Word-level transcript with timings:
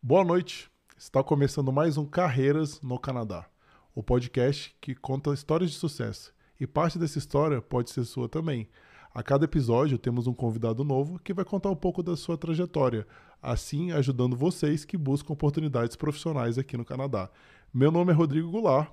Boa 0.00 0.24
noite. 0.24 0.70
Está 0.96 1.24
começando 1.24 1.72
mais 1.72 1.96
um 1.96 2.06
Carreiras 2.06 2.80
no 2.80 3.00
Canadá, 3.00 3.46
o 3.92 4.00
podcast 4.00 4.74
que 4.80 4.94
conta 4.94 5.34
histórias 5.34 5.72
de 5.72 5.76
sucesso. 5.76 6.32
E 6.58 6.68
parte 6.68 7.00
dessa 7.00 7.18
história 7.18 7.60
pode 7.60 7.90
ser 7.90 8.04
sua 8.04 8.28
também. 8.28 8.68
A 9.12 9.24
cada 9.24 9.44
episódio 9.44 9.98
temos 9.98 10.28
um 10.28 10.32
convidado 10.32 10.84
novo 10.84 11.18
que 11.18 11.34
vai 11.34 11.44
contar 11.44 11.70
um 11.70 11.76
pouco 11.76 12.00
da 12.00 12.16
sua 12.16 12.38
trajetória, 12.38 13.08
assim 13.42 13.90
ajudando 13.90 14.36
vocês 14.36 14.84
que 14.84 14.96
buscam 14.96 15.32
oportunidades 15.32 15.96
profissionais 15.96 16.58
aqui 16.58 16.76
no 16.76 16.84
Canadá. 16.84 17.28
Meu 17.74 17.90
nome 17.90 18.12
é 18.12 18.14
Rodrigo 18.14 18.52
Goulart 18.52 18.92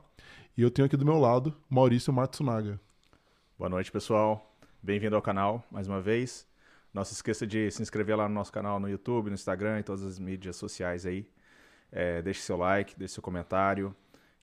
e 0.57 0.63
eu 0.63 0.71
tenho 0.71 0.87
aqui 0.87 0.97
do 0.97 1.05
meu 1.05 1.19
lado 1.19 1.55
Maurício 1.69 2.11
Matsunaga. 2.11 2.81
Boa 3.59 3.69
noite, 3.69 3.91
pessoal. 3.91 4.57
Bem-vindo 4.81 5.15
ao 5.15 5.21
canal 5.21 5.63
mais 5.69 5.87
uma 5.87 6.01
vez. 6.01 6.47
Não 6.96 7.04
se 7.04 7.12
esqueça 7.12 7.46
de 7.46 7.70
se 7.71 7.82
inscrever 7.82 8.16
lá 8.16 8.30
no 8.30 8.34
nosso 8.34 8.54
canal 8.54 8.80
no 8.80 8.88
YouTube, 8.88 9.28
no 9.28 9.34
Instagram 9.34 9.82
e 9.82 9.84
todas 9.84 10.02
as 10.02 10.18
mídias 10.18 10.55
sociais 10.55 11.05
aí. 11.05 11.29
É, 11.91 12.21
deixe 12.21 12.39
seu 12.39 12.56
like, 12.56 12.97
deixe 12.97 13.15
seu 13.15 13.21
comentário, 13.21 13.93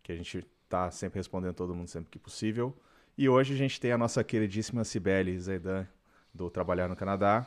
que 0.02 0.12
a 0.12 0.14
gente 0.14 0.46
está 0.64 0.90
sempre 0.90 1.18
respondendo 1.18 1.54
todo 1.54 1.74
mundo 1.74 1.88
sempre 1.88 2.10
que 2.10 2.18
possível. 2.18 2.76
E 3.16 3.26
hoje 3.26 3.54
a 3.54 3.56
gente 3.56 3.80
tem 3.80 3.90
a 3.90 3.96
nossa 3.96 4.22
queridíssima 4.22 4.84
Cibele 4.84 5.40
Zaidan, 5.40 5.88
do 6.34 6.50
Trabalhar 6.50 6.88
no 6.88 6.94
Canadá. 6.94 7.46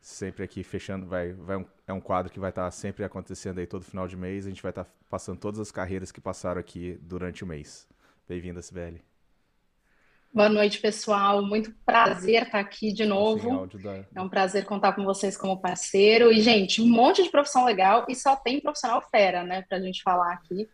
Sempre 0.00 0.44
aqui 0.44 0.62
fechando, 0.62 1.06
vai, 1.06 1.32
vai 1.32 1.56
um, 1.56 1.66
é 1.84 1.92
um 1.92 2.00
quadro 2.00 2.32
que 2.32 2.38
vai 2.38 2.50
estar 2.50 2.66
tá 2.66 2.70
sempre 2.70 3.02
acontecendo 3.02 3.58
aí 3.58 3.66
todo 3.66 3.84
final 3.84 4.06
de 4.06 4.16
mês. 4.16 4.46
A 4.46 4.48
gente 4.48 4.62
vai 4.62 4.70
estar 4.70 4.84
tá 4.84 4.90
passando 5.10 5.40
todas 5.40 5.58
as 5.58 5.72
carreiras 5.72 6.12
que 6.12 6.20
passaram 6.20 6.60
aqui 6.60 6.96
durante 7.02 7.42
o 7.42 7.46
mês. 7.48 7.88
Bem-vinda, 8.28 8.62
Cibele. 8.62 9.13
Boa 10.34 10.48
noite, 10.48 10.80
pessoal. 10.80 11.42
Muito 11.42 11.72
prazer 11.86 12.42
estar 12.42 12.58
aqui 12.58 12.92
de 12.92 13.06
novo. 13.06 13.68
É 14.12 14.20
um 14.20 14.28
prazer 14.28 14.64
contar 14.64 14.92
com 14.92 15.04
vocês 15.04 15.36
como 15.36 15.60
parceiro. 15.60 16.32
E, 16.32 16.40
gente, 16.40 16.82
um 16.82 16.88
monte 16.88 17.22
de 17.22 17.30
profissão 17.30 17.64
legal 17.64 18.04
e 18.08 18.16
só 18.16 18.34
tem 18.34 18.60
profissional 18.60 19.00
fera, 19.12 19.44
né, 19.44 19.62
para 19.68 19.78
a 19.78 19.80
gente 19.80 20.02
falar 20.02 20.32
aqui. 20.32 20.68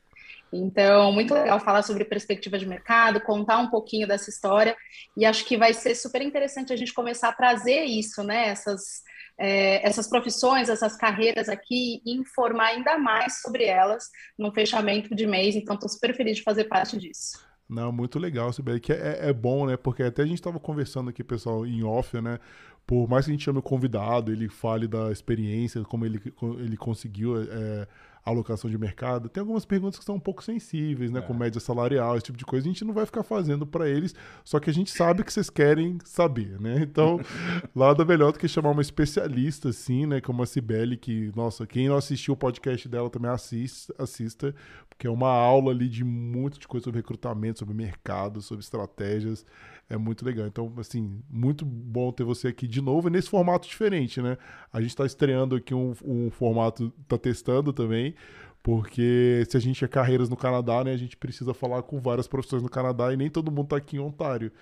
Então, 0.50 1.12
muito 1.12 1.34
legal 1.34 1.60
falar 1.60 1.82
sobre 1.82 2.06
perspectiva 2.06 2.58
de 2.58 2.64
mercado, 2.64 3.20
contar 3.20 3.58
um 3.58 3.68
pouquinho 3.68 4.08
dessa 4.08 4.30
história. 4.30 4.74
E 5.14 5.26
acho 5.26 5.44
que 5.44 5.58
vai 5.58 5.74
ser 5.74 5.94
super 5.94 6.22
interessante 6.22 6.72
a 6.72 6.76
gente 6.76 6.94
começar 6.94 7.28
a 7.28 7.34
trazer 7.34 7.84
isso, 7.84 8.24
né, 8.24 8.48
essas, 8.48 9.02
é, 9.36 9.86
essas 9.86 10.08
profissões, 10.08 10.70
essas 10.70 10.96
carreiras 10.96 11.50
aqui, 11.50 12.00
e 12.06 12.18
informar 12.18 12.68
ainda 12.68 12.96
mais 12.96 13.42
sobre 13.42 13.64
elas 13.64 14.08
no 14.38 14.50
fechamento 14.54 15.14
de 15.14 15.26
mês. 15.26 15.54
Então, 15.54 15.74
estou 15.74 15.90
super 15.90 16.16
feliz 16.16 16.38
de 16.38 16.42
fazer 16.42 16.64
parte 16.64 16.96
disso. 16.96 17.49
Não, 17.70 17.92
muito 17.92 18.18
legal, 18.18 18.52
Sibeli, 18.52 18.80
que 18.80 18.92
é, 18.92 19.28
é, 19.28 19.32
bom, 19.32 19.64
né? 19.64 19.76
Porque 19.76 20.02
até 20.02 20.22
a 20.22 20.26
gente 20.26 20.38
estava 20.38 20.58
conversando 20.58 21.08
aqui, 21.08 21.22
pessoal, 21.22 21.64
em 21.64 21.84
off, 21.84 22.20
né? 22.20 22.40
Por 22.84 23.08
mais 23.08 23.24
que 23.24 23.30
a 23.30 23.34
gente 23.34 23.44
chame 23.44 23.60
o 23.60 23.62
convidado, 23.62 24.32
ele 24.32 24.48
fale 24.48 24.88
da 24.88 25.12
experiência, 25.12 25.80
como 25.84 26.04
ele, 26.04 26.20
ele 26.58 26.76
conseguiu 26.76 27.40
é, 27.40 27.86
alocação 28.30 28.70
de 28.70 28.78
mercado. 28.78 29.28
Tem 29.28 29.40
algumas 29.40 29.64
perguntas 29.64 29.98
que 29.98 30.04
são 30.04 30.16
um 30.16 30.20
pouco 30.20 30.42
sensíveis, 30.42 31.10
né? 31.10 31.20
É. 31.20 31.22
Com 31.22 31.34
média 31.34 31.60
salarial, 31.60 32.16
esse 32.16 32.26
tipo 32.26 32.38
de 32.38 32.44
coisa. 32.44 32.66
A 32.66 32.70
gente 32.70 32.84
não 32.84 32.94
vai 32.94 33.06
ficar 33.06 33.22
fazendo 33.22 33.66
para 33.66 33.88
eles, 33.88 34.14
só 34.44 34.58
que 34.58 34.70
a 34.70 34.72
gente 34.72 34.90
sabe 34.90 35.22
que 35.24 35.32
vocês 35.32 35.50
querem 35.50 35.98
saber, 36.04 36.60
né? 36.60 36.80
Então, 36.80 37.20
nada 37.74 38.04
melhor 38.04 38.32
do 38.32 38.38
que 38.38 38.48
chamar 38.48 38.70
uma 38.70 38.82
especialista, 38.82 39.68
assim, 39.70 40.06
né? 40.06 40.20
Como 40.20 40.42
a 40.42 40.46
Cibele, 40.46 40.96
que, 40.96 41.32
nossa, 41.36 41.66
quem 41.66 41.88
não 41.88 41.96
assistiu 41.96 42.34
o 42.34 42.36
podcast 42.36 42.88
dela 42.88 43.10
também 43.10 43.30
assista, 43.30 43.94
assista 43.98 44.54
porque 45.00 45.06
é 45.06 45.10
uma 45.10 45.30
aula 45.30 45.70
ali 45.72 45.88
de 45.88 46.04
muito 46.04 46.60
de 46.60 46.68
coisa 46.68 46.84
sobre 46.84 46.98
recrutamento, 46.98 47.60
sobre 47.60 47.72
mercado, 47.72 48.42
sobre 48.42 48.62
estratégias. 48.62 49.46
É 49.90 49.96
muito 49.96 50.24
legal. 50.24 50.46
Então, 50.46 50.72
assim, 50.78 51.20
muito 51.28 51.66
bom 51.66 52.12
ter 52.12 52.22
você 52.22 52.46
aqui 52.46 52.68
de 52.68 52.80
novo, 52.80 53.08
e 53.08 53.10
nesse 53.10 53.28
formato 53.28 53.66
diferente, 53.66 54.22
né? 54.22 54.38
A 54.72 54.80
gente 54.80 54.90
está 54.90 55.04
estreando 55.04 55.56
aqui 55.56 55.74
um, 55.74 55.92
um 56.04 56.30
formato, 56.30 56.92
tá 57.08 57.18
testando 57.18 57.72
também, 57.72 58.14
porque 58.62 59.44
se 59.48 59.56
a 59.56 59.60
gente 59.60 59.84
é 59.84 59.88
carreiras 59.88 60.28
no 60.28 60.36
Canadá, 60.36 60.84
né, 60.84 60.92
a 60.92 60.96
gente 60.96 61.16
precisa 61.16 61.52
falar 61.52 61.82
com 61.82 62.00
várias 62.00 62.28
profissões 62.28 62.62
no 62.62 62.68
Canadá 62.68 63.12
e 63.12 63.16
nem 63.16 63.28
todo 63.28 63.50
mundo 63.50 63.64
está 63.64 63.76
aqui 63.78 63.96
em 63.96 63.98
Ontário. 64.00 64.52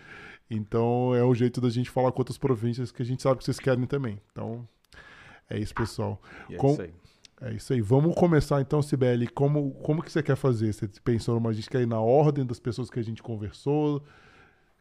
Então 0.51 1.15
é 1.15 1.23
o 1.23 1.35
jeito 1.35 1.61
da 1.61 1.69
gente 1.69 1.91
falar 1.91 2.11
com 2.11 2.21
outras 2.21 2.39
províncias 2.39 2.91
que 2.91 3.03
a 3.03 3.05
gente 3.05 3.23
sabe 3.23 3.39
que 3.39 3.45
vocês 3.45 3.59
querem 3.59 3.85
também. 3.85 4.19
Então 4.33 4.67
é 5.51 5.59
isso, 5.59 5.75
pessoal. 5.75 6.23
É 6.49 6.57
com... 6.57 6.73
isso 6.73 6.83
aí. 6.83 6.95
É 7.41 7.53
isso 7.53 7.73
aí. 7.73 7.81
Vamos 7.81 8.17
começar 8.17 8.61
então, 8.61 8.81
Sibeli. 8.83 9.29
Como, 9.29 9.73
como 9.83 10.03
que 10.03 10.11
você 10.11 10.23
quer 10.23 10.37
fazer? 10.37 10.73
Você 10.73 10.89
pensou 11.05 11.35
numa 11.35 11.53
gente 11.53 11.69
quer 11.69 11.83
ir 11.83 11.87
na 11.87 12.01
ordem 12.01 12.45
das 12.45 12.59
pessoas 12.59 12.89
que 12.91 12.99
a 12.99 13.03
gente 13.03 13.23
conversou? 13.23 14.03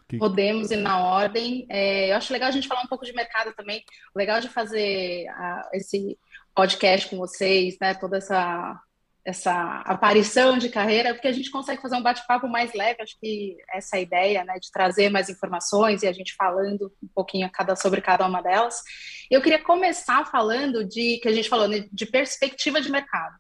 Que... 0.07 0.18
Podemos 0.18 0.72
ir 0.72 0.78
na 0.78 1.03
ordem. 1.03 1.66
É, 1.69 2.12
eu 2.12 2.16
acho 2.16 2.31
legal 2.31 2.50
a 2.50 2.51
gente 2.51 2.68
falar 2.68 2.81
um 2.81 2.88
pouco 2.88 3.06
de 3.06 3.13
mercado 3.13 3.53
também. 3.53 3.84
O 4.16 4.18
legal 4.18 4.40
de 4.40 4.47
fazer 4.47 5.28
a, 5.29 5.69
esse 5.73 6.18
podcast 6.56 7.09
com 7.09 7.18
vocês, 7.18 7.78
né? 7.79 7.94
Toda 7.94 8.17
essa 8.17 8.81
essa 9.28 9.81
aparição 9.81 10.57
de 10.57 10.69
carreira, 10.69 11.13
porque 11.13 11.28
a 11.28 11.34
gente 11.34 11.51
consegue 11.51 11.81
fazer 11.81 11.97
um 11.97 12.01
bate-papo 12.01 12.47
mais 12.47 12.73
leve, 12.73 13.01
acho 13.01 13.19
que 13.19 13.57
essa 13.73 13.97
é 13.97 14.01
ideia, 14.01 14.46
né, 14.46 14.57
de 14.57 14.72
trazer 14.72 15.09
mais 15.09 15.28
informações 15.28 16.01
e 16.01 16.07
a 16.07 16.13
gente 16.13 16.34
falando 16.34 16.90
um 17.03 17.09
pouquinho 17.13 17.50
cada, 17.51 17.75
sobre 17.75 18.00
cada 18.00 18.25
uma 18.25 18.41
delas. 18.41 18.81
Eu 19.29 19.41
queria 19.41 19.62
começar 19.62 20.25
falando 20.31 20.85
de, 20.85 21.19
que 21.22 21.28
a 21.28 21.34
gente 21.34 21.50
falou, 21.50 21.67
né, 21.67 21.90
de 21.91 22.06
perspectiva 22.06 22.79
de 22.79 22.90
mercado. 22.90 23.35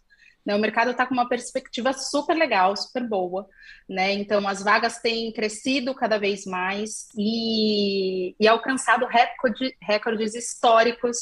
Né, 0.47 0.55
o 0.55 0.59
mercado 0.59 0.91
está 0.91 1.05
com 1.05 1.13
uma 1.13 1.27
perspectiva 1.27 1.91
super 1.91 2.33
legal, 2.33 2.73
super 2.77 3.05
boa, 3.05 3.45
né? 3.89 4.13
Então 4.13 4.47
as 4.47 4.63
vagas 4.63 4.97
têm 5.01 5.29
crescido 5.33 5.93
cada 5.93 6.17
vez 6.17 6.45
mais 6.45 7.09
e, 7.17 8.33
e 8.39 8.47
alcançado 8.47 9.05
recorde, 9.05 9.75
recordes 9.81 10.35
históricos 10.35 11.17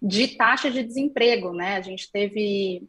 de 0.00 0.28
taxa 0.28 0.70
de 0.70 0.82
desemprego, 0.82 1.52
né? 1.52 1.76
A 1.76 1.82
gente 1.82 2.10
teve 2.10 2.88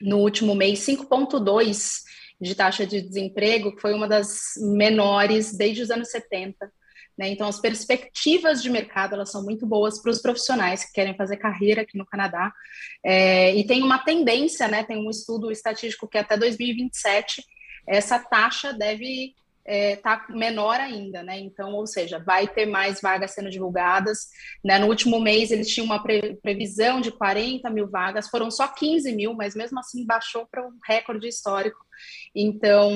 no 0.00 0.16
último 0.16 0.54
mês 0.54 0.78
5,2% 0.78 2.04
de 2.40 2.54
taxa 2.54 2.86
de 2.86 3.02
desemprego, 3.02 3.76
que 3.76 3.82
foi 3.82 3.92
uma 3.92 4.08
das 4.08 4.54
menores 4.56 5.54
desde 5.54 5.82
os 5.82 5.90
anos 5.90 6.10
70. 6.10 6.72
Né? 7.16 7.28
Então, 7.28 7.46
as 7.46 7.60
perspectivas 7.60 8.62
de 8.62 8.70
mercado 8.70 9.14
elas 9.14 9.30
são 9.30 9.42
muito 9.42 9.66
boas 9.66 10.00
para 10.00 10.10
os 10.10 10.20
profissionais 10.20 10.84
que 10.84 10.92
querem 10.92 11.16
fazer 11.16 11.36
carreira 11.36 11.82
aqui 11.82 11.96
no 11.96 12.06
Canadá. 12.06 12.52
É, 13.04 13.54
e 13.54 13.66
tem 13.66 13.82
uma 13.82 13.98
tendência, 13.98 14.68
né? 14.68 14.82
tem 14.82 14.96
um 14.96 15.10
estudo 15.10 15.50
estatístico 15.50 16.08
que 16.08 16.18
até 16.18 16.36
2027 16.36 17.44
essa 17.86 18.18
taxa 18.18 18.72
deve 18.72 19.34
está 19.64 20.26
é, 20.28 20.32
menor 20.32 20.78
ainda, 20.80 21.22
né? 21.22 21.38
Então, 21.38 21.72
ou 21.72 21.86
seja, 21.86 22.18
vai 22.18 22.48
ter 22.48 22.66
mais 22.66 23.00
vagas 23.00 23.32
sendo 23.32 23.50
divulgadas. 23.50 24.28
Né? 24.64 24.78
No 24.78 24.88
último 24.88 25.20
mês, 25.20 25.50
eles 25.50 25.68
tinham 25.68 25.84
uma 25.84 26.02
pre 26.02 26.34
previsão 26.42 27.00
de 27.00 27.12
40 27.12 27.68
mil 27.70 27.88
vagas, 27.88 28.28
foram 28.28 28.50
só 28.50 28.66
15 28.66 29.12
mil, 29.14 29.34
mas 29.34 29.54
mesmo 29.54 29.78
assim 29.78 30.04
baixou 30.04 30.46
para 30.50 30.66
um 30.66 30.72
recorde 30.86 31.28
histórico. 31.28 31.78
Então, 32.34 32.92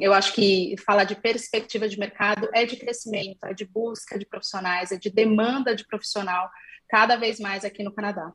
eu 0.00 0.12
acho 0.12 0.34
que 0.34 0.74
falar 0.84 1.04
de 1.04 1.14
perspectiva 1.14 1.88
de 1.88 1.98
mercado 1.98 2.48
é 2.52 2.66
de 2.66 2.76
crescimento, 2.76 3.44
é 3.44 3.54
de 3.54 3.64
busca 3.64 4.18
de 4.18 4.26
profissionais, 4.26 4.92
é 4.92 4.96
de 4.96 5.10
demanda 5.10 5.74
de 5.74 5.86
profissional 5.86 6.50
cada 6.88 7.16
vez 7.16 7.38
mais 7.38 7.64
aqui 7.64 7.82
no 7.82 7.92
Canadá. 7.92 8.32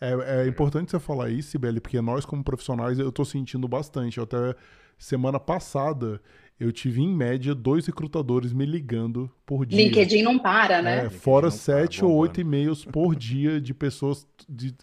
É, 0.00 0.42
é 0.42 0.46
importante 0.46 0.90
você 0.90 1.00
falar 1.00 1.30
isso, 1.30 1.50
Sibeli, 1.50 1.80
porque 1.80 2.00
nós, 2.00 2.24
como 2.26 2.44
profissionais, 2.44 2.98
eu 2.98 3.08
estou 3.08 3.24
sentindo 3.24 3.66
bastante. 3.66 4.18
Eu 4.18 4.24
até 4.24 4.54
semana 4.98 5.38
passada 5.38 6.20
eu 6.58 6.72
tive 6.72 7.02
em 7.02 7.14
média 7.14 7.54
dois 7.54 7.86
recrutadores 7.86 8.52
me 8.52 8.64
ligando 8.64 9.30
por 9.44 9.66
dia. 9.66 9.78
LinkedIn 9.78 10.22
não 10.22 10.38
para, 10.38 10.80
né? 10.80 11.06
É, 11.06 11.10
fora 11.10 11.50
sete 11.50 12.04
ou 12.04 12.12
oito 12.12 12.40
e-mails 12.40 12.84
por 12.84 13.14
dia 13.14 13.60
de 13.60 13.74
pessoas. 13.74 14.26
De... 14.48 14.74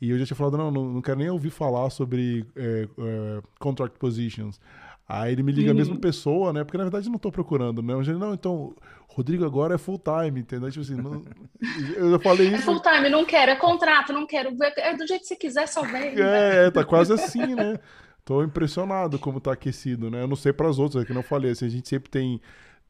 E 0.00 0.10
eu 0.10 0.18
já 0.18 0.24
tinha 0.24 0.36
falado, 0.36 0.56
não, 0.56 0.70
não, 0.70 0.92
não 0.94 1.02
quero 1.02 1.18
nem 1.18 1.28
ouvir 1.28 1.50
falar 1.50 1.90
sobre 1.90 2.46
é, 2.56 2.88
é, 2.98 3.42
contract 3.58 3.98
positions. 3.98 4.58
Aí 5.06 5.32
ele 5.32 5.42
me 5.42 5.52
liga 5.52 5.68
uhum. 5.68 5.74
a 5.74 5.78
mesma 5.78 5.96
pessoa, 5.96 6.52
né? 6.52 6.64
Porque 6.64 6.76
na 6.76 6.84
verdade 6.84 7.06
eu 7.06 7.10
não 7.10 7.16
estou 7.16 7.32
procurando, 7.32 7.82
né? 7.82 7.94
Eu, 7.94 8.18
não, 8.18 8.34
então, 8.34 8.74
Rodrigo 9.08 9.44
agora 9.44 9.74
é 9.74 9.78
full 9.78 9.98
time, 9.98 10.40
entendeu? 10.40 10.70
Tipo 10.70 10.82
assim, 10.82 10.96
não... 10.96 11.24
eu 11.96 12.10
já 12.10 12.18
falei 12.18 12.46
é 12.46 12.50
isso. 12.50 12.62
É 12.62 12.64
full 12.64 12.80
time, 12.80 13.08
não 13.08 13.24
quero, 13.24 13.50
é 13.50 13.56
contrato, 13.56 14.12
não 14.12 14.26
quero. 14.26 14.54
É 14.76 14.94
do 14.94 15.06
jeito 15.06 15.22
que 15.22 15.28
você 15.28 15.36
quiser, 15.36 15.66
só 15.66 15.82
vem. 15.82 16.14
É, 16.20 16.66
é, 16.66 16.70
tá 16.70 16.84
quase 16.84 17.12
assim, 17.14 17.54
né? 17.54 17.78
Tô 18.28 18.42
impressionado 18.42 19.18
como 19.18 19.40
tá 19.40 19.52
aquecido, 19.52 20.10
né? 20.10 20.20
Eu 20.20 20.28
não 20.28 20.36
sei 20.36 20.52
para 20.52 20.68
as 20.68 20.78
outras, 20.78 21.02
é 21.02 21.06
que 21.06 21.14
não 21.14 21.22
falei, 21.22 21.52
assim, 21.52 21.64
a 21.64 21.70
gente 21.70 21.88
sempre 21.88 22.10
tem 22.10 22.38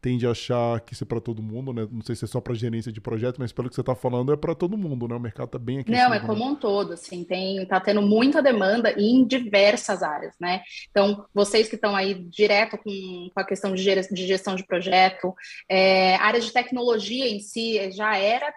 tende 0.00 0.26
a 0.26 0.31
achar 0.31 0.81
que 0.81 0.93
isso 0.93 1.05
é 1.05 1.06
para 1.06 1.20
todo 1.20 1.43
mundo, 1.43 1.73
né? 1.73 1.87
Não 1.90 2.02
sei 2.02 2.14
se 2.14 2.25
é 2.25 2.29
só 2.29 2.40
para 2.40 2.55
gerência 2.55 2.93
de 2.93 3.00
projeto, 3.00 3.38
mas 3.38 3.52
pelo 3.52 3.69
que 3.69 3.75
você 3.75 3.81
está 3.81 3.94
falando 3.94 4.32
é 4.32 4.37
para 4.37 4.55
todo 4.55 4.79
mundo, 4.79 5.08
né? 5.08 5.14
O 5.14 5.20
mercado 5.20 5.49
tá 5.49 5.58
bem 5.58 5.81
aquecido. 5.81 6.05
Não, 6.05 6.14
é 6.14 6.20
como 6.20 6.44
né? 6.44 6.50
um 6.52 6.55
todo, 6.55 6.93
assim, 6.93 7.25
tem 7.25 7.64
tá 7.67 7.81
tendo 7.81 8.02
muita 8.02 8.43
demanda 8.43 8.93
em 8.93 9.25
diversas 9.25 10.02
áreas, 10.02 10.35
né? 10.40 10.62
Então, 10.90 11.25
vocês 11.35 11.69
que 11.69 11.75
estão 11.75 11.96
aí 11.96 12.14
direto 12.14 12.79
com, 12.79 13.31
com 13.34 13.41
a 13.41 13.44
questão 13.44 13.75
de 13.75 13.82
gestão 14.26 14.55
de 14.55 14.64
projeto, 14.64 15.34
é, 15.69 16.14
área 16.17 16.41
de 16.41 16.52
tecnologia 16.52 17.29
em 17.29 17.41
si 17.41 17.91
já 17.91 18.17
era 18.17 18.52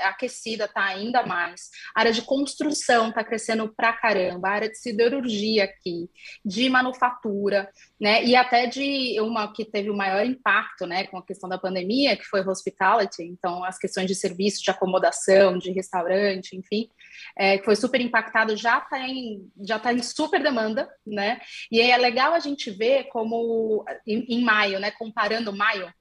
aquecida 0.00 0.64
está 0.64 0.84
ainda 0.84 1.24
mais. 1.24 1.70
A 1.94 2.00
área 2.00 2.12
de 2.12 2.22
construção 2.22 3.08
está 3.08 3.24
crescendo 3.24 3.72
pra 3.74 3.92
caramba, 3.92 4.48
a 4.48 4.52
área 4.52 4.68
de 4.68 4.78
siderurgia 4.78 5.64
aqui, 5.64 6.10
de 6.44 6.68
manufatura, 6.68 7.70
né? 8.00 8.24
E 8.24 8.34
até 8.34 8.66
de 8.66 9.20
uma 9.20 9.52
que 9.52 9.64
teve 9.64 9.90
o 9.90 9.96
maior 9.96 10.24
impacto, 10.24 10.86
né, 10.86 11.06
com 11.06 11.18
a 11.18 11.24
questão 11.24 11.48
da 11.48 11.58
pandemia, 11.58 12.16
que 12.16 12.24
foi 12.24 12.46
hospitality, 12.46 13.22
então 13.22 13.64
as 13.64 13.78
questões 13.78 14.06
de 14.06 14.14
serviço, 14.14 14.62
de 14.62 14.70
acomodação, 14.70 15.58
de 15.58 15.70
restaurante, 15.72 16.56
enfim, 16.56 16.88
é, 17.36 17.58
que 17.58 17.64
foi 17.64 17.76
super 17.76 18.00
impactado, 18.00 18.56
já 18.56 18.78
está 18.78 19.00
em, 19.00 19.50
já 19.60 19.78
tá 19.78 19.92
em 19.92 20.02
super 20.02 20.42
demanda, 20.42 20.88
né? 21.06 21.40
E 21.70 21.80
é 21.80 21.96
legal 21.96 22.34
a 22.34 22.40
gente 22.40 22.70
ver 22.70 23.04
como 23.04 23.84
em, 24.06 24.24
em 24.28 24.42
maio, 24.42 24.78
né, 24.78 24.90
comparando 24.90 25.52
maio 25.52 25.92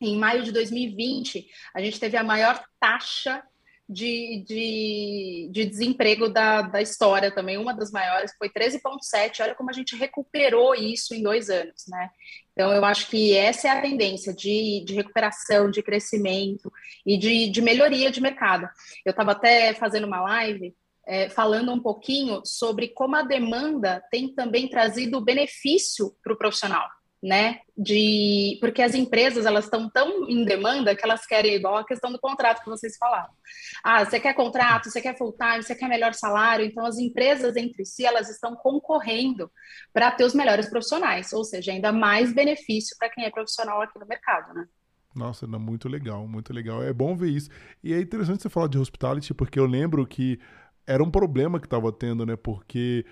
em 0.00 0.16
maio 0.16 0.42
de 0.42 0.52
2020, 0.52 1.46
a 1.74 1.80
gente 1.80 2.00
teve 2.00 2.16
a 2.16 2.24
maior 2.24 2.62
taxa 2.78 3.42
de, 3.90 4.44
de, 4.46 5.50
de 5.50 5.66
desemprego 5.66 6.28
da, 6.28 6.62
da 6.62 6.80
história 6.80 7.34
também, 7.34 7.58
uma 7.58 7.74
das 7.74 7.90
maiores, 7.90 8.32
foi 8.38 8.48
13,7. 8.48 9.42
Olha 9.42 9.54
como 9.54 9.68
a 9.68 9.72
gente 9.72 9.96
recuperou 9.96 10.76
isso 10.76 11.12
em 11.12 11.22
dois 11.22 11.50
anos, 11.50 11.86
né? 11.88 12.08
Então, 12.52 12.72
eu 12.72 12.84
acho 12.84 13.08
que 13.08 13.36
essa 13.36 13.66
é 13.66 13.70
a 13.72 13.82
tendência 13.82 14.32
de, 14.32 14.84
de 14.86 14.94
recuperação, 14.94 15.70
de 15.70 15.82
crescimento 15.82 16.70
e 17.04 17.18
de, 17.18 17.50
de 17.50 17.60
melhoria 17.60 18.12
de 18.12 18.20
mercado. 18.20 18.68
Eu 19.04 19.10
estava 19.10 19.32
até 19.32 19.74
fazendo 19.74 20.06
uma 20.06 20.20
live 20.22 20.72
é, 21.04 21.28
falando 21.28 21.72
um 21.72 21.80
pouquinho 21.80 22.42
sobre 22.44 22.88
como 22.88 23.16
a 23.16 23.22
demanda 23.22 24.00
tem 24.10 24.32
também 24.32 24.68
trazido 24.68 25.24
benefício 25.24 26.14
para 26.22 26.32
o 26.32 26.38
profissional 26.38 26.88
né? 27.22 27.60
De 27.76 28.56
porque 28.60 28.80
as 28.80 28.94
empresas 28.94 29.44
elas 29.44 29.64
estão 29.64 29.90
tão 29.90 30.28
em 30.28 30.44
demanda 30.44 30.94
que 30.96 31.04
elas 31.04 31.26
querem 31.26 31.54
igual 31.54 31.76
a 31.76 31.86
questão 31.86 32.10
do 32.10 32.18
contrato 32.18 32.62
que 32.62 32.70
vocês 32.70 32.96
falaram. 32.96 33.30
Ah, 33.84 34.04
você 34.04 34.18
quer 34.18 34.34
contrato, 34.34 34.90
você 34.90 35.00
quer 35.00 35.16
full 35.18 35.36
time, 35.36 35.62
você 35.62 35.74
quer 35.74 35.88
melhor 35.88 36.14
salário. 36.14 36.64
Então 36.64 36.84
as 36.84 36.98
empresas 36.98 37.56
entre 37.56 37.84
si 37.84 38.06
elas 38.06 38.30
estão 38.30 38.56
concorrendo 38.56 39.50
para 39.92 40.10
ter 40.10 40.24
os 40.24 40.34
melhores 40.34 40.68
profissionais, 40.70 41.32
ou 41.32 41.44
seja, 41.44 41.72
ainda 41.72 41.92
mais 41.92 42.32
benefício 42.32 42.96
para 42.98 43.10
quem 43.10 43.24
é 43.24 43.30
profissional 43.30 43.82
aqui 43.82 43.98
no 43.98 44.06
mercado, 44.06 44.54
né? 44.54 44.66
Nossa, 45.14 45.46
muito 45.46 45.88
legal, 45.88 46.26
muito 46.26 46.52
legal. 46.52 46.82
É 46.82 46.92
bom 46.92 47.16
ver 47.16 47.30
isso. 47.30 47.50
E 47.82 47.92
é 47.92 48.00
interessante 48.00 48.42
você 48.42 48.48
falar 48.48 48.68
de 48.68 48.78
hospitality 48.78 49.34
porque 49.34 49.58
eu 49.58 49.66
lembro 49.66 50.06
que 50.06 50.38
era 50.86 51.02
um 51.02 51.10
problema 51.10 51.60
que 51.60 51.66
estava 51.66 51.92
tendo, 51.92 52.24
né? 52.24 52.36
Porque 52.36 53.04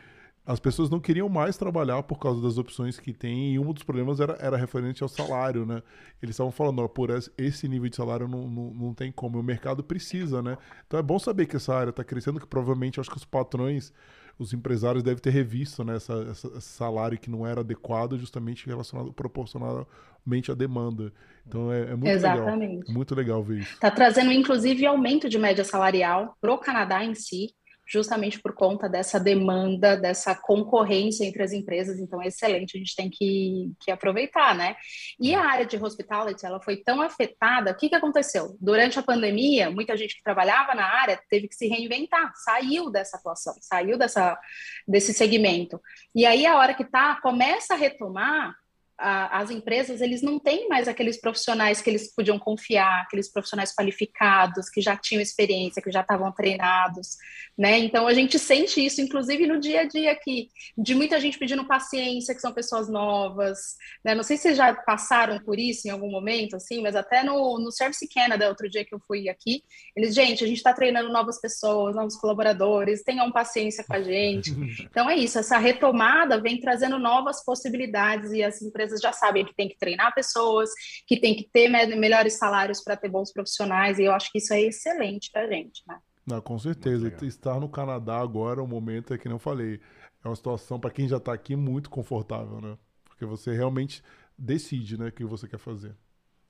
as 0.49 0.59
pessoas 0.59 0.89
não 0.89 0.99
queriam 0.99 1.29
mais 1.29 1.59
trabalhar 1.59 2.03
por 2.05 2.19
causa 2.19 2.41
das 2.41 2.57
opções 2.57 2.99
que 2.99 3.13
tem, 3.13 3.53
e 3.53 3.59
um 3.59 3.71
dos 3.71 3.83
problemas 3.83 4.19
era, 4.19 4.35
era 4.41 4.57
referente 4.57 5.03
ao 5.03 5.09
salário, 5.09 5.67
né? 5.67 5.83
Eles 6.23 6.33
estavam 6.33 6.51
falando, 6.51 6.79
ó, 6.79 6.89
por 6.89 7.11
esse 7.37 7.69
nível 7.69 7.87
de 7.91 7.95
salário 7.95 8.27
não, 8.27 8.49
não, 8.49 8.71
não 8.71 8.95
tem 8.95 9.13
como, 9.13 9.39
o 9.39 9.43
mercado 9.43 9.85
precisa, 9.85 10.41
né? 10.41 10.57
Então 10.87 10.99
é 10.99 11.03
bom 11.03 11.19
saber 11.19 11.45
que 11.45 11.57
essa 11.57 11.75
área 11.75 11.91
está 11.91 12.03
crescendo, 12.03 12.41
que 12.41 12.47
provavelmente 12.47 12.99
acho 12.99 13.11
que 13.11 13.19
os 13.19 13.27
patrões, 13.27 13.93
os 14.39 14.55
empresários 14.55 15.03
devem 15.03 15.21
ter 15.21 15.29
revisto 15.29 15.85
né, 15.85 15.97
essa, 15.97 16.15
essa, 16.31 16.49
esse 16.57 16.69
salário 16.69 17.19
que 17.19 17.29
não 17.29 17.47
era 17.47 17.61
adequado, 17.61 18.17
justamente 18.17 18.67
relacionado 18.67 19.13
proporcionalmente 19.13 20.51
à 20.51 20.55
demanda. 20.55 21.13
Então 21.47 21.71
é, 21.71 21.91
é 21.91 21.95
muito 21.95 22.09
Exatamente. 22.09 22.77
legal. 22.79 22.95
Muito 22.95 23.15
legal 23.15 23.43
ver 23.43 23.59
isso. 23.59 23.75
Está 23.75 23.91
trazendo, 23.91 24.33
inclusive, 24.33 24.87
aumento 24.87 25.29
de 25.29 25.39
média 25.39 25.63
salarial 25.63 26.39
para 26.41 26.55
o 26.55 26.57
Canadá 26.57 27.05
em 27.05 27.15
si 27.15 27.55
justamente 27.89 28.39
por 28.39 28.55
conta 28.55 28.89
dessa 28.89 29.19
demanda, 29.19 29.97
dessa 29.97 30.35
concorrência 30.35 31.25
entre 31.25 31.43
as 31.43 31.53
empresas. 31.53 31.99
Então, 31.99 32.21
é 32.21 32.27
excelente, 32.27 32.77
a 32.77 32.79
gente 32.79 32.95
tem 32.95 33.09
que, 33.09 33.73
que 33.81 33.91
aproveitar, 33.91 34.55
né? 34.55 34.77
E 35.19 35.35
a 35.35 35.43
área 35.43 35.65
de 35.65 35.83
hospitality, 35.83 36.45
ela 36.45 36.61
foi 36.61 36.77
tão 36.77 37.01
afetada, 37.01 37.71
o 37.71 37.75
que, 37.75 37.89
que 37.89 37.95
aconteceu? 37.95 38.57
Durante 38.61 38.99
a 38.99 39.03
pandemia, 39.03 39.71
muita 39.71 39.97
gente 39.97 40.17
que 40.17 40.23
trabalhava 40.23 40.75
na 40.75 40.85
área 40.85 41.19
teve 41.31 41.49
que 41.49 41.55
se 41.55 41.67
reinventar, 41.67 42.31
saiu 42.37 42.91
dessa 42.91 43.17
atuação, 43.17 43.55
saiu 43.61 43.97
dessa, 43.97 44.39
desse 44.87 45.15
segmento. 45.15 45.81
E 46.15 46.27
aí, 46.27 46.45
a 46.45 46.57
hora 46.57 46.75
que 46.75 46.85
tá, 46.85 47.19
começa 47.23 47.73
a 47.73 47.77
retomar, 47.77 48.55
as 48.99 49.51
empresas 49.51 50.01
eles 50.01 50.23
não 50.23 50.41
têm 50.41 50.69
mais 50.69 50.89
aqueles 50.89 51.21
profissionais 51.21 51.81
que 51.81 51.89
eles 51.89 52.13
podiam 52.13 52.37
confiar, 52.37 53.03
aqueles 53.03 53.31
profissionais 53.31 53.73
qualificados 53.73 54.69
que 54.69 54.81
já 54.81 54.97
tinham 54.97 55.23
experiência, 55.23 55.81
que 55.81 55.93
já 55.93 56.01
estavam 56.01 56.33
treinados, 56.33 57.17
né? 57.59 57.77
Então 57.81 58.07
a 58.07 58.15
gente 58.15 58.39
sente 58.39 58.85
isso, 58.85 59.01
inclusive 59.01 59.45
no 59.45 59.59
dia 59.59 59.81
a 59.81 59.85
dia 59.85 60.13
aqui, 60.13 60.49
de 60.77 60.95
muita 60.95 61.19
gente 61.19 61.37
pedindo 61.37 61.67
paciência, 61.67 62.33
que 62.33 62.41
são 62.41 62.53
pessoas 62.53 62.89
novas, 62.89 63.59
né? 64.05 64.15
Não 64.15 64.23
sei 64.23 64.37
se 64.37 64.55
já 64.55 64.73
passaram 64.73 65.41
por 65.41 65.59
isso 65.59 65.89
em 65.89 65.91
algum 65.91 66.09
momento, 66.09 66.55
assim, 66.55 66.81
mas 66.81 66.95
até 66.95 67.25
no, 67.25 67.59
no 67.59 67.73
Service 67.73 68.09
Canada, 68.15 68.49
outro 68.49 68.71
dia 68.71 68.85
que 68.85 68.95
eu 68.95 69.01
fui 69.01 69.29
aqui, 69.29 69.65
eles, 69.97 70.15
gente, 70.15 70.45
a 70.45 70.47
gente 70.47 70.59
está 70.59 70.73
treinando 70.73 71.13
novas 71.13 71.41
pessoas, 71.41 71.97
novos 71.97 72.15
colaboradores, 72.15 73.03
tenham 73.03 73.33
paciência 73.33 73.83
com 73.83 73.95
a 73.95 74.03
gente. 74.03 74.53
Então 74.89 75.09
é 75.11 75.17
isso, 75.17 75.39
essa 75.39 75.59
retomada 75.59 76.41
vem 76.41 76.61
trazendo 76.61 76.99
novas 76.99 77.45
possibilidades 77.45 78.33
e 78.33 78.43
as 78.43 78.63
empresas 78.63 79.01
já 79.01 79.13
sabem 79.13 79.45
que 79.45 79.55
tem 79.55 79.69
que 79.69 79.79
treinar 79.79 80.15
pessoas, 80.15 80.71
que 81.07 81.21
tem 81.21 81.35
que 81.35 81.49
ter 81.53 81.69
melhores 81.69 82.35
salários 82.35 82.83
para 82.83 82.97
ter 82.97 83.09
bons 83.09 83.33
profissionais, 83.33 83.99
e 83.99 84.05
eu 84.05 84.13
acho 84.13 84.31
que 84.31 84.39
isso 84.39 84.53
é 84.53 84.61
excelente 84.61 85.31
para 85.33 85.43
a 85.43 85.49
gente, 85.49 85.83
né? 85.87 85.99
Não, 86.29 86.43
com 86.43 86.59
certeza. 86.59 87.11
Estar 87.23 87.59
no 87.59 87.69
Canadá 87.69 88.19
agora, 88.19 88.63
o 88.63 88.67
momento 88.67 89.15
é 89.15 89.19
que 89.19 89.27
eu 89.27 89.39
falei, 89.39 89.81
é 90.23 90.29
uma 90.29 90.37
situação 90.37 90.79
para 90.79 90.91
quem 90.91 91.09
já 91.09 91.17
está 91.17 91.33
aqui 91.33 91.57
muito 91.57 91.89
confortável, 91.89 92.61
né? 92.61 92.77
Porque 93.05 93.25
você 93.25 93.55
realmente 93.55 94.03
decide, 94.37 94.99
né, 94.99 95.09
o 95.09 95.13
que 95.13 95.25
você 95.25 95.49
quer 95.49 95.59
fazer. 95.59 95.97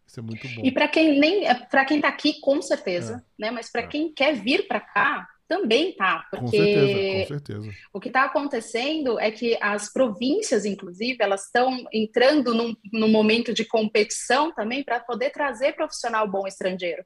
Isso 0.05 0.19
é 0.19 0.23
muito 0.23 0.49
bom. 0.49 0.63
E 0.65 0.73
para 0.73 0.89
quem 0.89 1.21
nem, 1.21 1.45
para 1.71 1.85
quem 1.85 1.99
está 1.99 2.09
aqui, 2.09 2.41
com 2.41 2.61
certeza, 2.61 3.25
é. 3.39 3.43
né? 3.43 3.51
Mas 3.53 3.71
para 3.71 3.83
é. 3.83 3.87
quem 3.87 4.13
quer 4.13 4.35
vir 4.35 4.67
para 4.67 4.81
cá, 4.81 5.29
também 5.47 5.95
tá, 5.95 6.27
porque 6.31 6.45
com 6.45 6.51
certeza, 6.51 7.23
com 7.23 7.27
certeza. 7.27 7.71
o 7.95 8.01
que 8.01 8.09
está 8.09 8.25
acontecendo 8.25 9.19
é 9.19 9.31
que 9.31 9.57
as 9.63 9.91
províncias, 9.91 10.67
inclusive, 10.67 11.17
elas 11.21 11.47
estão 11.47 11.87
entrando 11.91 12.53
num, 12.53 12.77
num 12.93 13.09
momento 13.09 13.55
de 13.55 13.65
competição 13.65 14.53
também 14.53 14.85
para 14.85 15.01
poder 15.01 15.31
trazer 15.31 15.75
profissional 15.75 16.29
bom 16.29 16.47
estrangeiro. 16.47 17.03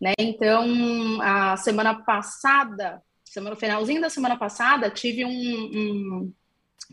Né? 0.00 0.12
Então, 0.18 1.20
a 1.22 1.56
semana 1.56 1.94
passada, 1.94 3.02
semana 3.24 3.56
finalzinho 3.56 4.00
da 4.00 4.10
semana 4.10 4.36
passada, 4.36 4.90
tive 4.90 5.24
um, 5.24 5.30
um 5.30 6.32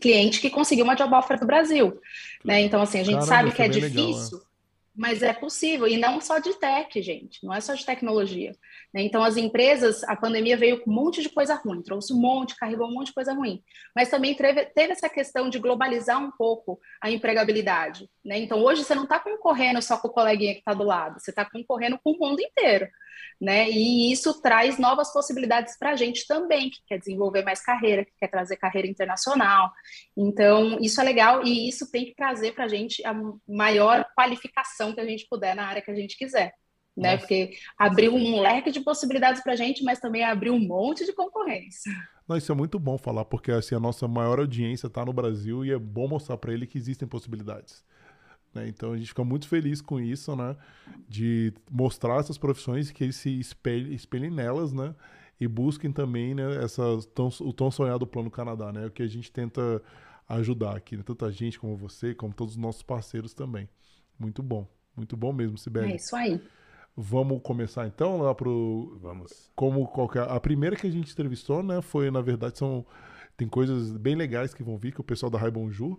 cliente 0.00 0.40
que 0.40 0.50
conseguiu 0.50 0.84
uma 0.84 0.94
job 0.94 1.14
offer 1.14 1.38
do 1.38 1.46
Brasil. 1.46 2.00
Né? 2.44 2.60
Então, 2.60 2.80
assim, 2.80 3.00
a 3.00 3.04
gente 3.04 3.14
Caramba, 3.14 3.26
sabe 3.26 3.52
que 3.52 3.62
é 3.62 3.68
difícil. 3.68 4.38
Legal, 4.38 4.46
é 4.46 4.50
mas 5.00 5.22
é 5.22 5.32
possível, 5.32 5.86
e 5.86 5.96
não 5.96 6.20
só 6.20 6.38
de 6.38 6.52
tech, 6.54 7.00
gente, 7.00 7.42
não 7.42 7.54
é 7.54 7.60
só 7.62 7.72
de 7.74 7.86
tecnologia. 7.86 8.54
Né? 8.92 9.02
Então, 9.02 9.22
as 9.22 9.36
empresas, 9.38 10.04
a 10.04 10.14
pandemia 10.14 10.58
veio 10.58 10.80
com 10.80 10.90
um 10.90 10.94
monte 10.94 11.22
de 11.22 11.30
coisa 11.30 11.54
ruim, 11.54 11.80
trouxe 11.80 12.12
um 12.12 12.18
monte, 12.18 12.56
carregou 12.56 12.86
um 12.86 12.92
monte 12.92 13.06
de 13.06 13.14
coisa 13.14 13.32
ruim, 13.32 13.62
mas 13.96 14.10
também 14.10 14.34
teve, 14.34 14.66
teve 14.66 14.92
essa 14.92 15.08
questão 15.08 15.48
de 15.48 15.58
globalizar 15.58 16.22
um 16.22 16.30
pouco 16.30 16.78
a 17.00 17.10
empregabilidade. 17.10 18.10
Né? 18.24 18.38
Então, 18.38 18.58
hoje 18.62 18.84
você 18.84 18.94
não 18.94 19.04
está 19.04 19.18
concorrendo 19.18 19.80
só 19.80 19.96
com 19.96 20.08
o 20.08 20.12
coleguinha 20.12 20.52
que 20.52 20.60
está 20.60 20.74
do 20.74 20.84
lado, 20.84 21.18
você 21.18 21.30
está 21.30 21.44
concorrendo 21.44 21.98
com 22.02 22.10
o 22.12 22.18
mundo 22.18 22.40
inteiro. 22.40 22.88
Né? 23.40 23.70
E 23.70 24.12
isso 24.12 24.40
traz 24.42 24.78
novas 24.78 25.12
possibilidades 25.12 25.78
para 25.78 25.90
a 25.92 25.96
gente 25.96 26.26
também, 26.26 26.68
que 26.68 26.80
quer 26.86 26.98
desenvolver 26.98 27.42
mais 27.42 27.62
carreira, 27.62 28.04
que 28.04 28.12
quer 28.18 28.28
trazer 28.28 28.56
carreira 28.56 28.86
internacional. 28.86 29.70
Então, 30.16 30.78
isso 30.80 31.00
é 31.00 31.04
legal 31.04 31.42
e 31.44 31.68
isso 31.68 31.90
tem 31.90 32.04
que 32.04 32.14
trazer 32.14 32.52
para 32.52 32.64
a 32.64 32.68
gente 32.68 33.04
a 33.06 33.14
maior 33.48 34.06
qualificação 34.14 34.94
que 34.94 35.00
a 35.00 35.06
gente 35.06 35.26
puder 35.28 35.54
na 35.54 35.66
área 35.66 35.80
que 35.80 35.90
a 35.90 35.94
gente 35.94 36.16
quiser 36.16 36.52
né? 36.96 37.12
Nossa. 37.12 37.18
Porque 37.18 37.52
abriu 37.78 38.14
um 38.14 38.40
leque 38.40 38.70
de 38.70 38.80
possibilidades 38.80 39.42
para 39.42 39.54
a 39.54 39.56
gente, 39.56 39.82
mas 39.82 39.98
também 39.98 40.24
abriu 40.24 40.52
um 40.52 40.60
monte 40.60 41.04
de 41.04 41.12
concorrência. 41.12 41.92
Não, 42.28 42.36
isso 42.36 42.52
é 42.52 42.54
muito 42.54 42.78
bom 42.78 42.96
falar, 42.96 43.24
porque 43.24 43.50
assim, 43.50 43.74
a 43.74 43.80
nossa 43.80 44.06
maior 44.06 44.38
audiência 44.38 44.86
está 44.86 45.04
no 45.04 45.12
Brasil 45.12 45.64
e 45.64 45.72
é 45.72 45.78
bom 45.78 46.06
mostrar 46.06 46.36
para 46.36 46.52
ele 46.52 46.66
que 46.66 46.78
existem 46.78 47.08
possibilidades. 47.08 47.84
Né? 48.54 48.68
Então 48.68 48.92
a 48.92 48.96
gente 48.96 49.08
fica 49.08 49.24
muito 49.24 49.48
feliz 49.48 49.80
com 49.80 50.00
isso, 50.00 50.34
né? 50.34 50.56
De 51.08 51.52
mostrar 51.70 52.18
essas 52.18 52.36
profissões 52.36 52.90
que 52.90 53.04
eles 53.04 53.16
se 53.16 53.38
espelhem, 53.38 53.92
espelhem 53.94 54.30
nelas, 54.30 54.72
né? 54.72 54.94
E 55.40 55.48
busquem 55.48 55.90
também 55.90 56.34
né, 56.34 56.62
essas, 56.62 57.06
tão, 57.06 57.28
o 57.40 57.52
tão 57.52 57.70
sonhado 57.70 58.06
Plano 58.06 58.30
Canadá, 58.30 58.72
né? 58.72 58.86
O 58.86 58.90
que 58.90 59.02
a 59.02 59.06
gente 59.06 59.32
tenta 59.32 59.82
ajudar 60.28 60.76
aqui, 60.76 60.96
né? 60.96 61.02
Tanto 61.04 61.24
a 61.24 61.30
gente 61.30 61.58
como 61.58 61.76
você, 61.76 62.14
como 62.14 62.34
todos 62.34 62.54
os 62.54 62.60
nossos 62.60 62.82
parceiros 62.82 63.32
também. 63.32 63.68
Muito 64.18 64.42
bom, 64.42 64.68
muito 64.94 65.16
bom 65.16 65.32
mesmo, 65.32 65.56
Sibeli. 65.56 65.92
É 65.92 65.96
isso 65.96 66.14
aí. 66.14 66.40
Vamos 66.96 67.40
começar 67.42 67.86
então 67.86 68.18
lá 68.18 68.34
pro. 68.34 68.98
Vamos. 69.00 69.50
Como 69.54 69.86
qualquer. 69.86 70.28
A 70.28 70.38
primeira 70.38 70.76
que 70.76 70.86
a 70.86 70.90
gente 70.90 71.10
entrevistou, 71.10 71.62
né? 71.62 71.80
Foi, 71.80 72.10
na 72.10 72.20
verdade, 72.20 72.58
são. 72.58 72.84
Tem 73.36 73.48
coisas 73.48 73.96
bem 73.96 74.14
legais 74.14 74.52
que 74.52 74.62
vão 74.62 74.76
vir, 74.76 74.92
que 74.92 75.00
o 75.00 75.04
pessoal 75.04 75.30
da 75.30 75.38
Raibonju, 75.38 75.98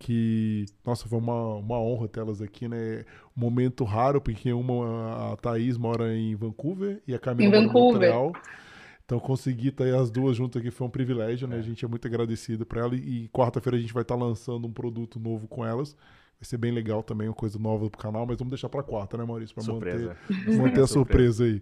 que, 0.00 0.64
nossa, 0.84 1.06
foi 1.06 1.18
uma, 1.18 1.56
uma 1.56 1.78
honra 1.78 2.08
tê-las 2.08 2.40
aqui, 2.40 2.66
né? 2.66 3.04
Um 3.36 3.40
momento 3.40 3.84
raro, 3.84 4.18
porque 4.18 4.50
uma, 4.50 5.32
a 5.32 5.36
Thaís 5.36 5.76
mora 5.76 6.16
em 6.16 6.34
Vancouver 6.34 7.02
e 7.06 7.14
a 7.14 7.18
Camila 7.18 7.58
em 7.58 7.66
mora 7.66 7.68
em 7.68 7.72
Montreal. 7.72 8.32
Então, 9.04 9.20
conseguir 9.20 9.68
estar 9.68 9.84
as 9.84 10.10
duas 10.10 10.34
juntas 10.36 10.60
aqui 10.60 10.70
foi 10.70 10.86
um 10.86 10.90
privilégio, 10.90 11.46
né? 11.46 11.56
É. 11.56 11.58
A 11.58 11.62
gente 11.62 11.84
é 11.84 11.88
muito 11.88 12.08
agradecido 12.08 12.64
por 12.64 12.78
ela. 12.78 12.94
E, 12.96 13.24
e 13.24 13.28
quarta-feira 13.28 13.76
a 13.76 13.80
gente 13.80 13.92
vai 13.92 14.00
estar 14.00 14.14
lançando 14.14 14.66
um 14.66 14.72
produto 14.72 15.20
novo 15.20 15.46
com 15.46 15.66
elas. 15.66 15.94
Vai 16.40 16.48
ser 16.48 16.56
bem 16.56 16.72
legal 16.72 17.02
também, 17.02 17.28
uma 17.28 17.34
coisa 17.34 17.58
nova 17.58 17.90
pro 17.90 18.00
canal, 18.00 18.24
mas 18.26 18.38
vamos 18.38 18.50
deixar 18.50 18.70
para 18.70 18.82
quarta, 18.82 19.18
né, 19.18 19.24
Maurício? 19.26 19.54
Para 19.54 19.64
manter, 19.70 20.16
manter 20.56 20.80
a 20.80 20.86
surpresa 20.86 21.44
aí. 21.44 21.60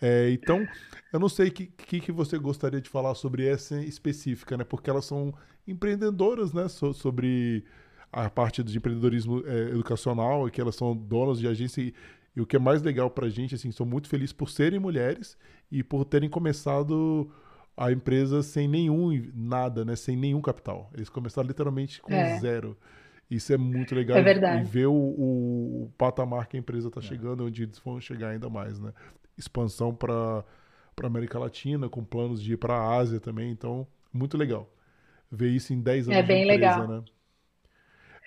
É, 0.00 0.30
então, 0.30 0.66
eu 1.12 1.20
não 1.20 1.28
sei 1.28 1.48
o 1.48 1.52
que, 1.52 1.66
que, 1.66 2.00
que, 2.00 2.12
você 2.12 2.38
gostaria 2.38 2.80
de 2.80 2.88
falar 2.88 3.14
sobre 3.14 3.46
essa 3.46 3.80
específica, 3.82 4.56
né? 4.56 4.64
Porque 4.64 4.88
elas 4.88 5.04
são 5.04 5.34
empreendedoras, 5.66 6.52
né? 6.52 6.68
So, 6.68 6.94
sobre 6.94 7.64
a 8.12 8.28
parte 8.30 8.62
de 8.62 8.76
empreendedorismo 8.76 9.42
é, 9.46 9.70
educacional, 9.70 10.48
que 10.50 10.60
elas 10.60 10.74
são 10.74 10.96
donas 10.96 11.38
de 11.38 11.46
agência. 11.46 11.82
E, 11.82 11.94
e 12.34 12.40
o 12.40 12.46
que 12.46 12.56
é 12.56 12.58
mais 12.58 12.82
legal 12.82 13.10
pra 13.10 13.28
gente, 13.28 13.54
assim, 13.54 13.70
sou 13.70 13.84
muito 13.84 14.08
feliz 14.08 14.32
por 14.32 14.48
serem 14.48 14.78
mulheres 14.78 15.36
e 15.70 15.82
por 15.82 16.04
terem 16.04 16.28
começado 16.28 17.30
a 17.76 17.92
empresa 17.92 18.42
sem 18.42 18.68
nenhum 18.68 19.30
nada, 19.34 19.84
né? 19.84 19.96
Sem 19.96 20.16
nenhum 20.16 20.40
capital. 20.40 20.90
Eles 20.94 21.08
começaram 21.08 21.46
literalmente 21.46 22.00
com 22.00 22.12
é. 22.12 22.38
zero. 22.38 22.76
Isso 23.30 23.52
é 23.52 23.56
muito 23.56 23.94
legal. 23.94 24.18
É 24.18 24.22
verdade. 24.22 24.62
E 24.62 24.64
ver 24.64 24.86
o, 24.86 24.92
o 24.92 25.92
patamar 25.96 26.48
que 26.48 26.56
a 26.56 26.60
empresa 26.60 26.88
está 26.88 27.00
é. 27.00 27.02
chegando, 27.04 27.46
onde 27.46 27.62
eles 27.62 27.78
vão 27.78 28.00
chegar 28.00 28.30
ainda 28.30 28.50
mais, 28.50 28.80
né? 28.80 28.92
Expansão 29.40 29.94
para 29.94 30.44
para 31.00 31.06
América 31.06 31.38
Latina, 31.38 31.88
com 31.88 32.04
planos 32.04 32.42
de 32.42 32.52
ir 32.52 32.56
para 32.58 32.74
a 32.74 32.96
Ásia 32.96 33.18
também. 33.18 33.50
Então, 33.50 33.86
muito 34.12 34.36
legal. 34.36 34.70
Ver 35.32 35.48
isso 35.48 35.72
em 35.72 35.80
10 35.80 36.08
anos 36.08 36.18
é 36.18 36.22
bem 36.22 36.42
empresa, 36.42 36.60
legal. 36.60 36.88
né? 36.88 37.04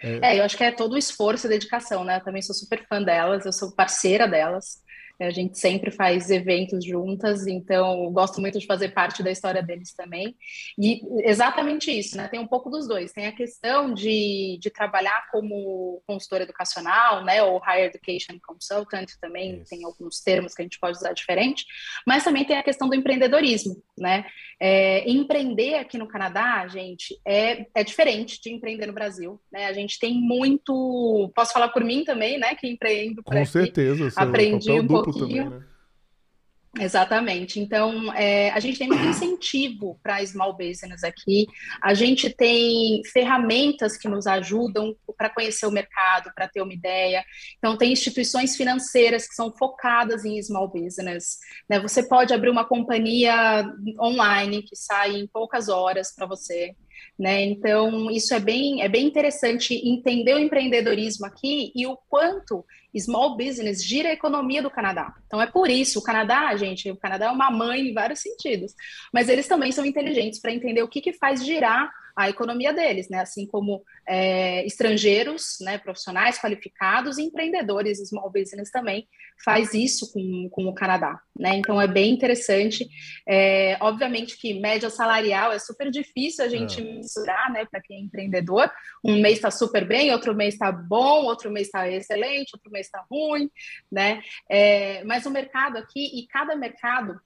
É... 0.01 0.19
é... 0.31 0.39
eu 0.39 0.43
acho 0.43 0.57
que 0.57 0.63
é 0.63 0.71
todo 0.71 0.93
o 0.93 0.97
esforço 0.97 1.45
e 1.45 1.49
dedicação, 1.49 2.03
né? 2.03 2.17
Eu 2.17 2.23
também 2.23 2.41
sou 2.41 2.55
super 2.55 2.83
fã 2.87 3.01
delas, 3.01 3.45
eu 3.45 3.53
sou 3.53 3.71
parceira 3.71 4.27
delas. 4.27 4.81
A 5.19 5.29
gente 5.29 5.57
sempre 5.57 5.91
faz 5.91 6.29
eventos 6.29 6.83
juntas, 6.83 7.47
então 7.47 8.11
gosto 8.11 8.41
muito 8.41 8.59
de 8.59 8.65
fazer 8.65 8.89
parte 8.89 9.21
da 9.21 9.31
história 9.31 9.61
deles 9.61 9.93
também. 9.93 10.35
E 10.77 11.01
exatamente 11.23 11.91
isso, 11.91 12.17
né? 12.17 12.27
Tem 12.27 12.39
um 12.39 12.47
pouco 12.47 12.69
dos 12.69 12.87
dois. 12.87 13.13
Tem 13.13 13.27
a 13.27 13.31
questão 13.31 13.93
de, 13.93 14.57
de 14.59 14.69
trabalhar 14.69 15.27
como 15.31 16.01
consultor 16.07 16.41
educacional, 16.41 17.23
né? 17.23 17.43
Ou 17.43 17.59
Higher 17.59 17.85
Education 17.85 18.37
Consultant 18.45 19.09
também, 19.21 19.61
isso. 19.61 19.69
tem 19.69 19.85
alguns 19.85 20.19
termos 20.21 20.53
que 20.53 20.61
a 20.61 20.65
gente 20.65 20.79
pode 20.79 20.97
usar 20.97 21.13
diferente, 21.13 21.65
mas 22.05 22.23
também 22.23 22.45
tem 22.45 22.57
a 22.57 22.63
questão 22.63 22.89
do 22.89 22.95
empreendedorismo, 22.95 23.81
né? 23.97 24.25
É, 24.59 25.09
empreender 25.09 25.75
aqui 25.75 25.97
no 25.97 26.07
Canadá, 26.07 26.67
gente, 26.67 27.19
é, 27.25 27.65
é 27.75 27.83
diferente 27.83 28.41
de 28.41 28.51
empreender 28.51 28.87
no 28.87 28.93
Brasil, 28.93 29.39
né? 29.51 29.67
A 29.67 29.73
gente 29.73 29.99
tem 29.99 30.13
muito. 30.13 31.31
Posso 31.35 31.53
falar 31.53 31.69
por 31.69 31.83
mim 31.83 32.03
também, 32.03 32.37
né? 32.39 32.55
Que 32.55 32.67
empreendo 32.67 33.21
por 33.23 33.33
Com 33.33 33.41
aqui. 33.41 33.51
certeza. 33.51 34.11
Aprendi 34.15 34.71
um 34.71 34.87
pouco 34.87 35.02
também, 35.11 35.49
né? 35.49 35.63
Exatamente. 36.79 37.59
Então, 37.59 38.11
é, 38.13 38.49
a 38.49 38.59
gente 38.59 38.79
tem 38.79 38.87
muito 38.87 39.05
incentivo 39.05 39.99
para 40.01 40.25
small 40.25 40.57
business 40.57 41.03
aqui. 41.03 41.45
A 41.79 41.93
gente 41.93 42.31
tem 42.31 43.03
ferramentas 43.05 43.95
que 43.95 44.07
nos 44.07 44.25
ajudam 44.25 44.95
para 45.15 45.29
conhecer 45.29 45.67
o 45.67 45.71
mercado, 45.71 46.31
para 46.33 46.47
ter 46.47 46.63
uma 46.63 46.73
ideia. 46.73 47.23
Então, 47.59 47.77
tem 47.77 47.91
instituições 47.91 48.55
financeiras 48.55 49.27
que 49.27 49.35
são 49.35 49.55
focadas 49.55 50.25
em 50.25 50.41
small 50.41 50.67
business. 50.67 51.37
Né? 51.69 51.79
Você 51.79 52.07
pode 52.07 52.33
abrir 52.33 52.49
uma 52.49 52.65
companhia 52.65 53.63
online 53.99 54.63
que 54.63 54.75
sai 54.75 55.11
em 55.11 55.27
poucas 55.27 55.69
horas 55.69 56.11
para 56.11 56.25
você. 56.25 56.75
Né? 57.17 57.43
Então, 57.43 58.09
isso 58.09 58.33
é 58.33 58.39
bem, 58.39 58.81
é 58.81 58.89
bem 58.89 59.05
interessante 59.05 59.75
entender 59.87 60.33
o 60.33 60.39
empreendedorismo 60.39 61.27
aqui 61.27 61.71
e 61.75 61.85
o 61.85 61.95
quanto 62.09 62.65
small 62.97 63.37
business 63.37 63.83
gira 63.83 64.09
a 64.09 64.13
economia 64.13 64.61
do 64.61 64.69
Canadá. 64.69 65.13
Então, 65.27 65.41
é 65.41 65.45
por 65.45 65.69
isso, 65.69 65.99
o 65.99 66.03
Canadá, 66.03 66.55
gente, 66.55 66.89
o 66.89 66.97
Canadá 66.97 67.27
é 67.27 67.29
uma 67.29 67.51
mãe 67.51 67.89
em 67.89 67.93
vários 67.93 68.19
sentidos, 68.19 68.73
mas 69.13 69.29
eles 69.29 69.47
também 69.47 69.71
são 69.71 69.85
inteligentes 69.85 70.39
para 70.39 70.53
entender 70.53 70.81
o 70.81 70.87
que, 70.87 71.01
que 71.01 71.13
faz 71.13 71.45
girar 71.45 71.91
a 72.15 72.29
economia 72.29 72.73
deles, 72.73 73.09
né? 73.09 73.19
Assim 73.19 73.45
como 73.47 73.83
é, 74.07 74.65
estrangeiros, 74.65 75.57
né, 75.61 75.77
profissionais 75.77 76.37
qualificados 76.37 77.17
e 77.17 77.23
empreendedores, 77.23 77.99
small 78.07 78.29
business 78.29 78.69
também 78.69 79.07
faz 79.43 79.73
isso 79.73 80.11
com, 80.13 80.49
com 80.49 80.67
o 80.67 80.73
Canadá, 80.73 81.19
né? 81.37 81.55
Então 81.55 81.81
é 81.81 81.87
bem 81.87 82.13
interessante. 82.13 82.87
É, 83.27 83.77
obviamente 83.81 84.37
que 84.37 84.59
média 84.59 84.89
salarial 84.89 85.51
é 85.51 85.59
super 85.59 85.89
difícil 85.89 86.45
a 86.45 86.47
gente 86.47 86.79
é. 86.79 86.83
mensurar, 86.83 87.51
né, 87.51 87.65
para 87.65 87.81
quem 87.81 87.97
é 87.97 88.01
empreendedor. 88.01 88.71
Um 89.03 89.19
mês 89.21 89.35
está 89.35 89.51
super 89.51 89.85
bem, 89.85 90.11
outro 90.11 90.35
mês 90.35 90.53
está 90.53 90.71
bom, 90.71 91.25
outro 91.25 91.51
mês 91.51 91.67
está 91.67 91.89
excelente, 91.89 92.51
outro 92.53 92.71
mês 92.71 92.87
está 92.87 93.03
ruim, 93.09 93.49
né? 93.91 94.21
É, 94.49 95.03
mas 95.03 95.25
o 95.25 95.31
mercado 95.31 95.77
aqui 95.77 96.19
e 96.19 96.27
cada 96.27 96.55
mercado 96.55 97.19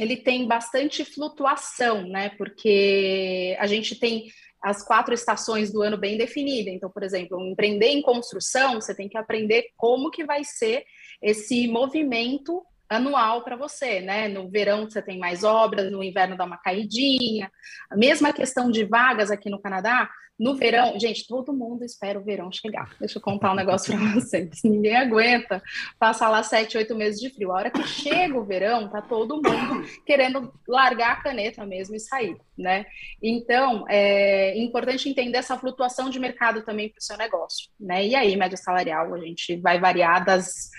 ele 0.00 0.16
tem 0.16 0.46
bastante 0.46 1.04
flutuação, 1.04 2.08
né? 2.08 2.30
Porque 2.30 3.54
a 3.58 3.66
gente 3.66 3.98
tem 3.98 4.28
as 4.62 4.82
quatro 4.82 5.12
estações 5.12 5.70
do 5.70 5.82
ano 5.82 5.98
bem 5.98 6.16
definidas. 6.16 6.72
Então, 6.72 6.90
por 6.90 7.02
exemplo, 7.02 7.38
empreender 7.46 7.88
em 7.88 8.00
construção, 8.00 8.80
você 8.80 8.94
tem 8.94 9.10
que 9.10 9.18
aprender 9.18 9.66
como 9.76 10.10
que 10.10 10.24
vai 10.24 10.42
ser 10.42 10.84
esse 11.22 11.68
movimento 11.68 12.64
anual 12.90 13.42
para 13.44 13.56
você, 13.56 14.00
né? 14.00 14.26
No 14.26 14.50
verão 14.50 14.90
você 14.90 15.00
tem 15.00 15.18
mais 15.18 15.44
obras, 15.44 15.90
no 15.90 16.02
inverno 16.02 16.36
dá 16.36 16.44
uma 16.44 16.58
caidinha. 16.58 17.50
A 17.88 17.96
mesma 17.96 18.32
questão 18.32 18.68
de 18.68 18.84
vagas 18.84 19.30
aqui 19.30 19.48
no 19.48 19.62
Canadá, 19.62 20.10
no 20.36 20.56
verão, 20.56 20.98
gente, 20.98 21.26
todo 21.28 21.52
mundo 21.52 21.84
espera 21.84 22.18
o 22.18 22.24
verão 22.24 22.50
chegar. 22.50 22.96
Deixa 22.98 23.18
eu 23.18 23.22
contar 23.22 23.52
um 23.52 23.54
negócio 23.54 23.94
para 23.94 24.06
vocês. 24.18 24.62
Ninguém 24.64 24.96
aguenta 24.96 25.62
passar 25.98 26.30
lá 26.30 26.42
sete, 26.42 26.78
oito 26.78 26.96
meses 26.96 27.20
de 27.20 27.28
frio. 27.28 27.52
A 27.52 27.56
hora 27.56 27.70
que 27.70 27.82
chega 27.86 28.36
o 28.36 28.44
verão, 28.44 28.88
tá 28.88 29.02
todo 29.02 29.36
mundo 29.36 29.86
querendo 30.04 30.50
largar 30.66 31.12
a 31.12 31.22
caneta 31.22 31.64
mesmo 31.66 31.94
e 31.94 32.00
sair, 32.00 32.36
né? 32.58 32.86
Então, 33.22 33.84
é 33.88 34.58
importante 34.58 35.08
entender 35.08 35.36
essa 35.36 35.58
flutuação 35.58 36.08
de 36.08 36.18
mercado 36.18 36.64
também 36.64 36.88
para 36.88 36.98
o 36.98 37.02
seu 37.02 37.18
negócio, 37.18 37.68
né? 37.78 38.06
E 38.06 38.14
aí, 38.16 38.34
média 38.34 38.56
salarial, 38.56 39.14
a 39.14 39.18
gente 39.20 39.56
vai 39.60 39.78
variar 39.78 40.24
das 40.24 40.70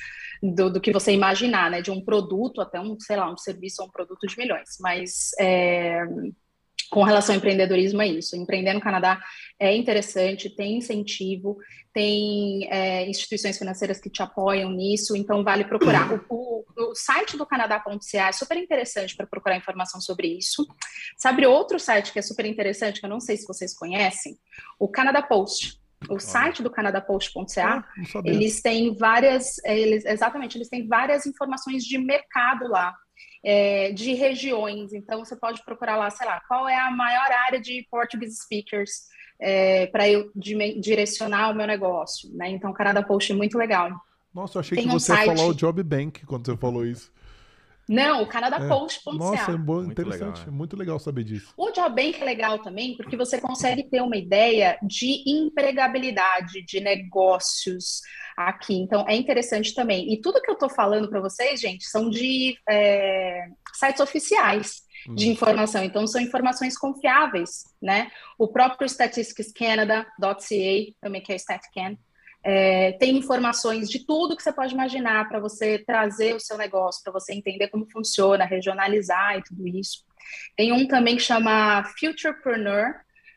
do, 0.42 0.72
do, 0.72 0.82
que 0.82 0.92
você 0.92 1.12
imaginar, 1.12 1.70
né? 1.70 1.82
De 1.82 1.92
um 1.92 2.04
produto 2.04 2.62
até 2.62 2.80
um, 2.80 3.00
sei 3.00 3.16
lá, 3.16 3.32
um 3.32 3.38
serviço 3.38 3.82
ou 3.82 3.88
um 3.88 3.92
produto 3.92 4.26
de 4.26 4.38
milhões. 4.38 4.78
Mas 4.80 5.32
é, 5.40 6.04
com 6.92 7.04
relação 7.04 7.34
ao 7.34 7.38
empreendedorismo 7.38 8.02
é 8.02 8.08
isso. 8.08 8.36
Empreender 8.36 8.74
no 8.74 8.82
Canadá 8.82 9.22
é 9.58 9.74
interessante, 9.76 10.50
tem 10.50 10.78
incentivo, 10.78 11.58
tem 11.94 12.68
é, 12.70 13.10
instituições 13.10 13.58
financeiras 13.58 14.00
que 14.00 14.10
te 14.10 14.22
apoiam 14.22 14.70
nisso, 14.72 15.16
então 15.16 15.44
vale 15.44 15.64
procurar. 15.64 16.12
O, 16.12 16.26
o, 16.30 16.66
o 16.92 16.96
site 16.96 17.38
do 17.38 17.46
Canadá.ca 17.46 18.28
é 18.28 18.32
super 18.34 18.58
interessante 18.58 19.16
para 19.16 19.26
procurar 19.26 19.56
informação 19.56 20.02
sobre 20.02 20.28
isso. 20.28 20.68
Sabe 21.18 21.48
outro 21.48 21.80
site 21.80 22.12
que 22.12 22.20
é 22.20 22.22
super 22.22 22.46
interessante, 22.46 23.00
que 23.00 23.06
eu 23.06 23.10
não 23.10 23.22
sei 23.22 23.38
se 23.38 23.48
vocês 23.48 23.74
conhecem? 23.74 24.38
O 24.78 24.88
Canada 24.90 25.22
Post. 25.22 25.81
O 26.10 26.20
site 26.20 26.64
do 26.64 26.70
canadapost.ca, 26.70 27.86
ah, 27.86 28.22
eles 28.26 28.62
têm 28.62 28.96
várias, 28.96 29.64
eles, 29.64 30.04
exatamente, 30.06 30.58
eles 30.58 30.68
têm 30.68 30.88
várias 30.88 31.26
informações 31.26 31.84
de 31.84 31.98
mercado 31.98 32.68
lá 32.68 32.94
é, 33.44 33.92
de 33.92 34.14
regiões. 34.14 34.94
Então, 34.94 35.24
você 35.24 35.36
pode 35.36 35.64
procurar 35.64 35.98
lá, 35.98 36.10
sei 36.10 36.26
lá, 36.26 36.42
qual 36.48 36.68
é 36.68 36.80
a 36.80 36.92
maior 36.92 37.32
área 37.48 37.60
de 37.60 37.86
Portuguese 37.90 38.38
speakers 38.38 38.92
é, 39.40 39.88
para 39.88 40.08
eu 40.08 40.32
direcionar 40.36 41.50
o 41.50 41.56
meu 41.56 41.66
negócio. 41.66 42.30
Né? 42.34 42.50
Então, 42.50 42.74
Canada 42.74 43.04
Post 43.04 43.32
é 43.32 43.36
muito 43.36 43.58
legal. 43.58 43.92
Nossa, 44.34 44.58
eu 44.58 44.60
achei 44.62 44.78
Tem 44.78 44.88
que 44.88 44.94
você 44.94 45.12
um 45.12 45.16
ia 45.16 45.26
falar 45.26 45.48
o 45.48 45.54
Job 45.54 45.84
Bank 45.84 46.26
quando 46.26 46.46
você 46.46 46.56
falou 46.56 46.86
isso. 46.86 47.12
Não, 47.88 48.24
o 48.24 48.28
CanadaPost.ca. 48.28 49.12
É. 49.12 49.18
Nossa, 49.18 49.52
é 49.52 49.58
bom, 49.58 49.84
interessante. 49.84 50.24
Muito 50.24 50.38
legal, 50.40 50.54
muito 50.54 50.78
legal 50.78 51.00
saber 51.00 51.24
disso. 51.24 51.54
O 51.58 51.72
Job 51.72 51.90
Bank 51.90 52.22
é 52.22 52.26
legal 52.26 52.60
também 52.60 52.96
porque 52.96 53.18
você 53.18 53.40
consegue 53.40 53.84
ter 53.84 54.02
uma 54.02 54.16
ideia 54.16 54.78
de 54.82 55.24
empregabilidade, 55.28 56.64
de 56.66 56.80
negócios, 56.80 58.02
aqui. 58.36 58.76
Então, 58.76 59.06
é 59.08 59.16
interessante 59.16 59.74
também. 59.74 60.12
E 60.12 60.20
tudo 60.22 60.42
que 60.42 60.50
eu 60.50 60.54
estou 60.54 60.70
falando 60.70 61.10
para 61.10 61.20
vocês, 61.20 61.60
gente, 61.60 61.86
são 61.86 62.10
de 62.10 62.58
é, 62.70 63.48
sites 63.74 64.00
oficiais 64.00 64.82
de 65.16 65.30
hum. 65.30 65.32
informação. 65.32 65.84
Então, 65.84 66.06
são 66.06 66.22
informações 66.22 66.78
confiáveis, 66.78 67.64
né? 67.82 68.12
O 68.38 68.48
próprio 68.48 68.86
Statistics 68.88 69.52
Canada.ca, 69.52 70.94
também 71.02 71.22
que 71.22 71.34
é 71.34 71.36
StatCan, 71.36 71.98
é, 72.44 72.94
tem 72.94 73.18
informações 73.18 73.90
de 73.90 74.06
tudo 74.06 74.36
que 74.36 74.42
você 74.42 74.52
pode 74.52 74.74
imaginar 74.74 75.28
para 75.30 75.40
você 75.40 75.78
trazer 75.80 76.36
o 76.36 76.40
seu 76.40 76.58
negócio, 76.58 77.04
para 77.04 77.14
você 77.14 77.34
entender 77.34 77.68
como 77.68 77.90
funciona, 77.90 78.46
regionalizar 78.46 79.38
e 79.38 79.44
tudo 79.44 79.68
isso. 79.68 80.04
Tem 80.56 80.72
um 80.72 80.88
também 80.88 81.16
que 81.16 81.22
chama 81.22 81.84
Futurepreneur.ca, 82.00 82.94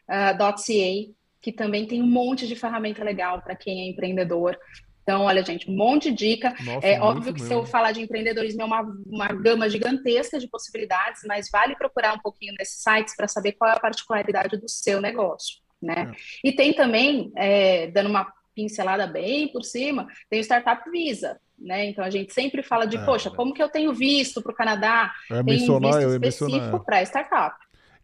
uh, 0.08 1.14
que 1.40 1.52
também 1.52 1.86
tem 1.86 2.00
um 2.00 2.06
monte 2.06 2.46
de 2.46 2.56
ferramenta 2.56 3.04
legal 3.04 3.42
para 3.42 3.54
quem 3.54 3.82
é 3.82 3.90
empreendedor. 3.90 4.58
Então, 5.02 5.24
olha, 5.24 5.44
gente, 5.44 5.70
um 5.70 5.76
monte 5.76 6.10
de 6.10 6.16
dica. 6.16 6.54
Nossa, 6.64 6.86
é 6.86 6.98
óbvio 6.98 7.34
que 7.34 7.42
mesmo. 7.42 7.46
se 7.46 7.52
eu 7.52 7.66
falar 7.66 7.92
de 7.92 8.00
empreendedorismo 8.00 8.62
é 8.62 8.64
uma, 8.64 8.80
uma 9.06 9.28
gama 9.28 9.68
gigantesca 9.68 10.38
de 10.38 10.48
possibilidades, 10.48 11.20
mas 11.26 11.50
vale 11.50 11.76
procurar 11.76 12.14
um 12.14 12.18
pouquinho 12.18 12.54
nesses 12.58 12.82
sites 12.82 13.14
para 13.14 13.28
saber 13.28 13.52
qual 13.52 13.70
é 13.70 13.74
a 13.74 13.80
particularidade 13.80 14.56
do 14.56 14.66
seu 14.66 15.02
negócio, 15.02 15.58
né? 15.82 16.10
É. 16.10 16.48
E 16.48 16.52
tem 16.52 16.72
também, 16.72 17.30
é, 17.36 17.88
dando 17.88 18.08
uma 18.08 18.32
pincelada 18.54 19.06
bem 19.06 19.48
por 19.48 19.62
cima, 19.62 20.06
tem 20.30 20.40
o 20.40 20.44
Startup 20.44 20.88
Visa, 20.90 21.38
né? 21.58 21.86
Então 21.86 22.04
a 22.04 22.10
gente 22.10 22.32
sempre 22.32 22.62
fala 22.62 22.86
de, 22.86 22.96
é, 22.96 23.04
poxa, 23.04 23.30
como 23.30 23.52
que 23.52 23.62
eu 23.62 23.68
tenho 23.68 23.92
visto 23.92 24.42
para 24.42 24.52
o 24.52 24.54
Canadá? 24.54 25.12
Eu 25.30 25.44
tem 25.44 25.70
um 25.70 25.80
visto 25.80 26.24
específico 26.24 26.84
para 26.84 27.02
startup. 27.02 27.56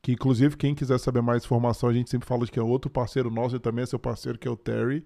Que 0.03 0.13
inclusive 0.13 0.57
quem 0.57 0.75
quiser 0.75 0.99
saber 0.99 1.21
mais 1.21 1.45
informação, 1.45 1.89
a 1.89 1.93
gente 1.93 2.09
sempre 2.09 2.27
fala 2.27 2.45
de 2.45 2.51
que 2.51 2.59
é 2.59 2.63
outro 2.63 2.91
parceiro 2.91 3.31
nosso 3.31 3.57
e 3.57 3.61
também 3.61 3.83
é 3.83 3.87
seu 3.87 3.99
parceiro, 3.99 4.39
que 4.39 4.49
é 4.49 4.51
o 4.51 4.57
Terry 4.57 5.05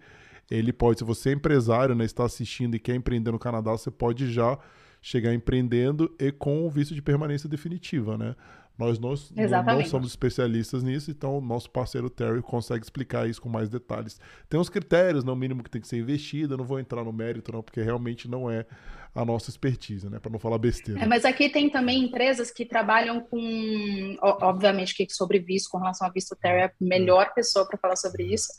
ele 0.51 0.73
pode, 0.73 0.99
se 0.99 1.05
você 1.05 1.31
é 1.31 1.33
empresário, 1.33 1.95
né, 1.95 2.05
está 2.05 2.25
assistindo 2.25 2.75
e 2.75 2.79
quer 2.79 2.95
empreender 2.95 3.33
no 3.33 3.39
Canadá, 3.39 3.73
você 3.73 3.91
pode 3.91 4.31
já 4.31 4.59
chegar 5.01 5.35
empreendendo 5.35 6.15
e 6.19 6.33
com 6.33 6.67
o 6.67 6.71
visto 6.71 6.95
de 6.95 7.03
permanência 7.03 7.49
definitiva, 7.49 8.17
né? 8.17 8.35
Nós 8.77 8.99
não, 8.99 9.11
não, 9.11 9.85
somos 9.85 10.09
especialistas 10.09 10.83
nisso, 10.83 11.09
então 11.09 11.39
o 11.39 11.41
nosso 11.41 11.71
parceiro 11.71 12.11
Terry 12.11 12.43
consegue 12.43 12.83
explicar 12.83 13.29
isso 13.29 13.41
com 13.41 13.49
mais 13.49 13.69
detalhes. 13.69 14.21
Tem 14.49 14.59
uns 14.59 14.69
critérios, 14.69 15.23
no 15.23 15.37
mínimo 15.37 15.63
que 15.63 15.71
tem 15.71 15.81
que 15.81 15.87
ser 15.87 15.99
investido, 15.99 16.55
eu 16.55 16.59
não 16.59 16.65
vou 16.65 16.81
entrar 16.81 17.05
no 17.05 17.13
mérito 17.13 17.53
não, 17.53 17.63
porque 17.63 17.81
realmente 17.81 18.29
não 18.29 18.51
é 18.51 18.67
a 19.15 19.25
nossa 19.25 19.49
expertise, 19.49 20.11
né, 20.11 20.19
para 20.19 20.33
não 20.33 20.41
falar 20.41 20.59
besteira. 20.59 21.01
É, 21.01 21.07
mas 21.07 21.25
aqui 21.25 21.49
tem 21.49 21.71
também 21.71 22.03
empresas 22.03 22.51
que 22.51 22.65
trabalham 22.65 23.21
com, 23.21 24.17
obviamente 24.21 24.93
que 24.93 25.07
sobre 25.09 25.39
visto, 25.39 25.71
com 25.71 25.79
relação 25.79 26.09
a 26.09 26.11
visto, 26.11 26.35
Terry 26.35 26.63
é 26.63 26.65
a 26.65 26.73
melhor 26.81 27.33
pessoa 27.33 27.65
para 27.69 27.79
falar 27.79 27.95
sobre 27.95 28.25
isso. 28.25 28.53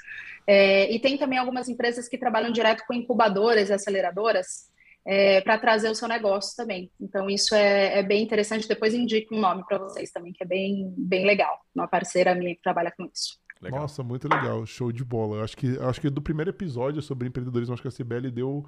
É, 0.47 0.89
e 0.93 0.97
tem 0.97 1.17
também 1.17 1.37
algumas 1.37 1.67
empresas 1.67 2.07
que 2.07 2.17
trabalham 2.17 2.51
direto 2.51 2.85
com 2.87 2.93
incubadoras 2.93 3.69
e 3.69 3.73
aceleradoras, 3.73 4.69
é, 5.05 5.39
para 5.41 5.57
trazer 5.57 5.89
o 5.89 5.95
seu 5.95 6.07
negócio 6.07 6.55
também. 6.55 6.91
Então, 6.99 7.29
isso 7.29 7.53
é, 7.53 7.99
é 7.99 8.03
bem 8.03 8.23
interessante. 8.23 8.67
Depois 8.67 8.93
indico 8.93 9.35
um 9.35 9.39
nome 9.39 9.63
para 9.65 9.77
vocês 9.77 10.11
também, 10.11 10.33
que 10.33 10.43
é 10.43 10.47
bem, 10.47 10.93
bem 10.97 11.25
legal. 11.25 11.59
Uma 11.73 11.87
parceira 11.87 12.33
minha 12.33 12.55
que 12.55 12.61
trabalha 12.61 12.91
com 12.95 13.05
isso. 13.05 13.39
Legal. 13.61 13.81
Nossa, 13.81 14.03
muito 14.03 14.27
legal, 14.27 14.65
show 14.65 14.91
de 14.91 15.03
bola. 15.03 15.43
Acho 15.43 15.55
que, 15.55 15.77
acho 15.79 16.01
que 16.01 16.09
do 16.09 16.21
primeiro 16.21 16.49
episódio 16.49 17.01
sobre 17.01 17.27
empreendedorismo, 17.27 17.73
acho 17.73 17.81
que 17.81 17.87
a 17.87 17.91
Cibele 17.91 18.29
deu 18.29 18.65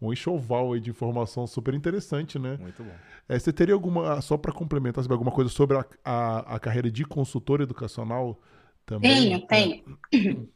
um 0.00 0.12
enxoval 0.12 0.74
aí 0.74 0.80
de 0.80 0.90
informação 0.90 1.46
super 1.46 1.72
interessante, 1.72 2.38
né? 2.38 2.58
Muito 2.60 2.82
bom. 2.82 2.92
É, 3.28 3.38
você 3.38 3.52
teria 3.52 3.74
alguma, 3.74 4.20
só 4.20 4.36
para 4.36 4.52
complementar, 4.52 5.04
alguma 5.10 5.32
coisa 5.32 5.50
sobre 5.50 5.78
a, 5.78 5.86
a, 6.04 6.56
a, 6.56 6.60
carreira 6.60 6.90
de 6.90 7.04
consultor 7.04 7.60
educacional 7.60 8.38
também? 8.84 9.46
Tenho, 9.48 9.86
tenho. 10.12 10.48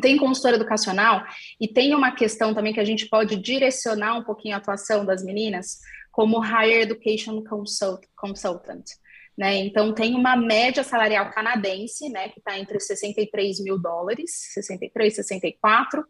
Tem 0.00 0.16
consultora 0.16 0.56
educacional 0.56 1.24
e 1.60 1.68
tem 1.68 1.94
uma 1.94 2.12
questão 2.12 2.54
também 2.54 2.72
que 2.72 2.80
a 2.80 2.84
gente 2.84 3.08
pode 3.08 3.36
direcionar 3.36 4.16
um 4.16 4.24
pouquinho 4.24 4.54
a 4.54 4.58
atuação 4.58 5.04
das 5.04 5.24
meninas 5.24 5.78
como 6.10 6.38
Higher 6.38 6.82
Education 6.82 7.42
Consult, 7.42 8.06
Consultant. 8.16 8.84
Né? 9.36 9.56
Então, 9.56 9.94
tem 9.94 10.14
uma 10.14 10.36
média 10.36 10.84
salarial 10.84 11.30
canadense, 11.30 12.10
né, 12.10 12.28
que 12.28 12.38
está 12.38 12.58
entre 12.58 12.78
63 12.78 13.60
mil 13.60 13.78
dólares, 13.78 14.30
63, 14.52 15.14
64, 15.14 16.04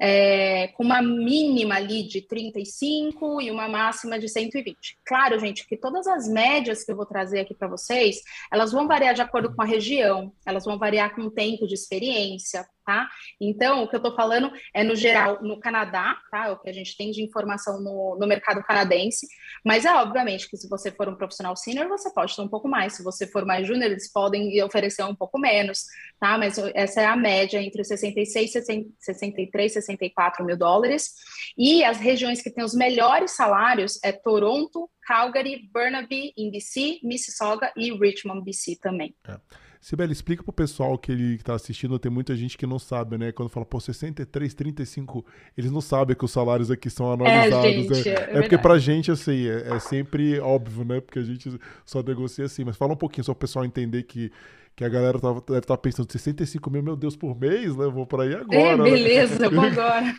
é, 0.00 0.68
com 0.68 0.82
uma 0.82 1.00
mínima 1.00 1.76
ali 1.76 2.02
de 2.02 2.20
35 2.20 3.40
e 3.40 3.50
uma 3.52 3.68
máxima 3.68 4.18
de 4.18 4.28
120. 4.28 4.98
Claro, 5.06 5.38
gente, 5.38 5.66
que 5.66 5.76
todas 5.76 6.08
as 6.08 6.28
médias 6.28 6.84
que 6.84 6.90
eu 6.90 6.96
vou 6.96 7.06
trazer 7.06 7.40
aqui 7.40 7.54
para 7.54 7.68
vocês, 7.68 8.20
elas 8.52 8.72
vão 8.72 8.88
variar 8.88 9.14
de 9.14 9.22
acordo 9.22 9.54
com 9.54 9.62
a 9.62 9.66
região, 9.66 10.32
elas 10.44 10.64
vão 10.64 10.76
variar 10.76 11.14
com 11.14 11.22
o 11.22 11.30
tempo 11.30 11.68
de 11.68 11.74
experiência, 11.74 12.66
tá? 12.86 13.08
Então, 13.40 13.82
o 13.82 13.88
que 13.88 13.96
eu 13.96 13.98
estou 13.98 14.14
falando 14.14 14.50
é 14.72 14.84
no 14.84 14.94
geral 14.94 15.42
no 15.42 15.58
Canadá, 15.58 16.16
tá? 16.30 16.52
O 16.52 16.58
que 16.60 16.70
a 16.70 16.72
gente 16.72 16.96
tem 16.96 17.10
de 17.10 17.22
informação 17.22 17.82
no, 17.82 18.16
no 18.18 18.26
mercado 18.26 18.62
canadense, 18.62 19.26
mas 19.64 19.84
é 19.84 19.92
obviamente 19.92 20.48
que 20.48 20.56
se 20.56 20.68
você 20.68 20.92
for 20.92 21.08
um 21.08 21.16
profissional 21.16 21.56
sênior, 21.56 21.88
você 21.88 22.08
pode 22.14 22.34
ter 22.34 22.42
um 22.42 22.48
pouco 22.48 22.68
mais. 22.68 22.94
Se 22.94 23.02
você 23.02 23.26
for 23.26 23.44
mais 23.44 23.66
júnior, 23.66 23.90
eles 23.90 24.10
podem 24.10 24.62
oferecer 24.62 25.02
um 25.02 25.14
pouco 25.14 25.38
menos, 25.38 25.84
tá? 26.20 26.38
Mas 26.38 26.56
essa 26.74 27.00
é 27.00 27.06
a 27.06 27.16
média 27.16 27.60
entre 27.60 27.82
66, 27.82 28.52
63, 29.00 29.72
64 29.72 30.44
mil 30.44 30.56
dólares. 30.56 31.10
E 31.58 31.82
as 31.82 31.98
regiões 31.98 32.40
que 32.40 32.50
têm 32.50 32.64
os 32.64 32.74
melhores 32.74 33.32
salários 33.32 33.98
é 34.04 34.12
Toronto, 34.12 34.88
Calgary, 35.04 35.68
Burnaby, 35.72 36.32
BC, 36.36 37.00
Mississauga 37.02 37.72
e 37.76 37.92
Richmond, 37.92 38.44
BC 38.44 38.76
também. 38.80 39.14
É. 39.26 39.65
Sibeli, 39.80 40.12
explica 40.12 40.42
pro 40.42 40.52
pessoal 40.52 40.98
que 40.98 41.12
ele 41.12 41.34
está 41.34 41.54
assistindo, 41.54 41.98
tem 41.98 42.10
muita 42.10 42.34
gente 42.34 42.56
que 42.56 42.66
não 42.66 42.78
sabe, 42.78 43.16
né? 43.18 43.32
Quando 43.32 43.48
fala, 43.48 43.66
pô, 43.66 43.78
63, 43.78 44.54
35, 44.54 45.24
eles 45.56 45.70
não 45.70 45.80
sabem 45.80 46.16
que 46.16 46.24
os 46.24 46.30
salários 46.30 46.70
aqui 46.70 46.90
são 46.90 47.12
analisados. 47.12 47.66
É, 47.66 47.72
gente, 47.72 48.08
é, 48.08 48.12
é, 48.12 48.38
é 48.38 48.40
porque 48.40 48.58
pra 48.58 48.78
gente, 48.78 49.10
assim, 49.10 49.48
é, 49.48 49.74
é, 49.74 49.78
sempre 49.78 50.40
óbvio, 50.40 50.84
né? 50.84 51.00
Porque 51.00 51.18
a 51.18 51.24
gente 51.24 51.58
só 51.84 52.02
negocia 52.02 52.44
assim. 52.44 52.64
Mas 52.64 52.76
fala 52.76 52.94
um 52.94 52.96
pouquinho, 52.96 53.24
só 53.24 53.32
o 53.32 53.36
pessoal 53.36 53.64
entender 53.64 54.02
que, 54.04 54.32
que 54.74 54.84
a 54.84 54.88
galera 54.88 55.18
tá, 55.18 55.32
deve 55.32 55.58
estar 55.58 55.60
tá 55.60 55.78
pensando, 55.78 56.10
65 56.10 56.70
mil, 56.70 56.82
meu 56.82 56.96
Deus, 56.96 57.16
por 57.16 57.38
mês, 57.38 57.76
né? 57.76 57.86
Vou 57.86 58.06
para 58.06 58.24
aí 58.24 58.34
agora. 58.34 58.58
É, 58.58 58.76
né? 58.76 58.84
beleza, 58.84 59.38
né? 59.38 59.48
vou 59.48 59.64
agora. 59.66 60.14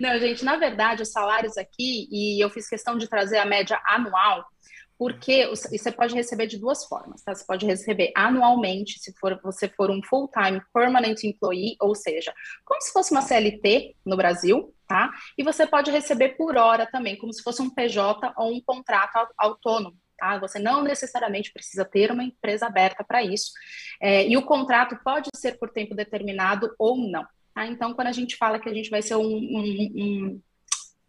não, 0.00 0.18
gente, 0.18 0.44
na 0.44 0.56
verdade, 0.56 1.02
os 1.02 1.10
salários 1.10 1.56
aqui, 1.56 2.08
e 2.10 2.44
eu 2.44 2.50
fiz 2.50 2.68
questão 2.68 2.98
de 2.98 3.08
trazer 3.08 3.38
a 3.38 3.46
média 3.46 3.80
anual, 3.86 4.44
porque 4.98 5.46
você 5.46 5.90
pode 5.90 6.14
receber 6.14 6.46
de 6.46 6.58
duas 6.58 6.84
formas, 6.84 7.22
tá? 7.22 7.34
Você 7.34 7.44
pode 7.44 7.66
receber 7.66 8.12
anualmente, 8.14 8.98
se 8.98 9.12
for, 9.18 9.40
você 9.42 9.68
for 9.68 9.90
um 9.90 10.00
full-time 10.02 10.62
permanent 10.72 11.22
employee, 11.24 11.76
ou 11.80 11.94
seja, 11.94 12.32
como 12.64 12.80
se 12.80 12.92
fosse 12.92 13.10
uma 13.10 13.22
CLT 13.22 13.96
no 14.04 14.16
Brasil, 14.16 14.72
tá? 14.86 15.10
E 15.36 15.42
você 15.42 15.66
pode 15.66 15.90
receber 15.90 16.30
por 16.30 16.56
hora 16.56 16.86
também, 16.86 17.16
como 17.16 17.32
se 17.32 17.42
fosse 17.42 17.60
um 17.60 17.70
PJ 17.70 18.32
ou 18.36 18.52
um 18.52 18.60
contrato 18.60 19.28
autônomo. 19.36 19.96
Tá? 20.16 20.38
Você 20.38 20.60
não 20.60 20.82
necessariamente 20.82 21.52
precisa 21.52 21.84
ter 21.84 22.12
uma 22.12 22.22
empresa 22.22 22.66
aberta 22.66 23.02
para 23.02 23.22
isso. 23.22 23.50
É, 24.00 24.26
e 24.26 24.36
o 24.36 24.42
contrato 24.42 24.96
pode 25.02 25.28
ser 25.34 25.58
por 25.58 25.70
tempo 25.70 25.94
determinado 25.94 26.72
ou 26.78 26.96
não. 26.96 27.26
Tá? 27.52 27.66
Então, 27.66 27.94
quando 27.94 28.08
a 28.08 28.12
gente 28.12 28.36
fala 28.36 28.60
que 28.60 28.68
a 28.68 28.74
gente 28.74 28.90
vai 28.90 29.02
ser 29.02 29.16
um, 29.16 29.26
um, 29.26 29.92
um 29.96 30.40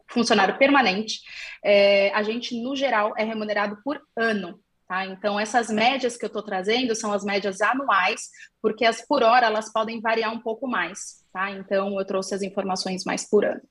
funcionário 0.07 0.57
permanente, 0.57 1.19
é, 1.63 2.11
a 2.13 2.23
gente, 2.23 2.61
no 2.61 2.75
geral, 2.75 3.13
é 3.17 3.23
remunerado 3.23 3.77
por 3.83 4.01
ano. 4.15 4.59
Tá? 4.87 5.05
Então, 5.05 5.39
essas 5.39 5.69
médias 5.69 6.15
que 6.15 6.25
eu 6.25 6.27
estou 6.27 6.43
trazendo 6.43 6.93
são 6.95 7.11
as 7.11 7.23
médias 7.23 7.59
anuais, 7.59 8.29
porque 8.61 8.85
as 8.85 9.01
por 9.01 9.23
hora 9.23 9.47
elas 9.47 9.71
podem 9.71 9.99
variar 9.99 10.31
um 10.31 10.39
pouco 10.39 10.67
mais. 10.67 11.25
Tá? 11.33 11.49
Então, 11.51 11.99
eu 11.99 12.05
trouxe 12.05 12.35
as 12.35 12.43
informações 12.43 13.03
mais 13.03 13.27
por 13.27 13.43
ano. 13.45 13.61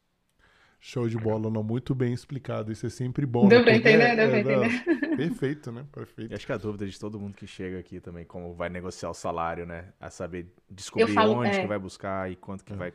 Show 0.80 1.08
de 1.08 1.16
bola, 1.16 1.50
não, 1.50 1.62
muito 1.62 1.94
bem 1.94 2.12
explicado. 2.12 2.70
Isso 2.70 2.84
é 2.84 2.90
sempre 2.90 3.24
bom. 3.24 3.48
Deu 3.48 3.60
né? 3.60 3.64
para 3.64 3.76
entender, 3.76 4.16
deu 4.16 4.34
é, 4.34 4.40
entender. 4.40 4.84
Perfeito, 5.16 5.72
né? 5.72 5.86
Perfeito. 5.90 6.34
Acho 6.34 6.44
que 6.44 6.52
a 6.52 6.58
dúvida 6.58 6.86
de 6.86 6.98
todo 6.98 7.18
mundo 7.18 7.34
que 7.34 7.46
chega 7.46 7.78
aqui 7.78 8.00
também, 8.00 8.26
como 8.26 8.52
vai 8.52 8.68
negociar 8.68 9.08
o 9.08 9.14
salário, 9.14 9.64
né? 9.64 9.94
A 9.98 10.10
saber 10.10 10.52
descobrir 10.68 11.14
falo, 11.14 11.38
onde 11.38 11.56
é... 11.56 11.62
que 11.62 11.66
vai 11.66 11.78
buscar 11.78 12.30
e 12.30 12.36
quanto 12.36 12.62
que 12.62 12.74
é. 12.74 12.76
vai 12.76 12.92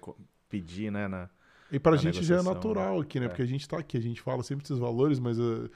pedir, 0.48 0.92
né? 0.92 1.08
Na, 1.08 1.30
e 1.72 1.80
para 1.80 1.96
a 1.96 1.98
gente 1.98 2.24
já 2.24 2.38
é 2.38 2.42
natural 2.42 2.96
né? 2.96 3.02
aqui, 3.02 3.20
né? 3.20 3.26
É. 3.26 3.30
Porque 3.30 3.42
a 3.42 3.48
gente 3.48 3.62
está 3.62 3.78
aqui, 3.78 3.98
a 3.98 4.02
gente 4.02 4.22
fala 4.22 4.44
sempre 4.44 4.64
desses 4.64 4.80
valores, 4.80 5.20
mas 5.20 5.40
uh, 5.40 5.70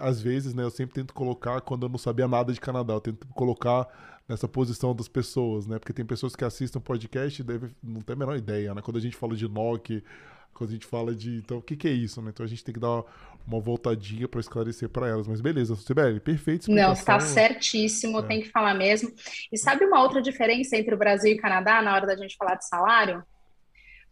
às 0.00 0.20
vezes, 0.20 0.54
né, 0.54 0.62
eu 0.62 0.70
sempre 0.70 0.94
tento 0.94 1.12
colocar 1.12 1.60
quando 1.60 1.86
eu 1.86 1.88
não 1.88 1.98
sabia 1.98 2.28
nada 2.28 2.52
de 2.52 2.60
Canadá, 2.60 2.94
eu 2.94 3.00
tento 3.00 3.26
colocar 3.28 3.88
nessa 4.28 4.46
posição 4.46 4.94
das 4.94 5.08
pessoas, 5.08 5.66
né? 5.66 5.78
Porque 5.78 5.92
tem 5.92 6.04
pessoas 6.04 6.34
que 6.34 6.44
assistem 6.44 6.80
podcast 6.80 7.40
e 7.40 7.44
deve, 7.44 7.70
não 7.82 8.00
tem 8.00 8.14
a 8.14 8.18
menor 8.18 8.36
ideia, 8.36 8.74
né? 8.74 8.82
Quando 8.82 8.96
a 8.96 9.00
gente 9.00 9.16
fala 9.16 9.34
de 9.34 9.48
NOC, 9.48 10.02
quando 10.52 10.70
a 10.70 10.72
gente 10.72 10.86
fala 10.86 11.14
de. 11.14 11.36
Então, 11.36 11.58
o 11.58 11.62
que, 11.62 11.76
que 11.76 11.86
é 11.86 11.92
isso, 11.92 12.20
né? 12.22 12.30
Então 12.30 12.44
a 12.44 12.48
gente 12.48 12.64
tem 12.64 12.72
que 12.72 12.80
dar 12.80 13.02
uma 13.46 13.60
voltadinha 13.60 14.26
para 14.26 14.40
esclarecer 14.40 14.88
para 14.88 15.08
elas. 15.08 15.28
Mas 15.28 15.40
beleza, 15.40 15.76
Sibeli, 15.76 16.18
perfeito. 16.18 16.70
Não, 16.70 16.92
está 16.92 17.20
certíssimo, 17.20 18.18
é. 18.20 18.22
tem 18.22 18.40
que 18.40 18.50
falar 18.50 18.74
mesmo. 18.74 19.12
E 19.52 19.58
sabe 19.58 19.84
uma 19.84 20.02
outra 20.02 20.20
diferença 20.20 20.76
entre 20.76 20.94
o 20.94 20.98
Brasil 20.98 21.32
e 21.32 21.34
o 21.36 21.40
Canadá 21.40 21.82
na 21.82 21.94
hora 21.94 22.06
da 22.06 22.16
gente 22.16 22.36
falar 22.36 22.56
de 22.56 22.66
salário? 22.66 23.22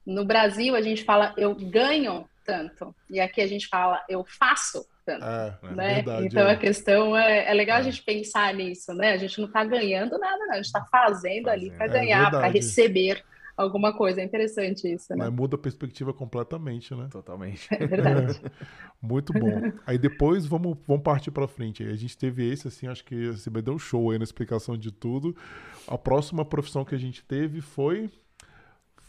No 0.06 0.24
Brasil, 0.24 0.74
a 0.74 0.82
gente 0.82 1.04
fala 1.04 1.32
eu 1.36 1.54
ganho 1.54 2.28
tanto, 2.44 2.94
e 3.08 3.18
aqui 3.20 3.40
a 3.40 3.46
gente 3.46 3.68
fala 3.68 4.04
eu 4.08 4.24
faço 4.24 4.86
tanto. 5.04 5.24
É, 5.24 5.58
é 5.62 5.74
né? 5.74 5.94
Verdade, 5.96 6.26
então 6.26 6.46
é. 6.46 6.52
a 6.52 6.56
questão 6.56 7.16
é, 7.16 7.50
é 7.50 7.54
legal 7.54 7.78
a 7.78 7.80
é. 7.80 7.84
gente 7.84 8.02
pensar 8.02 8.52
nisso, 8.54 8.92
né? 8.94 9.12
A 9.12 9.16
gente 9.16 9.38
não 9.38 9.46
está 9.46 9.64
ganhando 9.64 10.18
nada, 10.18 10.38
não. 10.46 10.52
a 10.52 10.56
gente 10.56 10.66
está 10.66 10.84
fazendo, 10.84 11.44
fazendo, 11.44 11.48
ali 11.48 11.70
para 11.70 11.86
ganhar, 11.86 12.30
para 12.30 12.48
receber 12.48 13.22
alguma 13.56 13.92
coisa. 13.92 14.20
É 14.20 14.24
interessante 14.24 14.92
isso, 14.92 15.06
né? 15.10 15.16
Mas 15.18 15.32
muda 15.32 15.56
a 15.56 15.58
perspectiva 15.58 16.12
completamente, 16.12 16.94
né? 16.94 17.08
Totalmente. 17.10 17.68
É 17.70 17.86
verdade. 17.86 18.40
Muito 19.00 19.32
bom. 19.32 19.72
Aí 19.86 19.98
depois 19.98 20.46
vamos, 20.46 20.76
vamos 20.86 21.02
partir 21.02 21.30
para 21.30 21.46
frente. 21.46 21.82
A 21.82 21.94
gente 21.94 22.16
teve 22.16 22.50
esse, 22.50 22.68
assim, 22.68 22.86
acho 22.86 23.04
que 23.04 23.28
você 23.28 23.50
vai 23.50 23.62
dar 23.62 23.72
um 23.72 23.78
show 23.78 24.10
aí 24.10 24.18
na 24.18 24.24
explicação 24.24 24.76
de 24.76 24.90
tudo. 24.90 25.36
A 25.86 25.98
próxima 25.98 26.44
profissão 26.44 26.84
que 26.84 26.94
a 26.94 26.98
gente 26.98 27.22
teve 27.24 27.60
foi 27.60 28.10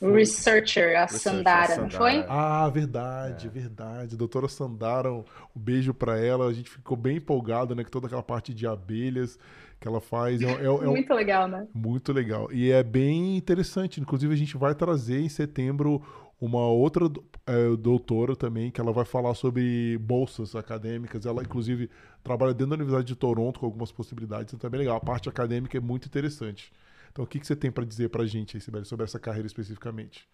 Researcher, 0.01 0.99
a 0.99 1.07
Sandara, 1.07 1.77
não 1.77 1.89
foi? 1.89 2.25
Ah, 2.27 2.69
verdade, 2.69 3.47
é. 3.47 3.49
verdade. 3.49 4.17
Doutora 4.17 4.47
Sandara, 4.47 5.11
um 5.11 5.23
beijo 5.55 5.93
para 5.93 6.19
ela. 6.19 6.47
A 6.47 6.53
gente 6.53 6.69
ficou 6.69 6.97
bem 6.97 7.17
empolgado, 7.17 7.73
né? 7.73 7.83
Com 7.83 7.89
toda 7.89 8.07
aquela 8.07 8.23
parte 8.23 8.53
de 8.53 8.67
abelhas 8.67 9.39
que 9.79 9.87
ela 9.87 10.01
faz. 10.01 10.41
É, 10.41 10.45
é, 10.45 10.65
é 10.65 10.69
muito 10.87 11.13
um... 11.13 11.15
legal, 11.15 11.47
né? 11.47 11.67
Muito 11.73 12.11
legal. 12.11 12.51
E 12.51 12.71
é 12.71 12.83
bem 12.83 13.37
interessante. 13.37 14.01
Inclusive, 14.01 14.33
a 14.33 14.37
gente 14.37 14.57
vai 14.57 14.75
trazer 14.75 15.21
em 15.21 15.29
setembro 15.29 16.01
uma 16.39 16.67
outra 16.67 17.09
é, 17.47 17.75
doutora 17.77 18.35
também, 18.35 18.69
que 18.69 18.81
ela 18.81 18.91
vai 18.91 19.05
falar 19.05 19.33
sobre 19.33 19.97
bolsas 19.99 20.55
acadêmicas. 20.55 21.25
Ela, 21.25 21.41
inclusive, 21.41 21.89
trabalha 22.21 22.53
dentro 22.53 22.71
da 22.71 22.75
Universidade 22.75 23.07
de 23.07 23.15
Toronto 23.15 23.61
com 23.61 23.65
algumas 23.65 23.91
possibilidades. 23.93 24.53
Então, 24.53 24.67
é 24.67 24.71
bem 24.71 24.79
legal. 24.79 24.97
A 24.97 25.01
parte 25.01 25.29
acadêmica 25.29 25.77
é 25.77 25.81
muito 25.81 26.05
interessante. 26.05 26.71
Então, 27.15 27.23
o 27.23 27.27
que, 27.27 27.39
que 27.39 27.47
você 27.47 27.55
tem 27.55 27.71
para 27.71 27.85
dizer 27.85 28.09
para 28.09 28.23
a 28.23 28.27
gente, 28.27 28.59
Sibeli, 28.59 28.83
sobre 28.83 29.05
essa 29.05 29.17
carreira 29.17 29.47
especificamente? 29.47 30.27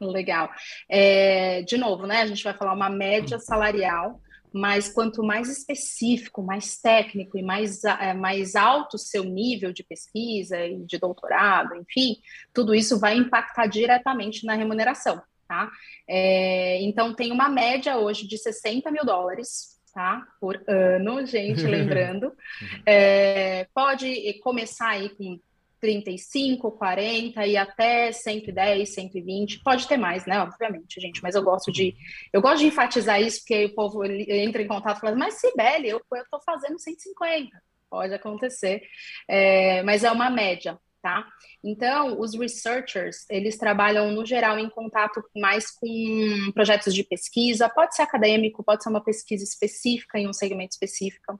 Legal. 0.00 0.50
É, 0.88 1.62
de 1.62 1.76
novo, 1.76 2.04
né? 2.04 2.22
A 2.22 2.26
gente 2.26 2.42
vai 2.42 2.52
falar 2.52 2.74
uma 2.74 2.90
média 2.90 3.38
salarial, 3.38 4.20
mas 4.52 4.92
quanto 4.92 5.22
mais 5.22 5.48
específico, 5.48 6.42
mais 6.42 6.78
técnico 6.78 7.38
e 7.38 7.44
mais, 7.44 7.84
é, 7.84 8.12
mais 8.12 8.56
alto 8.56 8.94
o 8.94 8.98
seu 8.98 9.22
nível 9.22 9.72
de 9.72 9.84
pesquisa 9.84 10.58
e 10.66 10.84
de 10.84 10.98
doutorado, 10.98 11.76
enfim, 11.76 12.16
tudo 12.52 12.74
isso 12.74 12.98
vai 12.98 13.16
impactar 13.16 13.68
diretamente 13.68 14.44
na 14.44 14.54
remuneração, 14.54 15.22
tá? 15.46 15.70
É, 16.08 16.82
então, 16.82 17.14
tem 17.14 17.30
uma 17.30 17.48
média 17.48 17.98
hoje 17.98 18.26
de 18.26 18.36
60 18.36 18.90
mil 18.90 19.04
dólares 19.04 19.76
tá? 19.94 20.26
Por 20.38 20.62
ano, 20.68 21.24
gente, 21.24 21.62
lembrando. 21.64 22.26
Uhum. 22.26 22.82
É, 22.84 23.66
pode 23.72 24.38
começar 24.42 24.90
aí 24.90 25.08
com 25.08 25.40
35, 25.80 26.72
40 26.72 27.46
e 27.46 27.56
até 27.56 28.12
110, 28.12 28.94
120. 28.94 29.62
Pode 29.62 29.86
ter 29.86 29.96
mais, 29.96 30.26
né? 30.26 30.40
Obviamente, 30.40 31.00
gente. 31.00 31.22
Mas 31.22 31.34
eu 31.34 31.42
gosto 31.42 31.70
de 31.70 31.94
eu 32.32 32.40
gosto 32.40 32.60
de 32.60 32.66
enfatizar 32.66 33.20
isso, 33.20 33.40
porque 33.40 33.66
o 33.66 33.74
povo 33.74 34.04
entra 34.04 34.62
em 34.62 34.66
contato 34.66 34.98
e 34.98 35.00
fala, 35.00 35.16
mas 35.16 35.34
Sibeli, 35.34 35.88
eu 35.88 36.00
estou 36.14 36.40
fazendo 36.44 36.78
150. 36.78 37.50
Pode 37.88 38.14
acontecer. 38.14 38.82
É, 39.28 39.82
mas 39.82 40.04
é 40.04 40.10
uma 40.10 40.30
média, 40.30 40.78
tá? 41.02 41.26
Então, 41.62 42.20
os 42.20 42.34
researchers, 42.34 43.24
eles 43.30 43.56
trabalham, 43.56 44.10
no 44.12 44.24
geral, 44.24 44.58
em 44.58 44.68
contato 44.68 45.22
mais 45.36 45.70
com 45.70 46.52
projetos 46.52 46.94
de 46.94 47.04
pesquisa. 47.04 47.68
Pode 47.68 47.94
ser 47.94 48.02
acadêmico, 48.02 48.64
pode 48.64 48.82
ser 48.82 48.90
uma 48.90 49.02
pesquisa 49.02 49.44
específica 49.44 50.18
em 50.18 50.28
um 50.28 50.32
segmento 50.32 50.72
específico. 50.72 51.38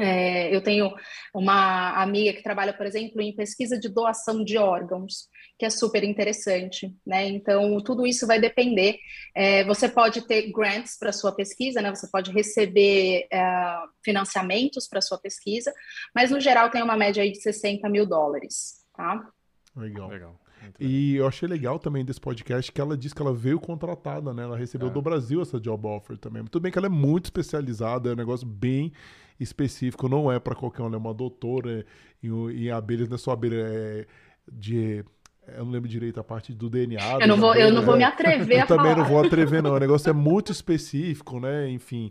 É, 0.00 0.54
eu 0.54 0.62
tenho 0.62 0.90
uma 1.34 2.02
amiga 2.02 2.32
que 2.32 2.42
trabalha, 2.42 2.72
por 2.72 2.86
exemplo, 2.86 3.20
em 3.20 3.36
pesquisa 3.36 3.78
de 3.78 3.88
doação 3.88 4.42
de 4.42 4.56
órgãos, 4.56 5.28
que 5.58 5.66
é 5.66 5.70
super 5.70 6.02
interessante, 6.02 6.96
né? 7.06 7.28
Então, 7.28 7.78
tudo 7.82 8.06
isso 8.06 8.26
vai 8.26 8.40
depender. 8.40 8.98
É, 9.34 9.62
você 9.64 9.88
pode 9.88 10.26
ter 10.26 10.50
grants 10.50 10.98
para 10.98 11.12
sua 11.12 11.32
pesquisa, 11.32 11.82
né? 11.82 11.90
Você 11.90 12.08
pode 12.10 12.32
receber 12.32 13.26
é, 13.30 13.76
financiamentos 14.02 14.88
para 14.88 15.02
sua 15.02 15.18
pesquisa, 15.18 15.72
mas 16.14 16.30
no 16.30 16.40
geral 16.40 16.70
tem 16.70 16.82
uma 16.82 16.96
média 16.96 17.22
aí 17.22 17.30
de 17.30 17.40
60 17.42 17.88
mil 17.90 18.06
dólares, 18.06 18.84
tá? 18.96 19.30
Legal. 19.76 20.08
Legal. 20.08 20.40
E 20.78 21.16
eu 21.16 21.26
achei 21.26 21.48
legal 21.48 21.78
também 21.78 22.04
desse 22.04 22.20
podcast 22.20 22.70
que 22.70 22.80
ela 22.80 22.96
disse 22.96 23.14
que 23.14 23.22
ela 23.22 23.34
veio 23.34 23.58
contratada, 23.58 24.32
né? 24.32 24.42
Ela 24.42 24.56
recebeu 24.56 24.88
é. 24.88 24.90
do 24.90 25.02
Brasil 25.02 25.40
essa 25.42 25.60
job 25.60 25.86
offer 25.86 26.16
também. 26.18 26.44
Tudo 26.44 26.62
bem 26.62 26.72
que 26.72 26.78
ela 26.78 26.86
é 26.86 26.90
muito 26.90 27.26
especializada, 27.26 28.10
é 28.10 28.12
um 28.12 28.16
negócio 28.16 28.46
bem 28.46 28.92
específico, 29.38 30.08
não 30.08 30.30
é 30.30 30.38
para 30.38 30.54
qualquer 30.54 30.82
um, 30.82 30.86
ela 30.86 30.96
é 30.96 30.98
uma 30.98 31.14
doutora 31.14 31.84
em, 32.22 32.28
em 32.50 32.70
abelhas, 32.70 33.08
não 33.08 33.14
é 33.14 33.18
só 33.18 33.32
abelha 33.32 33.56
é 33.56 34.06
de 34.50 35.04
eu 35.48 35.64
não 35.64 35.72
lembro 35.72 35.88
direito 35.88 36.20
a 36.20 36.24
parte 36.24 36.52
do 36.52 36.68
DNA. 36.70 37.18
Eu 37.20 37.26
não 37.26 37.36
vou, 37.36 37.54
eu 37.54 37.72
não 37.72 37.82
vou 37.82 37.96
me 37.96 38.04
atrever 38.04 38.58
eu 38.58 38.62
a 38.62 38.66
também 38.66 38.94
não 38.94 39.04
vou 39.04 39.24
atrever, 39.24 39.62
não. 39.62 39.74
O 39.74 39.78
negócio 39.78 40.08
é 40.08 40.12
muito 40.12 40.52
específico, 40.52 41.40
né? 41.40 41.68
Enfim. 41.68 42.10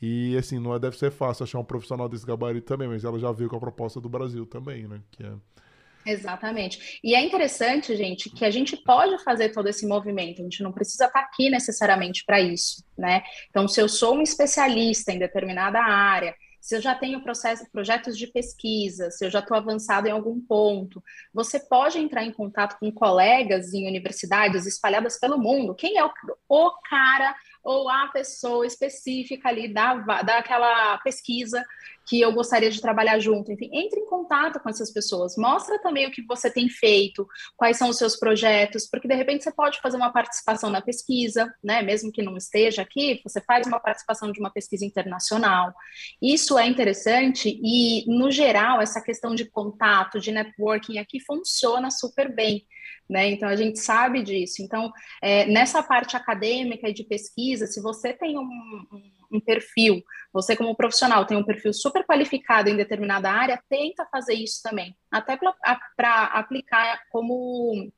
E 0.00 0.36
assim, 0.36 0.58
não 0.58 0.74
é, 0.74 0.78
deve 0.78 0.96
ser 0.96 1.10
fácil 1.10 1.44
achar 1.44 1.58
um 1.58 1.64
profissional 1.64 2.08
desse 2.08 2.24
gabarito 2.24 2.66
também, 2.66 2.88
mas 2.88 3.04
ela 3.04 3.18
já 3.18 3.30
veio 3.32 3.50
com 3.50 3.56
a 3.56 3.60
proposta 3.60 4.00
do 4.00 4.08
Brasil 4.08 4.46
também, 4.46 4.88
né? 4.88 5.00
Que 5.10 5.24
é... 5.24 5.32
Exatamente. 6.04 7.00
E 7.04 7.14
é 7.14 7.20
interessante, 7.20 7.94
gente, 7.94 8.30
que 8.30 8.44
a 8.44 8.50
gente 8.50 8.76
pode 8.76 9.22
fazer 9.22 9.50
todo 9.50 9.68
esse 9.68 9.86
movimento, 9.86 10.40
a 10.40 10.44
gente 10.44 10.62
não 10.62 10.72
precisa 10.72 11.06
estar 11.06 11.20
aqui 11.20 11.50
necessariamente 11.50 12.24
para 12.24 12.40
isso, 12.40 12.84
né? 12.96 13.22
Então, 13.50 13.68
se 13.68 13.80
eu 13.80 13.88
sou 13.88 14.14
um 14.16 14.22
especialista 14.22 15.12
em 15.12 15.18
determinada 15.18 15.78
área, 15.78 16.34
se 16.60 16.76
eu 16.76 16.80
já 16.80 16.94
tenho 16.94 17.22
processo, 17.22 17.64
projetos 17.70 18.16
de 18.16 18.26
pesquisa, 18.26 19.10
se 19.10 19.24
eu 19.24 19.30
já 19.30 19.38
estou 19.38 19.56
avançado 19.56 20.06
em 20.06 20.10
algum 20.10 20.38
ponto, 20.40 21.02
você 21.32 21.58
pode 21.58 21.98
entrar 21.98 22.24
em 22.24 22.32
contato 22.32 22.78
com 22.78 22.92
colegas 22.92 23.72
em 23.72 23.88
universidades 23.88 24.66
espalhadas 24.66 25.18
pelo 25.18 25.38
mundo. 25.38 25.74
Quem 25.74 25.96
é 25.96 26.04
o, 26.04 26.10
o 26.48 26.70
cara 26.88 27.34
ou 27.62 27.88
a 27.88 28.08
pessoa 28.08 28.66
específica 28.66 29.48
ali 29.48 29.72
da, 29.72 29.94
daquela 30.22 30.98
pesquisa 30.98 31.64
que 32.06 32.20
eu 32.20 32.32
gostaria 32.32 32.70
de 32.70 32.80
trabalhar 32.80 33.20
junto. 33.20 33.52
Enfim, 33.52 33.70
entre 33.72 34.00
em 34.00 34.06
contato 34.06 34.58
com 34.58 34.68
essas 34.68 34.92
pessoas, 34.92 35.36
mostra 35.36 35.80
também 35.80 36.06
o 36.06 36.10
que 36.10 36.26
você 36.26 36.50
tem 36.50 36.68
feito, 36.68 37.26
quais 37.56 37.76
são 37.76 37.88
os 37.88 37.98
seus 37.98 38.16
projetos, 38.16 38.88
porque 38.88 39.06
de 39.06 39.14
repente 39.14 39.44
você 39.44 39.52
pode 39.52 39.80
fazer 39.80 39.96
uma 39.96 40.12
participação 40.12 40.70
na 40.70 40.80
pesquisa, 40.80 41.52
né? 41.62 41.82
Mesmo 41.82 42.10
que 42.10 42.22
não 42.22 42.36
esteja 42.36 42.82
aqui, 42.82 43.20
você 43.22 43.40
faz 43.40 43.66
uma 43.66 43.78
participação 43.78 44.32
de 44.32 44.40
uma 44.40 44.50
pesquisa 44.50 44.84
internacional. 44.84 45.72
Isso 46.20 46.58
é 46.58 46.66
interessante 46.66 47.60
e, 47.62 48.04
no 48.08 48.30
geral, 48.30 48.80
essa 48.80 49.00
questão 49.00 49.34
de 49.34 49.44
contato, 49.44 50.18
de 50.18 50.32
networking 50.32 50.98
aqui 50.98 51.20
funciona 51.20 51.90
super 51.90 52.34
bem. 52.34 52.66
Né? 53.10 53.30
Então 53.30 53.48
a 53.48 53.56
gente 53.56 53.80
sabe 53.80 54.22
disso. 54.22 54.62
Então, 54.62 54.92
é, 55.20 55.44
nessa 55.46 55.82
parte 55.82 56.16
acadêmica 56.16 56.88
e 56.88 56.92
de 56.92 57.02
pesquisa, 57.02 57.66
se 57.66 57.82
você 57.82 58.12
tem 58.12 58.38
um, 58.38 58.42
um, 58.42 59.12
um, 59.32 59.40
perfil, 59.40 60.00
você 60.32 60.54
como 60.54 60.76
profissional 60.76 61.26
tem 61.26 61.36
um 61.36 61.44
perfil 61.44 61.72
super 61.72 62.06
qualificado 62.06 62.70
em 62.70 62.76
determinada 62.76 63.28
área, 63.28 63.60
tenta 63.68 64.06
fazer 64.12 64.34
isso 64.34 64.62
também, 64.62 64.96
até 65.10 65.36
para 65.36 66.24
aplicar 66.26 67.00
como 67.10 67.90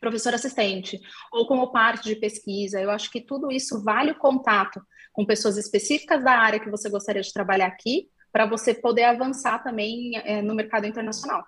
professor 0.00 0.34
assistente 0.34 1.00
ou 1.32 1.46
como 1.46 1.70
parte 1.70 2.08
de 2.08 2.16
pesquisa. 2.16 2.80
Eu 2.80 2.90
acho 2.90 3.12
que 3.12 3.20
tudo 3.20 3.52
isso 3.52 3.84
vale 3.84 4.10
o 4.10 4.18
contato 4.18 4.82
com 5.12 5.24
pessoas 5.24 5.56
específicas 5.56 6.24
da 6.24 6.32
área 6.32 6.58
que 6.58 6.70
você 6.70 6.90
gostaria 6.90 7.22
de 7.22 7.32
trabalhar 7.32 7.68
aqui, 7.68 8.08
para 8.32 8.44
você 8.44 8.74
poder 8.74 9.04
avançar 9.04 9.62
também 9.62 10.16
é, 10.16 10.42
no 10.42 10.52
mercado 10.52 10.84
internacional. 10.84 11.44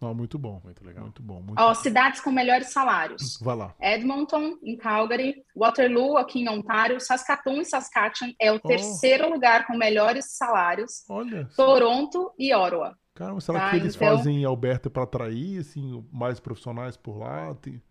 Oh, 0.00 0.14
muito 0.14 0.38
bom, 0.38 0.60
muito 0.64 0.82
legal. 0.84 1.04
Muito 1.04 1.22
bom. 1.22 1.42
Muito 1.42 1.60
Ó, 1.60 1.74
cidades 1.74 2.20
com 2.20 2.32
melhores 2.32 2.72
salários. 2.72 3.36
Vai 3.42 3.54
lá. 3.54 3.74
Edmonton, 3.78 4.56
em 4.62 4.76
Calgary, 4.76 5.34
Waterloo, 5.54 6.16
aqui 6.16 6.40
em 6.40 6.48
Ontário, 6.48 6.98
Saskatoon 6.98 7.60
e 7.60 7.64
Saskatchewan 7.66 8.32
é 8.40 8.50
o 8.50 8.56
oh. 8.56 8.60
terceiro 8.60 9.30
lugar 9.30 9.66
com 9.66 9.76
melhores 9.76 10.36
salários. 10.36 11.04
Olha. 11.08 11.46
Toronto 11.54 12.32
e 12.38 12.54
Ottawa. 12.54 12.96
Caramba, 13.14 13.40
será 13.42 13.60
tá? 13.60 13.70
que 13.70 13.76
eles 13.76 13.94
então... 13.94 14.16
fazem 14.16 14.42
Alberta 14.44 14.88
para 14.88 15.02
atrair 15.02 15.60
assim, 15.60 16.02
mais 16.10 16.40
profissionais 16.40 16.96
por 16.96 17.18
lá? 17.18 17.54
Tem... 17.56 17.82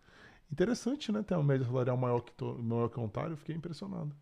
Interessante, 0.50 1.12
né? 1.12 1.22
Ter 1.22 1.34
uma 1.34 1.44
média 1.44 1.64
salarial 1.64 1.96
maior 1.96 2.20
que, 2.22 2.32
to... 2.32 2.58
maior 2.60 2.88
que 2.88 2.98
Ontário, 2.98 3.36
fiquei 3.36 3.54
impressionado. 3.54 4.12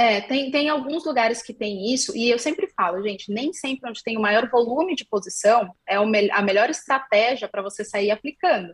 É, 0.00 0.20
tem, 0.20 0.48
tem 0.52 0.68
alguns 0.68 1.04
lugares 1.04 1.42
que 1.42 1.52
tem 1.52 1.92
isso, 1.92 2.16
e 2.16 2.30
eu 2.30 2.38
sempre 2.38 2.68
falo, 2.68 3.02
gente, 3.02 3.32
nem 3.32 3.52
sempre 3.52 3.90
onde 3.90 4.00
tem 4.00 4.16
o 4.16 4.20
maior 4.20 4.48
volume 4.48 4.94
de 4.94 5.04
posição 5.04 5.74
é 5.84 5.96
a 5.96 6.40
melhor 6.40 6.70
estratégia 6.70 7.48
para 7.48 7.62
você 7.62 7.84
sair 7.84 8.12
aplicando. 8.12 8.72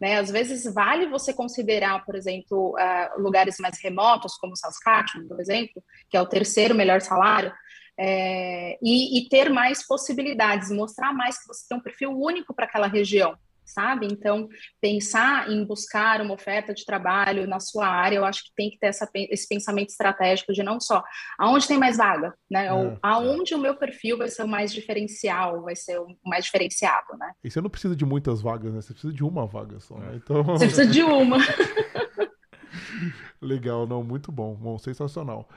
Né? 0.00 0.18
Às 0.18 0.30
vezes 0.30 0.64
vale 0.72 1.06
você 1.08 1.34
considerar, 1.34 2.02
por 2.06 2.14
exemplo, 2.14 2.74
uh, 2.74 3.20
lugares 3.20 3.58
mais 3.58 3.78
remotos, 3.82 4.38
como 4.38 4.56
Saskatchewan, 4.56 5.28
por 5.28 5.38
exemplo, 5.38 5.84
que 6.08 6.16
é 6.16 6.22
o 6.22 6.26
terceiro 6.26 6.74
melhor 6.74 7.02
salário, 7.02 7.52
é, 7.98 8.78
e, 8.82 9.18
e 9.18 9.28
ter 9.28 9.50
mais 9.50 9.86
possibilidades, 9.86 10.70
mostrar 10.70 11.12
mais 11.12 11.38
que 11.38 11.48
você 11.48 11.68
tem 11.68 11.76
um 11.76 11.82
perfil 11.82 12.18
único 12.18 12.54
para 12.54 12.64
aquela 12.64 12.86
região 12.86 13.36
sabe? 13.72 14.06
Então, 14.06 14.48
pensar 14.80 15.50
em 15.50 15.64
buscar 15.64 16.20
uma 16.20 16.34
oferta 16.34 16.74
de 16.74 16.84
trabalho 16.84 17.46
na 17.46 17.58
sua 17.58 17.86
área, 17.86 18.16
eu 18.16 18.24
acho 18.24 18.44
que 18.44 18.50
tem 18.56 18.70
que 18.70 18.78
ter 18.78 18.88
essa, 18.88 19.08
esse 19.14 19.48
pensamento 19.48 19.88
estratégico 19.88 20.52
de 20.52 20.62
não 20.62 20.80
só 20.80 21.02
aonde 21.38 21.66
tem 21.66 21.78
mais 21.78 21.96
vaga, 21.96 22.34
né? 22.50 22.66
É, 22.66 22.72
Ou 22.72 22.88
é. 22.88 22.98
aonde 23.02 23.54
é. 23.54 23.56
o 23.56 23.60
meu 23.60 23.76
perfil 23.76 24.18
vai 24.18 24.28
ser 24.28 24.42
o 24.42 24.48
mais 24.48 24.72
diferencial, 24.72 25.62
vai 25.62 25.74
ser 25.74 25.98
o 25.98 26.06
mais 26.24 26.44
diferenciado, 26.44 27.16
né? 27.18 27.32
E 27.42 27.50
você 27.50 27.60
não 27.60 27.70
precisa 27.70 27.96
de 27.96 28.04
muitas 28.04 28.42
vagas, 28.42 28.72
né? 28.72 28.80
Você 28.80 28.92
precisa 28.92 29.12
de 29.12 29.24
uma 29.24 29.46
vaga 29.46 29.80
só, 29.80 29.96
né? 29.96 30.12
Então... 30.16 30.42
Você 30.52 30.66
precisa 30.66 30.86
de 30.86 31.02
uma. 31.02 31.38
Legal, 33.40 33.86
não, 33.86 34.02
muito 34.02 34.30
bom, 34.30 34.54
bom, 34.54 34.78
sensacional. 34.78 35.48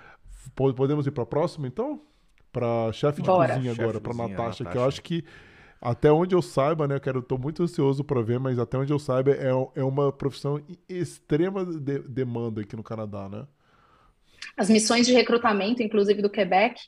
Podemos 0.55 1.05
ir 1.05 1.11
para 1.11 1.23
a 1.23 1.27
próxima, 1.27 1.67
então? 1.67 2.01
Para 2.51 2.91
chefe 2.93 3.21
de 3.21 3.27
Bora. 3.27 3.53
cozinha 3.53 3.73
agora, 3.73 3.99
para 3.99 4.13
Natasha, 4.13 4.63
Natasha, 4.63 4.65
que 4.65 4.77
eu 4.77 4.85
acho 4.85 5.01
que 5.01 5.25
até 5.81 6.11
onde 6.11 6.33
eu 6.33 6.41
saiba, 6.41 6.87
né? 6.87 6.95
Eu 6.95 7.01
quero, 7.01 7.21
tô 7.21 7.37
muito 7.37 7.63
ansioso 7.63 8.03
para 8.03 8.21
ver, 8.21 8.39
mas 8.39 8.57
até 8.57 8.77
onde 8.77 8.91
eu 8.91 8.99
saiba 8.99 9.31
é, 9.31 9.49
é 9.75 9.83
uma 9.83 10.11
profissão 10.11 10.61
extrema 10.89 11.65
de, 11.65 11.99
demanda 11.99 12.61
aqui 12.61 12.75
no 12.75 12.83
Canadá, 12.83 13.29
né? 13.29 13.45
As 14.57 14.69
missões 14.69 15.05
de 15.05 15.13
recrutamento, 15.13 15.83
inclusive 15.83 16.21
do 16.21 16.29
Quebec, 16.29 16.79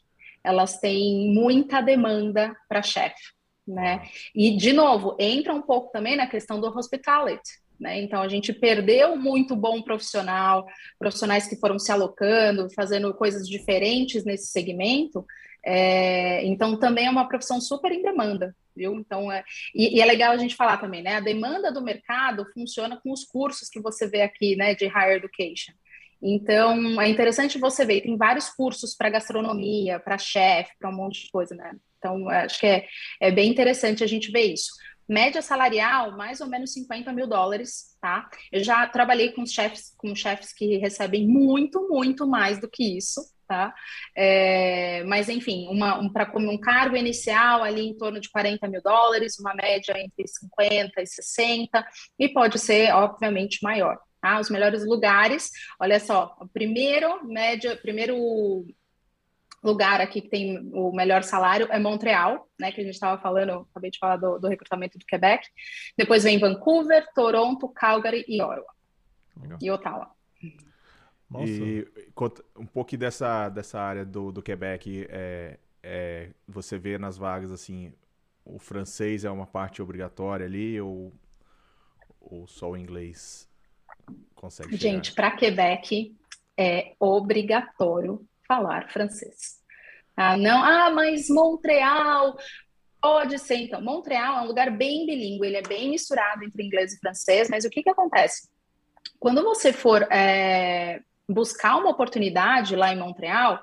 elas 0.44 0.80
têm 0.80 1.34
muita 1.34 1.82
demanda 1.82 2.56
para 2.70 2.82
chefe, 2.82 3.34
né? 3.68 4.04
E 4.34 4.56
de 4.56 4.72
novo 4.72 5.16
entra 5.20 5.54
um 5.54 5.62
pouco 5.62 5.92
também 5.92 6.16
na 6.16 6.28
questão 6.28 6.60
do 6.60 6.68
hospitality. 6.68 7.68
Né? 7.80 8.02
Então 8.02 8.22
a 8.22 8.28
gente 8.28 8.52
perdeu 8.52 9.16
muito 9.16 9.56
bom 9.56 9.82
profissional, 9.82 10.66
profissionais 10.98 11.48
que 11.48 11.56
foram 11.58 11.78
se 11.78 11.92
alocando, 11.92 12.70
fazendo 12.72 13.14
coisas 13.14 13.48
diferentes 13.48 14.26
nesse 14.26 14.48
segmento, 14.48 15.24
é, 15.70 16.46
então, 16.46 16.80
também 16.80 17.08
é 17.08 17.10
uma 17.10 17.28
profissão 17.28 17.60
super 17.60 17.92
em 17.92 18.02
demanda, 18.02 18.56
viu? 18.74 18.96
Então, 18.96 19.30
é, 19.30 19.44
e, 19.76 19.98
e, 19.98 20.02
é 20.02 20.06
legal 20.06 20.32
a 20.32 20.38
gente 20.38 20.56
falar 20.56 20.78
também, 20.78 21.04
né? 21.04 21.16
A 21.16 21.20
demanda 21.20 21.74
do 21.74 21.82
mercado 21.82 22.46
funciona 22.54 22.98
com 23.04 23.12
os 23.12 23.26
cursos 23.26 23.68
que 23.68 23.82
você 23.82 24.08
vê 24.08 24.22
aqui, 24.22 24.56
né, 24.56 24.74
de 24.74 24.86
higher 24.86 25.18
education. 25.18 25.74
Então, 26.22 27.02
é 27.02 27.10
interessante 27.10 27.60
você 27.60 27.86
ver, 27.86 28.00
tem 28.00 28.16
vários 28.16 28.48
cursos 28.48 28.96
para 28.96 29.10
gastronomia, 29.10 30.00
para 30.00 30.18
chefe, 30.18 30.72
para 30.80 30.90
um 30.90 30.96
monte 30.96 31.26
de 31.26 31.32
coisa, 31.32 31.54
né? 31.54 31.76
Então, 31.98 32.30
acho 32.30 32.62
que 32.62 32.66
é, 32.66 32.88
é 33.20 33.30
bem 33.30 33.52
interessante 33.52 34.06
a 34.06 34.08
gente 34.08 34.32
ver 34.32 34.54
isso. 34.54 34.72
Média 35.06 35.42
salarial, 35.42 36.16
mais 36.16 36.40
ou 36.40 36.48
menos 36.48 36.72
50 36.72 37.12
mil 37.12 37.28
dólares, 37.28 37.98
tá? 38.00 38.30
Eu 38.54 38.64
já 38.64 38.88
trabalhei 38.88 39.34
com 39.34 39.46
chefes, 39.46 39.94
com 39.98 40.16
chefes 40.16 40.54
que 40.54 40.78
recebem 40.78 41.28
muito, 41.28 41.90
muito 41.90 42.26
mais 42.26 42.58
do 42.58 42.70
que 42.70 42.98
isso, 42.98 43.22
tá? 43.48 43.74
É, 44.16 45.04
mas, 45.06 45.30
enfim, 45.30 45.68
uma, 45.70 46.00
um, 46.00 46.10
para 46.12 46.32
um 46.38 46.58
cargo 46.58 46.96
inicial 46.96 47.64
ali 47.64 47.88
em 47.88 47.98
torno 47.98 48.20
de 48.20 48.30
40 48.30 48.68
mil 48.68 48.82
dólares, 48.82 49.40
uma 49.40 49.54
média 49.54 49.94
entre 49.98 50.28
50 50.28 51.02
e 51.02 51.08
60, 51.08 51.88
e 52.20 52.30
pode 52.30 52.60
ser, 52.60 52.92
obviamente, 52.94 53.64
maior. 53.64 53.98
Tá? 54.22 54.40
Os 54.40 54.50
melhores 54.50 54.86
lugares, 54.86 55.52
olha 55.80 56.00
só, 56.00 56.36
o 56.42 56.48
primeiro 56.48 57.26
média, 57.26 57.76
primeiro 57.78 58.66
lugar 59.64 60.02
aqui 60.02 60.22
que 60.22 60.30
tem 60.30 60.70
o 60.74 60.92
melhor 60.92 61.24
salário 61.24 61.68
é 61.72 61.80
Montreal, 61.80 62.48
né? 62.60 62.72
Que 62.72 62.82
a 62.82 62.84
gente 62.84 62.94
estava 62.94 63.22
falando, 63.22 63.68
acabei 63.72 63.92
de 63.92 64.00
falar 64.00 64.18
do, 64.18 64.40
do, 64.40 64.48
recrutamento 64.48 64.98
do 64.98 65.06
Quebec. 65.06 65.48
Depois 65.98 66.24
vem 66.24 66.40
Vancouver, 66.40 67.06
Toronto, 67.14 67.68
Calgary 67.70 68.24
e 68.28 68.42
Ottawa. 68.42 68.74
Legal. 69.42 69.58
E 69.62 69.72
Ottawa. 69.72 70.17
Nossa. 71.30 71.46
E 71.46 71.88
um 72.58 72.66
pouco 72.66 72.96
dessa, 72.96 73.50
dessa 73.50 73.80
área 73.80 74.06
do, 74.06 74.32
do 74.32 74.42
Quebec, 74.42 75.06
é, 75.10 75.60
é, 75.84 76.30
você 76.48 76.78
vê 76.78 76.98
nas 76.98 77.18
vagas 77.18 77.52
assim, 77.52 77.94
o 78.46 78.58
francês 78.58 79.26
é 79.26 79.30
uma 79.30 79.46
parte 79.46 79.82
obrigatória 79.82 80.46
ali 80.46 80.80
ou, 80.80 81.14
ou 82.22 82.48
só 82.48 82.72
o 82.72 82.78
inglês 82.78 83.50
consegue? 84.36 84.76
Gente, 84.78 85.14
para 85.14 85.32
Quebec 85.32 86.16
é 86.58 86.94
obrigatório 87.00 88.26
falar 88.48 88.90
francês. 88.90 89.58
Ah, 90.16 90.38
não, 90.38 90.64
ah, 90.64 90.90
mas 90.90 91.30
Montreal 91.30 92.38
pode 93.02 93.38
ser. 93.38 93.58
Então, 93.58 93.82
Montreal 93.82 94.40
é 94.40 94.42
um 94.42 94.48
lugar 94.48 94.72
bem 94.72 95.06
bilíngue, 95.06 95.46
ele 95.46 95.58
é 95.58 95.62
bem 95.62 95.90
misturado 95.90 96.44
entre 96.44 96.64
inglês 96.64 96.94
e 96.94 97.00
francês, 97.00 97.50
mas 97.50 97.66
o 97.66 97.70
que, 97.70 97.84
que 97.84 97.90
acontece? 97.90 98.50
Quando 99.20 99.44
você 99.44 99.72
for 99.72 100.02
é, 100.12 101.02
buscar 101.28 101.78
uma 101.78 101.90
oportunidade 101.90 102.76
lá 102.76 102.94
em 102.94 102.98
Montreal, 102.98 103.60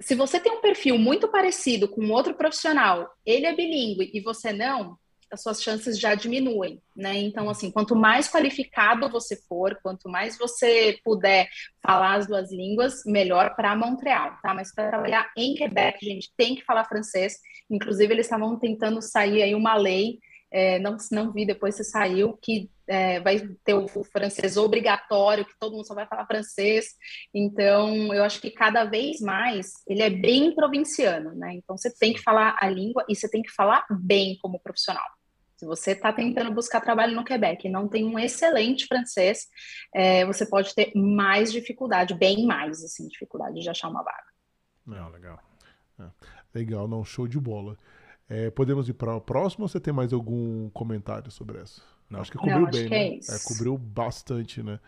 se 0.00 0.14
você 0.14 0.40
tem 0.40 0.52
um 0.52 0.60
perfil 0.60 0.98
muito 0.98 1.28
parecido 1.28 1.86
com 1.86 2.10
outro 2.10 2.34
profissional, 2.34 3.10
ele 3.24 3.46
é 3.46 3.54
bilíngue 3.54 4.10
e 4.14 4.20
você 4.20 4.52
não, 4.52 4.98
as 5.30 5.42
suas 5.42 5.62
chances 5.62 5.98
já 5.98 6.14
diminuem, 6.14 6.82
né? 6.96 7.16
Então, 7.18 7.48
assim, 7.48 7.70
quanto 7.70 7.94
mais 7.94 8.28
qualificado 8.28 9.08
você 9.08 9.36
for, 9.46 9.78
quanto 9.82 10.08
mais 10.08 10.36
você 10.36 10.98
puder 11.04 11.48
falar 11.82 12.14
as 12.14 12.26
duas 12.26 12.50
línguas, 12.50 13.02
melhor 13.06 13.54
para 13.54 13.76
Montreal, 13.76 14.38
tá? 14.42 14.52
Mas 14.52 14.74
para 14.74 14.88
trabalhar 14.88 15.30
em 15.36 15.54
Quebec, 15.54 16.04
gente 16.04 16.32
tem 16.36 16.56
que 16.56 16.64
falar 16.64 16.84
francês. 16.84 17.36
Inclusive, 17.70 18.12
eles 18.12 18.26
estavam 18.26 18.58
tentando 18.58 19.00
sair 19.00 19.42
aí 19.42 19.54
uma 19.54 19.76
lei, 19.76 20.18
é, 20.50 20.78
não, 20.78 20.96
não 21.12 21.32
vi 21.32 21.46
depois 21.46 21.76
se 21.76 21.84
saiu, 21.84 22.36
que 22.42 22.70
é, 22.86 23.20
vai 23.20 23.38
ter 23.64 23.74
o, 23.74 23.84
o, 23.84 24.04
francês 24.04 24.56
obrigatório, 24.56 25.44
que 25.44 25.58
todo 25.58 25.76
mundo 25.76 25.86
só 25.86 25.94
vai 25.94 26.06
falar 26.06 26.26
francês. 26.26 26.86
Então, 27.32 28.12
eu 28.12 28.24
acho 28.24 28.40
que 28.40 28.50
cada 28.50 28.84
vez 28.84 29.20
mais 29.20 29.72
ele 29.86 30.02
é 30.02 30.10
bem 30.10 30.54
provinciano, 30.54 31.32
né? 31.34 31.54
Então, 31.54 31.78
você 31.78 31.94
tem 31.94 32.12
que 32.12 32.20
falar 32.20 32.56
a 32.60 32.68
língua 32.68 33.04
e 33.08 33.14
você 33.14 33.28
tem 33.28 33.42
que 33.42 33.52
falar 33.52 33.86
bem 33.90 34.36
como 34.42 34.58
profissional. 34.58 35.06
Se 35.56 35.66
você 35.66 35.92
está 35.92 36.10
tentando 36.12 36.52
buscar 36.52 36.80
trabalho 36.80 37.14
no 37.14 37.22
Quebec 37.22 37.68
e 37.68 37.70
não 37.70 37.86
tem 37.86 38.04
um 38.04 38.18
excelente 38.18 38.86
francês, 38.86 39.46
é, 39.94 40.24
você 40.24 40.46
pode 40.46 40.74
ter 40.74 40.90
mais 40.96 41.52
dificuldade, 41.52 42.14
bem 42.14 42.46
mais, 42.46 42.82
assim, 42.82 43.06
dificuldade 43.06 43.60
de 43.60 43.68
achar 43.68 43.88
uma 43.88 44.02
vaga. 44.02 44.24
Não, 44.86 45.10
legal. 45.10 45.38
É, 46.00 46.04
legal, 46.54 46.88
não, 46.88 47.04
show 47.04 47.28
de 47.28 47.38
bola. 47.38 47.76
É, 48.30 48.48
podemos 48.48 48.88
ir 48.88 48.92
para 48.92 49.16
o 49.16 49.20
próximo 49.20 49.64
ou 49.64 49.68
você 49.68 49.80
tem 49.80 49.92
mais 49.92 50.12
algum 50.12 50.70
comentário 50.70 51.32
sobre 51.32 51.58
essa? 51.58 51.82
Não, 52.08 52.20
acho 52.20 52.30
que 52.30 52.38
cobriu 52.38 52.60
não, 52.60 52.70
bem, 52.70 52.88
né? 52.88 52.96
É, 52.96 53.16
é 53.16 53.38
cobriu 53.44 53.76
bastante, 53.76 54.62
né? 54.62 54.78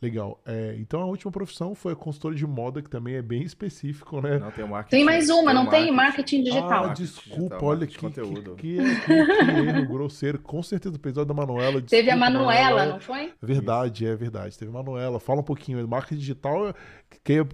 Legal. 0.00 0.40
É, 0.44 0.76
então 0.78 1.00
a 1.00 1.06
última 1.06 1.32
profissão 1.32 1.74
foi 1.74 1.92
a 1.92 1.96
consultora 1.96 2.34
de 2.34 2.46
moda, 2.46 2.82
que 2.82 2.90
também 2.90 3.14
é 3.14 3.22
bem 3.22 3.42
específico, 3.42 4.20
né? 4.20 4.38
Não, 4.38 4.50
tem, 4.50 4.68
marketing, 4.68 4.96
tem 4.96 5.04
mais 5.04 5.28
uma, 5.28 5.44
tem 5.46 5.54
não 5.54 5.64
marketing. 5.64 5.84
tem 5.84 5.92
marketing 5.92 6.42
digital. 6.42 6.84
Ah, 6.84 6.92
desculpa, 6.92 7.38
digital, 7.38 7.64
olha 7.64 7.86
que, 7.86 7.98
conteúdo. 7.98 8.54
Que, 8.56 8.76
que, 8.76 9.06
que, 9.06 9.12
erro 9.12 9.88
grosseiro. 9.88 10.38
Com 10.38 10.62
certeza 10.62 10.94
o 10.94 10.98
episódio 10.98 11.26
da 11.26 11.34
Manuela. 11.34 11.80
Desculpa, 11.80 11.90
Teve 11.90 12.10
a 12.10 12.16
Manuela, 12.16 12.62
Manuela, 12.62 12.92
não 12.92 13.00
foi? 13.00 13.32
Verdade, 13.40 14.06
é 14.06 14.14
verdade. 14.14 14.58
Teve 14.58 14.70
a 14.70 14.74
Manuela. 14.74 15.18
Fala 15.18 15.40
um 15.40 15.44
pouquinho. 15.44 15.86
Marketing 15.88 16.20
digital, 16.20 16.74
que 17.24 17.32
é 17.32 17.46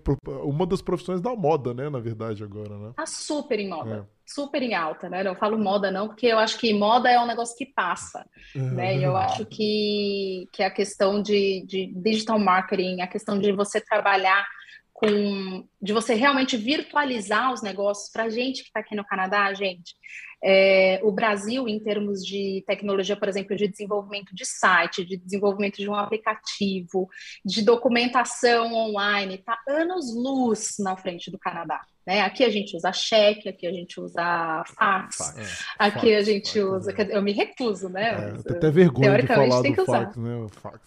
uma 0.42 0.66
das 0.66 0.82
profissões 0.82 1.20
da 1.20 1.34
moda, 1.36 1.72
né? 1.72 1.88
Na 1.88 2.00
verdade, 2.00 2.42
agora, 2.42 2.76
né? 2.76 2.92
Tá 2.96 3.06
super 3.06 3.58
em 3.58 3.68
moda. 3.68 4.08
É 4.08 4.19
super 4.34 4.62
em 4.62 4.74
alta, 4.74 5.08
né? 5.08 5.26
Eu 5.26 5.34
falo 5.34 5.58
moda 5.58 5.90
não, 5.90 6.08
porque 6.08 6.26
eu 6.26 6.38
acho 6.38 6.58
que 6.58 6.72
moda 6.72 7.10
é 7.10 7.20
um 7.20 7.26
negócio 7.26 7.56
que 7.56 7.66
passa, 7.66 8.24
né? 8.54 8.96
E 8.96 9.02
eu 9.02 9.16
acho 9.16 9.44
que, 9.46 10.48
que 10.52 10.62
a 10.62 10.70
questão 10.70 11.20
de, 11.20 11.64
de 11.66 11.92
digital 11.96 12.38
marketing, 12.38 13.00
a 13.00 13.06
questão 13.06 13.38
de 13.38 13.52
você 13.52 13.80
trabalhar 13.80 14.46
com, 14.92 15.64
de 15.80 15.92
você 15.92 16.14
realmente 16.14 16.56
virtualizar 16.56 17.52
os 17.52 17.62
negócios 17.62 18.10
para 18.10 18.28
gente 18.28 18.62
que 18.62 18.68
está 18.68 18.80
aqui 18.80 18.94
no 18.94 19.04
Canadá, 19.04 19.52
gente, 19.54 19.94
é, 20.42 20.98
o 21.02 21.12
Brasil, 21.12 21.68
em 21.68 21.78
termos 21.78 22.24
de 22.24 22.64
tecnologia, 22.66 23.16
por 23.16 23.28
exemplo, 23.28 23.54
de 23.54 23.68
desenvolvimento 23.68 24.34
de 24.34 24.46
site, 24.46 25.04
de 25.04 25.16
desenvolvimento 25.16 25.76
de 25.76 25.88
um 25.88 25.94
aplicativo, 25.94 27.08
de 27.44 27.62
documentação 27.62 28.72
online, 28.72 29.34
está 29.34 29.58
anos-luz 29.68 30.76
na 30.78 30.96
frente 30.96 31.30
do 31.30 31.38
Canadá. 31.38 31.82
Né? 32.06 32.22
Aqui 32.22 32.42
a 32.42 32.48
gente 32.48 32.74
usa 32.74 32.90
cheque, 32.92 33.48
aqui 33.48 33.66
a 33.66 33.72
gente 33.72 34.00
usa 34.00 34.64
fax, 34.74 35.16
fax. 35.16 35.38
É, 35.38 35.74
aqui 35.78 36.14
fax, 36.14 36.16
a 36.16 36.22
gente 36.22 36.60
fax, 36.60 36.72
usa. 36.72 36.94
É. 36.96 37.16
Eu 37.16 37.22
me 37.22 37.32
recuso, 37.32 37.88
né? 37.90 38.10
É, 38.10 38.30
eu 38.30 38.56
até 38.56 38.70
vergonha 38.70 39.18
de 39.20 39.26
falar 39.26 39.60
do 39.60 39.84
fax, 39.84 40.16
né? 40.16 40.36
O 40.36 40.48
fax. 40.48 40.80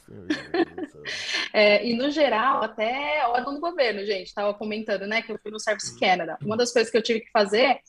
é, 1.53 1.87
e 1.87 1.95
no 1.95 2.09
geral, 2.09 2.63
até 2.63 3.25
órgão 3.27 3.53
do 3.53 3.61
governo, 3.61 4.03
gente, 4.03 4.27
estava 4.27 4.53
comentando, 4.55 4.82
né? 5.07 5.21
Que 5.21 5.31
eu 5.31 5.39
fui 5.41 5.51
no 5.51 5.59
Service 5.59 5.97
Canada. 5.99 6.37
Uma 6.43 6.57
das 6.57 6.71
coisas 6.71 6.91
que 6.91 6.97
eu 6.97 7.03
tive 7.03 7.21
que 7.21 7.31
fazer 7.31 7.79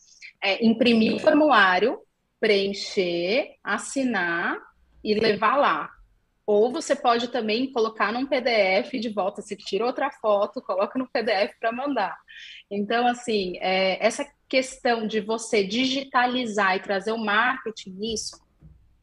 é 0.42 0.64
imprimir 0.64 1.14
o 1.14 1.18
formulário, 1.18 1.98
preencher, 2.40 3.56
assinar 3.62 4.58
e 5.02 5.14
levar 5.14 5.56
lá. 5.56 5.90
Ou 6.46 6.70
você 6.70 6.94
pode 6.94 7.28
também 7.28 7.72
colocar 7.72 8.12
num 8.12 8.26
PDF 8.26 8.92
de 9.00 9.08
volta, 9.08 9.40
se 9.40 9.56
tira 9.56 9.86
outra 9.86 10.10
foto, 10.10 10.60
coloca 10.60 10.98
no 10.98 11.08
PDF 11.08 11.54
para 11.58 11.72
mandar. 11.72 12.14
Então, 12.70 13.06
assim, 13.06 13.56
é, 13.60 14.04
essa 14.04 14.26
questão 14.46 15.06
de 15.06 15.20
você 15.20 15.64
digitalizar 15.64 16.76
e 16.76 16.80
trazer 16.80 17.12
o 17.12 17.18
marketing 17.18 17.90
nisso, 17.92 18.44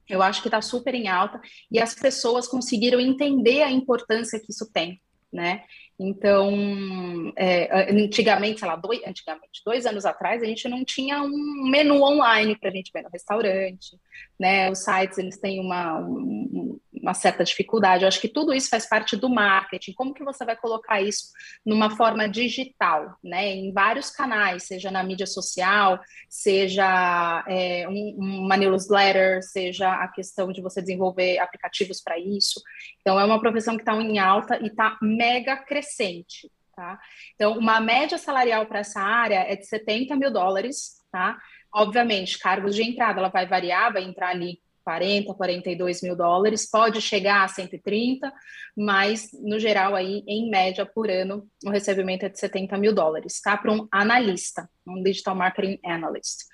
eu 0.07 0.21
acho 0.21 0.41
que 0.41 0.49
está 0.49 0.61
super 0.61 0.93
em 0.93 1.07
alta 1.07 1.41
e 1.71 1.79
as 1.79 1.95
pessoas 1.95 2.47
conseguiram 2.47 2.99
entender 2.99 3.63
a 3.63 3.71
importância 3.71 4.39
que 4.39 4.51
isso 4.51 4.71
tem, 4.71 5.01
né? 5.31 5.63
Então, 6.03 7.31
é, 7.37 7.91
antigamente, 7.91 8.59
sei 8.59 8.67
lá, 8.67 8.75
dois, 8.75 8.99
antigamente, 9.05 9.61
dois 9.63 9.85
anos 9.85 10.03
atrás, 10.03 10.41
a 10.41 10.45
gente 10.47 10.67
não 10.67 10.83
tinha 10.83 11.21
um 11.21 11.69
menu 11.69 12.01
online 12.01 12.57
para 12.57 12.69
a 12.69 12.73
gente 12.73 12.91
ver 12.91 13.03
no 13.03 13.09
restaurante, 13.09 13.95
né? 14.39 14.71
Os 14.71 14.79
sites, 14.79 15.19
eles 15.19 15.37
têm 15.37 15.59
uma, 15.59 15.99
um, 15.99 16.79
uma 17.01 17.13
certa 17.13 17.43
dificuldade. 17.43 18.03
Eu 18.03 18.07
acho 18.07 18.21
que 18.21 18.29
tudo 18.29 18.53
isso 18.53 18.69
faz 18.69 18.87
parte 18.87 19.17
do 19.17 19.27
marketing. 19.27 19.93
Como 19.93 20.13
que 20.13 20.23
você 20.23 20.45
vai 20.45 20.55
colocar 20.55 21.01
isso 21.01 21.31
numa 21.65 21.89
forma 21.89 22.29
digital, 22.29 23.17
né? 23.23 23.49
Em 23.49 23.73
vários 23.73 24.11
canais, 24.11 24.63
seja 24.63 24.91
na 24.91 25.03
mídia 25.03 25.25
social, 25.25 25.99
seja 26.29 27.43
é, 27.47 27.87
um, 27.89 28.43
uma 28.45 28.55
newsletter, 28.55 29.41
seja 29.43 29.91
a 29.91 30.07
questão 30.07 30.51
de 30.51 30.61
você 30.61 30.81
desenvolver 30.81 31.39
aplicativos 31.39 32.01
para 32.01 32.19
isso. 32.19 32.61
Então, 33.01 33.19
é 33.19 33.25
uma 33.25 33.39
profissão 33.39 33.75
que 33.75 33.81
está 33.81 33.95
em 33.95 34.19
alta 34.19 34.59
e 34.61 34.67
está 34.67 34.97
mega 35.01 35.57
crescente, 35.57 36.51
tá? 36.75 36.99
Então, 37.35 37.57
uma 37.57 37.79
média 37.79 38.17
salarial 38.17 38.65
para 38.67 38.79
essa 38.79 39.01
área 39.01 39.39
é 39.39 39.55
de 39.55 39.65
70 39.65 40.15
mil 40.15 40.31
dólares, 40.31 41.01
tá? 41.11 41.37
Obviamente, 41.73 42.37
cargos 42.37 42.75
de 42.75 42.83
entrada, 42.83 43.19
ela 43.19 43.29
vai 43.29 43.47
variar, 43.47 43.93
vai 43.93 44.03
entrar 44.03 44.29
ali 44.29 44.59
40, 44.83 45.33
42 45.33 46.01
mil 46.01 46.15
dólares, 46.15 46.69
pode 46.69 47.01
chegar 47.01 47.43
a 47.43 47.47
130, 47.47 48.31
mas 48.75 49.29
no 49.41 49.59
geral 49.59 49.95
aí, 49.95 50.23
em 50.27 50.49
média, 50.49 50.85
por 50.85 51.09
ano, 51.09 51.47
o 51.65 51.69
recebimento 51.69 52.25
é 52.25 52.29
de 52.29 52.39
70 52.39 52.77
mil 52.77 52.93
dólares, 52.93 53.41
tá? 53.41 53.57
Para 53.57 53.71
um 53.71 53.87
analista, 53.91 54.69
um 54.87 55.01
Digital 55.01 55.35
Marketing 55.35 55.79
Analyst. 55.85 56.45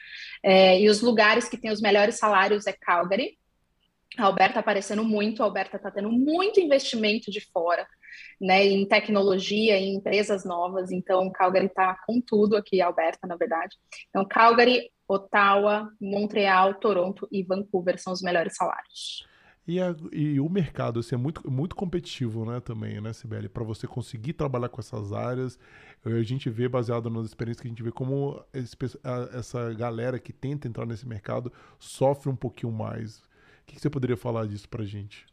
É, 0.44 0.80
e 0.80 0.90
os 0.90 1.02
lugares 1.02 1.48
que 1.48 1.58
têm 1.58 1.72
os 1.72 1.82
melhores 1.82 2.18
salários 2.18 2.68
é 2.68 2.74
Calgary, 2.74 3.38
a 4.18 4.26
Alberta 4.26 4.60
aparecendo 4.60 5.04
muito, 5.04 5.42
a 5.42 5.46
Alberta 5.46 5.78
está 5.78 5.92
tendo 5.92 6.12
muito 6.12 6.60
investimento 6.60 7.30
de 7.30 7.40
fora, 7.52 7.88
né, 8.42 8.66
em 8.66 8.88
tecnologia, 8.88 9.78
em 9.78 9.96
empresas 9.96 10.44
novas. 10.44 10.92
Então, 10.92 11.30
Calgary 11.32 11.68
está 11.68 11.98
com 12.06 12.20
tudo 12.20 12.56
aqui, 12.56 12.82
Alberta, 12.82 13.28
na 13.28 13.36
verdade. 13.36 13.76
Então, 14.10 14.26
Calgary, 14.26 14.90
Ottawa, 15.08 15.92
Montreal, 16.00 16.74
Toronto 16.76 17.28
e 17.32 17.44
Vancouver 17.44 18.00
são 18.00 18.14
os 18.14 18.22
melhores 18.22 18.56
salários. 18.56 19.26
E, 19.68 19.82
a, 19.82 19.94
e 20.14 20.40
o 20.40 20.48
mercado 20.48 21.02
assim, 21.02 21.16
é 21.16 21.18
muito, 21.18 21.50
muito 21.52 21.76
competitivo 21.76 22.46
né, 22.46 22.62
também, 22.62 23.02
né, 23.02 23.12
Sibeli? 23.12 23.50
Para 23.50 23.66
você 23.66 23.86
conseguir 23.86 24.32
trabalhar 24.32 24.70
com 24.70 24.80
essas 24.80 25.12
áreas, 25.12 25.60
a 26.06 26.24
gente 26.24 26.50
vê, 26.50 26.70
baseado 26.70 27.10
nas 27.10 27.26
experiências 27.26 27.62
que 27.62 27.68
a 27.68 27.72
gente 27.72 27.84
vê, 27.84 27.92
como 27.92 28.42
essa 29.34 29.74
galera 29.74 30.20
que 30.20 30.32
tenta 30.32 30.70
entrar 30.70 30.86
nesse 30.86 31.06
mercado 31.06 31.52
sofre 31.78 32.30
um 32.30 32.36
pouquinho 32.36 32.72
mais. 32.72 33.18
O 33.18 33.24
que 33.66 33.78
você 33.78 33.90
poderia 33.90 34.16
falar 34.16 34.48
disso 34.48 34.70
para 34.70 34.84
a 34.84 34.86
gente? 34.86 35.26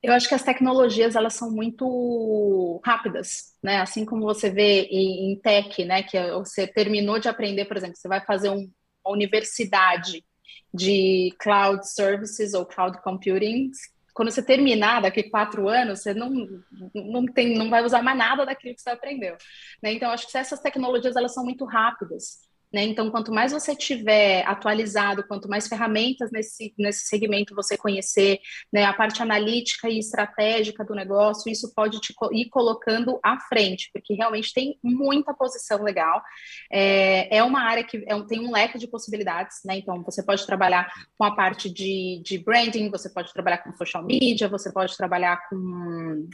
Eu 0.00 0.12
acho 0.12 0.28
que 0.28 0.34
as 0.34 0.44
tecnologias 0.44 1.16
elas 1.16 1.34
são 1.34 1.50
muito 1.50 2.80
rápidas, 2.84 3.56
né? 3.60 3.80
Assim 3.80 4.04
como 4.04 4.22
você 4.22 4.48
vê 4.48 4.82
em, 4.82 5.32
em 5.32 5.36
tech, 5.40 5.84
né? 5.84 6.04
Que 6.04 6.30
você 6.34 6.68
terminou 6.68 7.18
de 7.18 7.28
aprender, 7.28 7.64
por 7.64 7.76
exemplo, 7.76 7.96
você 7.96 8.06
vai 8.06 8.24
fazer 8.24 8.50
um, 8.50 8.70
universidade 9.06 10.24
de 10.72 11.34
cloud 11.38 11.86
services 11.88 12.54
ou 12.54 12.66
cloud 12.66 13.00
computing. 13.02 13.70
quando 14.12 14.30
você 14.30 14.42
terminar 14.42 15.02
daqui 15.02 15.22
quatro 15.22 15.68
anos, 15.68 16.00
você 16.00 16.12
não, 16.12 16.62
não, 16.92 17.24
tem, 17.24 17.56
não 17.56 17.70
vai 17.70 17.84
usar 17.84 18.02
mais 18.02 18.18
nada 18.18 18.44
daquilo 18.44 18.74
que 18.74 18.82
você 18.82 18.90
aprendeu. 18.90 19.36
Né? 19.82 19.92
Então, 19.92 20.10
acho 20.10 20.28
que 20.28 20.36
essas 20.36 20.60
tecnologias 20.60 21.14
elas 21.14 21.32
são 21.32 21.44
muito 21.44 21.64
rápidas. 21.64 22.47
Né? 22.72 22.84
Então, 22.84 23.10
quanto 23.10 23.32
mais 23.32 23.52
você 23.52 23.74
tiver 23.74 24.46
atualizado, 24.46 25.26
quanto 25.26 25.48
mais 25.48 25.66
ferramentas 25.66 26.30
nesse, 26.30 26.74
nesse 26.78 27.06
segmento 27.06 27.54
você 27.54 27.78
conhecer, 27.78 28.40
né, 28.72 28.84
a 28.84 28.92
parte 28.92 29.22
analítica 29.22 29.88
e 29.88 29.98
estratégica 29.98 30.84
do 30.84 30.94
negócio, 30.94 31.50
isso 31.50 31.72
pode 31.74 31.98
te 32.00 32.14
ir 32.32 32.48
colocando 32.50 33.18
à 33.22 33.38
frente, 33.40 33.88
porque 33.92 34.12
realmente 34.14 34.52
tem 34.52 34.78
muita 34.82 35.32
posição 35.32 35.82
legal. 35.82 36.22
É, 36.70 37.38
é 37.38 37.42
uma 37.42 37.62
área 37.62 37.82
que 37.82 38.04
é, 38.06 38.22
tem 38.24 38.40
um 38.40 38.52
leque 38.52 38.78
de 38.78 38.86
possibilidades, 38.86 39.60
né? 39.64 39.78
Então, 39.78 40.02
você 40.02 40.22
pode 40.22 40.44
trabalhar 40.44 40.92
com 41.16 41.24
a 41.24 41.34
parte 41.34 41.70
de, 41.70 42.20
de 42.22 42.38
branding, 42.38 42.90
você 42.90 43.08
pode 43.08 43.32
trabalhar 43.32 43.58
com 43.58 43.72
social 43.72 44.04
media, 44.04 44.48
você 44.48 44.70
pode 44.70 44.96
trabalhar 44.96 45.48
com 45.48 46.28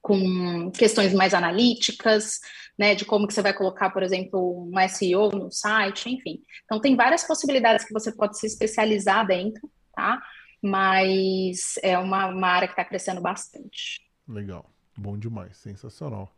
com 0.00 0.70
questões 0.70 1.12
mais 1.12 1.34
analíticas, 1.34 2.40
né, 2.78 2.94
de 2.94 3.04
como 3.04 3.26
que 3.26 3.34
você 3.34 3.42
vai 3.42 3.52
colocar, 3.52 3.90
por 3.90 4.02
exemplo, 4.02 4.66
um 4.66 4.88
SEO 4.88 5.28
no 5.30 5.50
site, 5.50 6.08
enfim. 6.08 6.42
Então 6.64 6.80
tem 6.80 6.96
várias 6.96 7.24
possibilidades 7.24 7.84
que 7.84 7.92
você 7.92 8.10
pode 8.10 8.38
se 8.38 8.46
especializar 8.46 9.26
dentro, 9.26 9.70
tá? 9.94 10.20
Mas 10.62 11.74
é 11.82 11.98
uma, 11.98 12.26
uma 12.28 12.48
área 12.48 12.68
que 12.68 12.72
está 12.72 12.84
crescendo 12.84 13.20
bastante. 13.20 14.00
Legal, 14.26 14.70
bom 14.96 15.18
demais, 15.18 15.56
sensacional. 15.58 16.34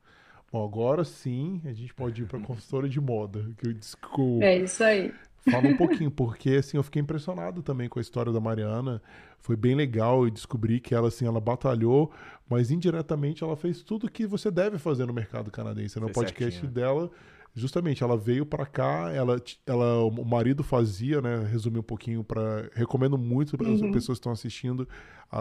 Bom, 0.51 0.65
agora 0.65 1.05
sim 1.05 1.63
a 1.65 1.73
gente 1.73 1.95
pode 1.95 2.23
ir 2.23 2.27
para 2.27 2.39
a 2.39 2.43
consultora 2.45 2.89
de 2.89 3.01
moda, 3.01 3.49
que 3.57 3.69
eu 3.69 3.73
desculpa. 3.73 4.45
É 4.45 4.59
isso 4.59 4.83
aí. 4.83 5.15
Fala 5.51 5.69
um 5.69 5.77
pouquinho, 5.79 6.11
porque 6.11 6.51
assim, 6.51 6.77
eu 6.77 6.83
fiquei 6.83 7.01
impressionado 7.01 7.63
também 7.63 7.89
com 7.89 7.99
a 7.99 8.03
história 8.03 8.33
da 8.33 8.41
Mariana. 8.41 9.01
Foi 9.43 9.57
bem 9.57 9.75
legal 9.75 10.27
e 10.27 10.31
descobri 10.31 10.79
que 10.79 10.95
ela 10.95 11.09
assim, 11.09 11.27
ela 11.27 11.41
batalhou, 11.41 12.13
mas 12.49 12.71
indiretamente 12.71 13.43
ela 13.43 13.57
fez 13.57 13.83
tudo 13.83 14.09
que 14.09 14.25
você 14.25 14.53
deve 14.53 14.79
fazer 14.79 15.05
no 15.05 15.13
mercado 15.13 15.51
canadense. 15.51 15.99
No 15.99 16.11
podcast 16.11 16.61
certinho. 16.61 16.73
dela, 16.73 17.11
justamente, 17.55 18.03
ela 18.03 18.17
veio 18.17 18.47
para 18.47 18.65
cá, 18.65 19.11
ela, 19.13 19.41
ela, 19.67 20.05
o 20.05 20.25
marido 20.25 20.63
fazia, 20.63 21.21
né? 21.21 21.47
Resumir 21.51 21.81
um 21.81 21.85
pouquinho 21.85 22.25
para 22.25 22.71
recomendo 22.75 23.19
muito 23.19 23.57
para 23.57 23.69
uhum. 23.69 23.75
as 23.75 23.81
pessoas 23.81 24.19
que 24.19 24.21
estão 24.21 24.33
assistindo 24.33 24.89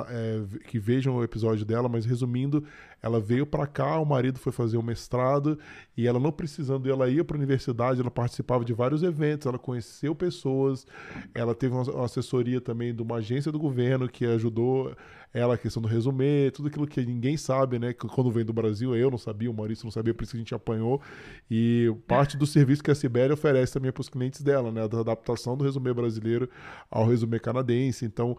é, 0.07 0.41
que 0.67 0.79
vejam 0.79 1.15
o 1.15 1.23
episódio 1.23 1.65
dela, 1.65 1.89
mas 1.89 2.05
resumindo, 2.05 2.63
ela 3.01 3.19
veio 3.19 3.45
para 3.45 3.67
cá, 3.67 3.99
o 3.99 4.05
marido 4.05 4.39
foi 4.39 4.51
fazer 4.51 4.77
o 4.77 4.83
mestrado 4.83 5.59
e 5.97 6.07
ela 6.07 6.19
não 6.19 6.31
precisando, 6.31 6.89
ela 6.89 7.09
ia 7.09 7.25
para 7.25 7.35
a 7.35 7.39
universidade, 7.39 7.99
ela 7.99 8.09
participava 8.09 8.63
de 8.63 8.73
vários 8.73 9.03
eventos, 9.03 9.47
ela 9.47 9.59
conheceu 9.59 10.15
pessoas, 10.15 10.85
ela 11.35 11.53
teve 11.53 11.75
uma 11.75 12.05
assessoria 12.05 12.61
também 12.61 12.95
de 12.95 13.01
uma 13.01 13.17
agência 13.17 13.51
do 13.51 13.59
governo 13.59 14.07
que 14.07 14.25
ajudou 14.25 14.95
ela 15.33 15.53
a 15.53 15.57
questão 15.57 15.81
do 15.81 15.87
resumê, 15.87 16.51
tudo 16.51 16.67
aquilo 16.67 16.85
que 16.85 17.05
ninguém 17.05 17.37
sabe, 17.37 17.79
né? 17.79 17.93
Quando 17.93 18.29
vem 18.31 18.43
do 18.43 18.51
Brasil, 18.51 18.95
eu 18.95 19.09
não 19.09 19.17
sabia, 19.17 19.49
o 19.49 19.53
Maurício 19.53 19.85
não 19.85 19.91
sabia, 19.91 20.13
por 20.13 20.23
isso 20.23 20.31
que 20.31 20.37
a 20.37 20.39
gente 20.39 20.53
apanhou. 20.53 21.01
E 21.49 21.93
parte 22.07 22.35
do 22.35 22.45
serviço 22.45 22.83
que 22.83 22.91
a 22.91 22.95
Sibéria 22.95 23.33
oferece 23.33 23.73
também 23.73 23.91
para 23.91 24.01
os 24.01 24.09
clientes 24.09 24.41
dela, 24.41 24.71
né? 24.71 24.87
Da 24.87 24.99
adaptação 24.99 25.55
do 25.55 25.63
resumê 25.63 25.93
brasileiro 25.93 26.49
ao 26.89 27.05
resumê 27.05 27.39
canadense. 27.39 28.03
Então, 28.03 28.37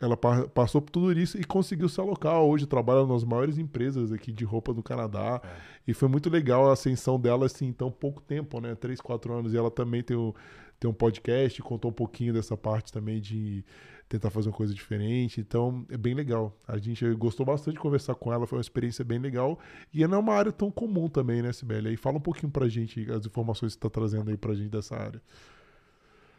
ela 0.00 0.16
passou 0.16 0.80
por 0.80 0.90
tudo 0.90 1.12
isso 1.12 1.38
e 1.38 1.44
conseguiu 1.44 1.86
se 1.86 2.00
alocar. 2.00 2.40
Hoje 2.40 2.66
trabalha 2.66 3.04
nas 3.06 3.22
maiores 3.22 3.58
empresas 3.58 4.10
aqui 4.10 4.32
de 4.32 4.44
roupa 4.44 4.72
do 4.72 4.82
Canadá. 4.82 5.42
É. 5.44 5.48
E 5.88 5.92
foi 5.92 6.08
muito 6.08 6.30
legal 6.30 6.70
a 6.70 6.72
ascensão 6.72 7.20
dela 7.20 7.44
assim, 7.44 7.66
em 7.66 7.72
tão 7.72 7.90
pouco 7.90 8.22
tempo, 8.22 8.60
né? 8.62 8.74
Três, 8.74 8.98
quatro 8.98 9.34
anos. 9.34 9.52
E 9.52 9.58
ela 9.58 9.70
também 9.70 10.02
tem, 10.02 10.16
o, 10.16 10.34
tem 10.78 10.90
um 10.90 10.94
podcast, 10.94 11.60
contou 11.60 11.90
um 11.90 11.94
pouquinho 11.94 12.32
dessa 12.32 12.56
parte 12.56 12.90
também 12.90 13.20
de 13.20 13.62
tentar 14.10 14.28
fazer 14.28 14.48
uma 14.48 14.56
coisa 14.56 14.74
diferente. 14.74 15.40
Então, 15.40 15.86
é 15.88 15.96
bem 15.96 16.14
legal. 16.14 16.52
A 16.66 16.76
gente 16.76 17.08
gostou 17.14 17.46
bastante 17.46 17.74
de 17.74 17.80
conversar 17.80 18.16
com 18.16 18.32
ela, 18.32 18.44
foi 18.46 18.58
uma 18.58 18.62
experiência 18.62 19.04
bem 19.04 19.20
legal. 19.20 19.58
E 19.94 20.04
não 20.06 20.18
é 20.18 20.20
uma 20.20 20.34
área 20.34 20.50
tão 20.50 20.68
comum 20.68 21.08
também, 21.08 21.40
né, 21.40 21.52
Sibeli? 21.52 21.90
Aí 21.90 21.96
fala 21.96 22.18
um 22.18 22.20
pouquinho 22.20 22.50
pra 22.50 22.68
gente 22.68 23.08
as 23.10 23.24
informações 23.24 23.74
que 23.74 23.80
você 23.80 23.86
está 23.86 23.88
trazendo 23.88 24.28
aí 24.28 24.36
pra 24.36 24.52
gente 24.52 24.68
dessa 24.68 24.96
área. 24.96 25.22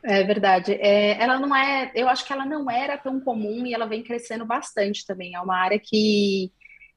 É 0.04 0.22
verdade. 0.24 0.74
É, 0.74 1.22
ela 1.24 1.40
não 1.40 1.56
é, 1.56 1.92
eu 1.96 2.10
acho 2.10 2.26
que 2.28 2.34
ela 2.34 2.46
não 2.46 2.70
era 2.70 2.98
tão 2.98 3.22
comum 3.22 3.66
e 3.66 3.74
ela 3.74 3.86
vem 3.86 4.04
crescendo 4.04 4.46
bastante 4.46 5.06
também. 5.06 5.34
É 5.34 5.40
uma 5.40 5.56
área 5.56 5.80
que, 5.80 6.52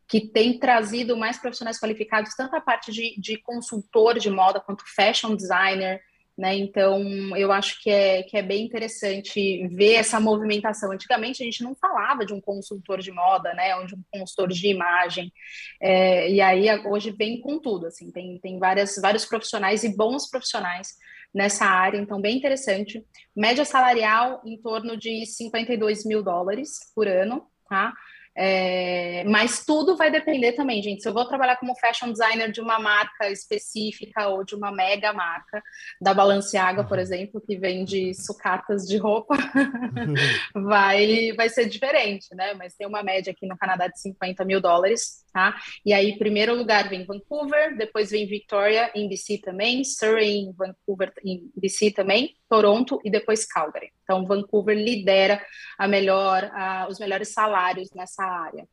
que 0.08 0.22
tem 0.26 0.58
trazido 0.58 1.16
mais 1.16 1.38
profissionais 1.38 1.78
qualificados, 1.78 2.34
tanto 2.34 2.56
a 2.56 2.60
parte 2.60 2.90
de, 2.90 3.14
de 3.20 3.38
consultor 3.38 4.18
de 4.18 4.28
moda 4.28 4.58
quanto 4.58 4.82
fashion 4.92 5.36
designer, 5.36 6.00
né? 6.36 6.56
Então, 6.56 7.02
eu 7.36 7.52
acho 7.52 7.80
que 7.82 7.90
é, 7.90 8.22
que 8.22 8.36
é 8.36 8.42
bem 8.42 8.64
interessante 8.64 9.66
ver 9.68 9.94
essa 9.94 10.18
movimentação. 10.18 10.90
Antigamente, 10.92 11.42
a 11.42 11.46
gente 11.46 11.62
não 11.62 11.74
falava 11.74 12.26
de 12.26 12.32
um 12.32 12.40
consultor 12.40 13.00
de 13.00 13.12
moda, 13.12 13.54
né? 13.54 13.76
Ou 13.76 13.86
de 13.86 13.94
um 13.94 14.02
consultor 14.12 14.48
de 14.48 14.68
imagem. 14.68 15.32
É, 15.80 16.30
e 16.30 16.40
aí, 16.40 16.66
hoje 16.86 17.10
vem 17.10 17.40
com 17.40 17.58
tudo, 17.58 17.86
assim. 17.86 18.10
Tem, 18.10 18.38
tem 18.40 18.58
várias, 18.58 18.96
vários 19.00 19.24
profissionais 19.24 19.84
e 19.84 19.96
bons 19.96 20.28
profissionais 20.28 20.88
nessa 21.34 21.66
área, 21.66 21.98
então 21.98 22.20
bem 22.20 22.36
interessante. 22.36 23.04
Média 23.34 23.64
salarial 23.64 24.40
em 24.44 24.56
torno 24.60 24.96
de 24.96 25.26
52 25.26 26.04
mil 26.04 26.22
dólares 26.22 26.78
por 26.94 27.08
ano, 27.08 27.44
tá? 27.68 27.92
É, 28.36 29.22
mas 29.24 29.64
tudo 29.64 29.96
vai 29.96 30.10
depender 30.10 30.52
também, 30.52 30.82
gente. 30.82 31.02
Se 31.02 31.08
eu 31.08 31.14
vou 31.14 31.24
trabalhar 31.24 31.56
como 31.56 31.78
fashion 31.78 32.10
designer 32.10 32.50
de 32.50 32.60
uma 32.60 32.80
marca 32.80 33.30
específica 33.30 34.28
ou 34.28 34.44
de 34.44 34.54
uma 34.56 34.72
mega 34.72 35.12
marca, 35.12 35.62
da 36.00 36.12
Balenciaga, 36.12 36.82
por 36.82 36.96
uhum. 36.96 37.02
exemplo, 37.02 37.40
que 37.40 37.56
vende 37.56 38.12
sucatas 38.14 38.86
de 38.86 38.96
roupa, 38.96 39.36
vai, 40.54 41.32
vai 41.36 41.48
ser 41.48 41.66
diferente, 41.66 42.34
né? 42.34 42.54
Mas 42.54 42.74
tem 42.74 42.86
uma 42.86 43.02
média 43.02 43.30
aqui 43.30 43.46
no 43.46 43.56
Canadá 43.56 43.86
de 43.86 44.00
50 44.00 44.44
mil 44.44 44.60
dólares, 44.60 45.24
tá? 45.32 45.54
E 45.86 45.92
aí, 45.92 46.18
primeiro 46.18 46.54
lugar 46.56 46.88
vem 46.88 47.04
Vancouver, 47.04 47.76
depois 47.76 48.10
vem 48.10 48.26
Victoria, 48.26 48.90
em 48.94 49.08
BC 49.08 49.38
também, 49.38 49.84
Surrey, 49.84 50.38
em 50.38 50.52
Vancouver, 50.52 51.12
em 51.24 51.50
BC 51.56 51.92
também, 51.92 52.34
Toronto 52.48 53.00
e 53.04 53.10
depois 53.10 53.46
Calgary. 53.46 53.90
Então, 54.02 54.26
Vancouver 54.26 54.76
lidera 54.76 55.44
a 55.78 55.88
melhor, 55.88 56.44
a, 56.52 56.86
os 56.88 56.98
melhores 56.98 57.32
salários 57.32 57.90
nessa 57.94 58.23
área. 58.24 58.68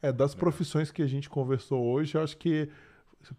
É, 0.00 0.12
das 0.12 0.34
profissões 0.34 0.90
que 0.90 1.02
a 1.02 1.06
gente 1.06 1.30
conversou 1.30 1.84
hoje, 1.84 2.18
acho 2.18 2.36
que 2.36 2.68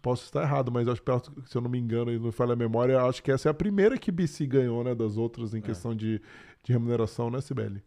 posso 0.00 0.24
estar 0.24 0.42
errado, 0.42 0.72
mas 0.72 0.88
acho 0.88 1.02
que, 1.02 1.10
se 1.46 1.56
eu 1.56 1.60
não 1.60 1.70
me 1.70 1.78
engano 1.78 2.10
e 2.10 2.18
não 2.18 2.32
falha 2.32 2.54
a 2.54 2.56
memória, 2.56 3.02
acho 3.02 3.22
que 3.22 3.30
essa 3.30 3.48
é 3.48 3.50
a 3.50 3.54
primeira 3.54 3.98
que 3.98 4.10
BC 4.10 4.46
ganhou, 4.46 4.82
né, 4.82 4.94
das 4.94 5.18
outras 5.18 5.52
em 5.52 5.58
é. 5.58 5.60
questão 5.60 5.94
de, 5.94 6.22
de 6.62 6.72
remuneração, 6.72 7.30
né, 7.30 7.40
Sibeli? 7.40 7.82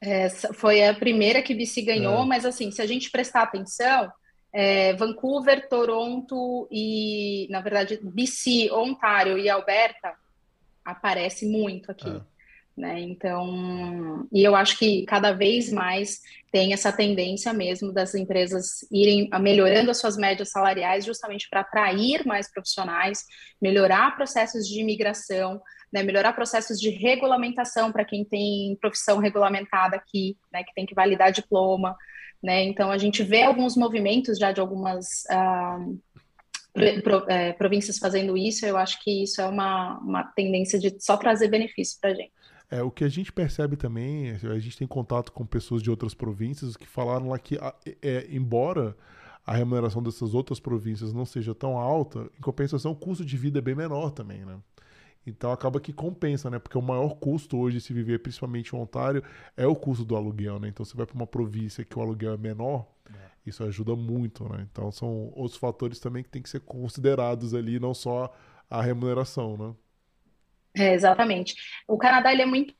Essa 0.00 0.54
foi 0.54 0.86
a 0.86 0.94
primeira 0.94 1.42
que 1.42 1.54
BC 1.54 1.82
ganhou, 1.82 2.22
é. 2.22 2.26
mas 2.26 2.46
assim, 2.46 2.70
se 2.70 2.80
a 2.80 2.86
gente 2.86 3.10
prestar 3.10 3.42
atenção, 3.42 4.10
é, 4.52 4.94
Vancouver, 4.94 5.68
Toronto 5.68 6.68
e, 6.70 7.46
na 7.50 7.60
verdade, 7.60 8.00
BC, 8.02 8.70
Ontário 8.72 9.36
e 9.36 9.50
Alberta 9.50 10.14
aparece 10.84 11.46
muito 11.46 11.90
aqui. 11.90 12.08
Né? 12.78 13.00
Então, 13.00 14.24
e 14.32 14.44
eu 14.44 14.54
acho 14.54 14.78
que 14.78 15.04
cada 15.04 15.32
vez 15.32 15.72
mais 15.72 16.20
tem 16.52 16.72
essa 16.72 16.92
tendência 16.92 17.52
mesmo 17.52 17.92
das 17.92 18.14
empresas 18.14 18.86
irem 18.88 19.28
melhorando 19.40 19.90
as 19.90 19.98
suas 19.98 20.16
médias 20.16 20.50
salariais 20.50 21.04
justamente 21.04 21.48
para 21.50 21.62
atrair 21.62 22.24
mais 22.24 22.48
profissionais, 22.48 23.24
melhorar 23.60 24.14
processos 24.14 24.68
de 24.68 24.80
imigração, 24.80 25.60
né, 25.92 26.04
melhorar 26.04 26.34
processos 26.34 26.78
de 26.78 26.88
regulamentação 26.90 27.90
para 27.90 28.04
quem 28.04 28.24
tem 28.24 28.78
profissão 28.80 29.18
regulamentada 29.18 29.96
aqui, 29.96 30.36
né, 30.52 30.62
que 30.62 30.72
tem 30.72 30.86
que 30.86 30.94
validar 30.94 31.32
diploma, 31.32 31.96
né, 32.40 32.62
então 32.62 32.92
a 32.92 32.98
gente 32.98 33.24
vê 33.24 33.42
alguns 33.42 33.76
movimentos 33.76 34.38
já 34.38 34.52
de 34.52 34.60
algumas 34.60 35.24
uh, 35.32 35.98
é, 37.28 37.52
províncias 37.54 37.98
fazendo 37.98 38.36
isso, 38.36 38.64
eu 38.64 38.76
acho 38.76 39.02
que 39.02 39.24
isso 39.24 39.40
é 39.40 39.46
uma, 39.48 39.98
uma 39.98 40.22
tendência 40.22 40.78
de 40.78 40.94
só 41.00 41.16
trazer 41.16 41.48
benefício 41.48 41.98
para 42.00 42.10
a 42.10 42.14
gente. 42.14 42.37
É, 42.70 42.82
o 42.82 42.90
que 42.90 43.02
a 43.02 43.08
gente 43.08 43.32
percebe 43.32 43.76
também, 43.76 44.30
a 44.30 44.58
gente 44.58 44.76
tem 44.76 44.86
contato 44.86 45.32
com 45.32 45.46
pessoas 45.46 45.82
de 45.82 45.90
outras 45.90 46.12
províncias 46.12 46.76
que 46.76 46.86
falaram 46.86 47.30
lá 47.30 47.38
que, 47.38 47.58
é, 48.02 48.26
embora 48.30 48.94
a 49.46 49.54
remuneração 49.54 50.02
dessas 50.02 50.34
outras 50.34 50.60
províncias 50.60 51.10
não 51.10 51.24
seja 51.24 51.54
tão 51.54 51.78
alta, 51.78 52.30
em 52.36 52.42
compensação 52.42 52.92
o 52.92 52.96
custo 52.96 53.24
de 53.24 53.36
vida 53.38 53.58
é 53.58 53.62
bem 53.62 53.74
menor 53.74 54.10
também, 54.10 54.44
né? 54.44 54.58
Então 55.26 55.50
acaba 55.50 55.80
que 55.80 55.92
compensa, 55.92 56.50
né? 56.50 56.58
Porque 56.58 56.76
o 56.76 56.82
maior 56.82 57.14
custo 57.16 57.56
hoje 57.56 57.78
de 57.78 57.82
se 57.82 57.92
viver, 57.94 58.18
principalmente 58.18 58.74
em 58.74 58.78
Ontário, 58.78 59.22
é 59.56 59.66
o 59.66 59.74
custo 59.74 60.04
do 60.04 60.14
aluguel, 60.14 60.58
né? 60.58 60.68
Então 60.68 60.84
você 60.84 60.94
vai 60.94 61.06
para 61.06 61.14
uma 61.14 61.26
província 61.26 61.84
que 61.84 61.98
o 61.98 62.02
aluguel 62.02 62.34
é 62.34 62.36
menor, 62.36 62.86
é. 63.10 63.14
isso 63.46 63.64
ajuda 63.64 63.96
muito, 63.96 64.46
né? 64.48 64.66
Então 64.70 64.92
são 64.92 65.32
outros 65.34 65.56
fatores 65.56 65.98
também 65.98 66.22
que 66.22 66.28
tem 66.28 66.42
que 66.42 66.50
ser 66.50 66.60
considerados 66.60 67.54
ali, 67.54 67.80
não 67.80 67.94
só 67.94 68.30
a 68.68 68.82
remuneração, 68.82 69.56
né? 69.56 69.74
É, 70.78 70.94
exatamente. 70.94 71.54
O 71.86 71.96
Canadá 71.96 72.32
ele 72.32 72.42
é 72.42 72.46
muito 72.46 72.74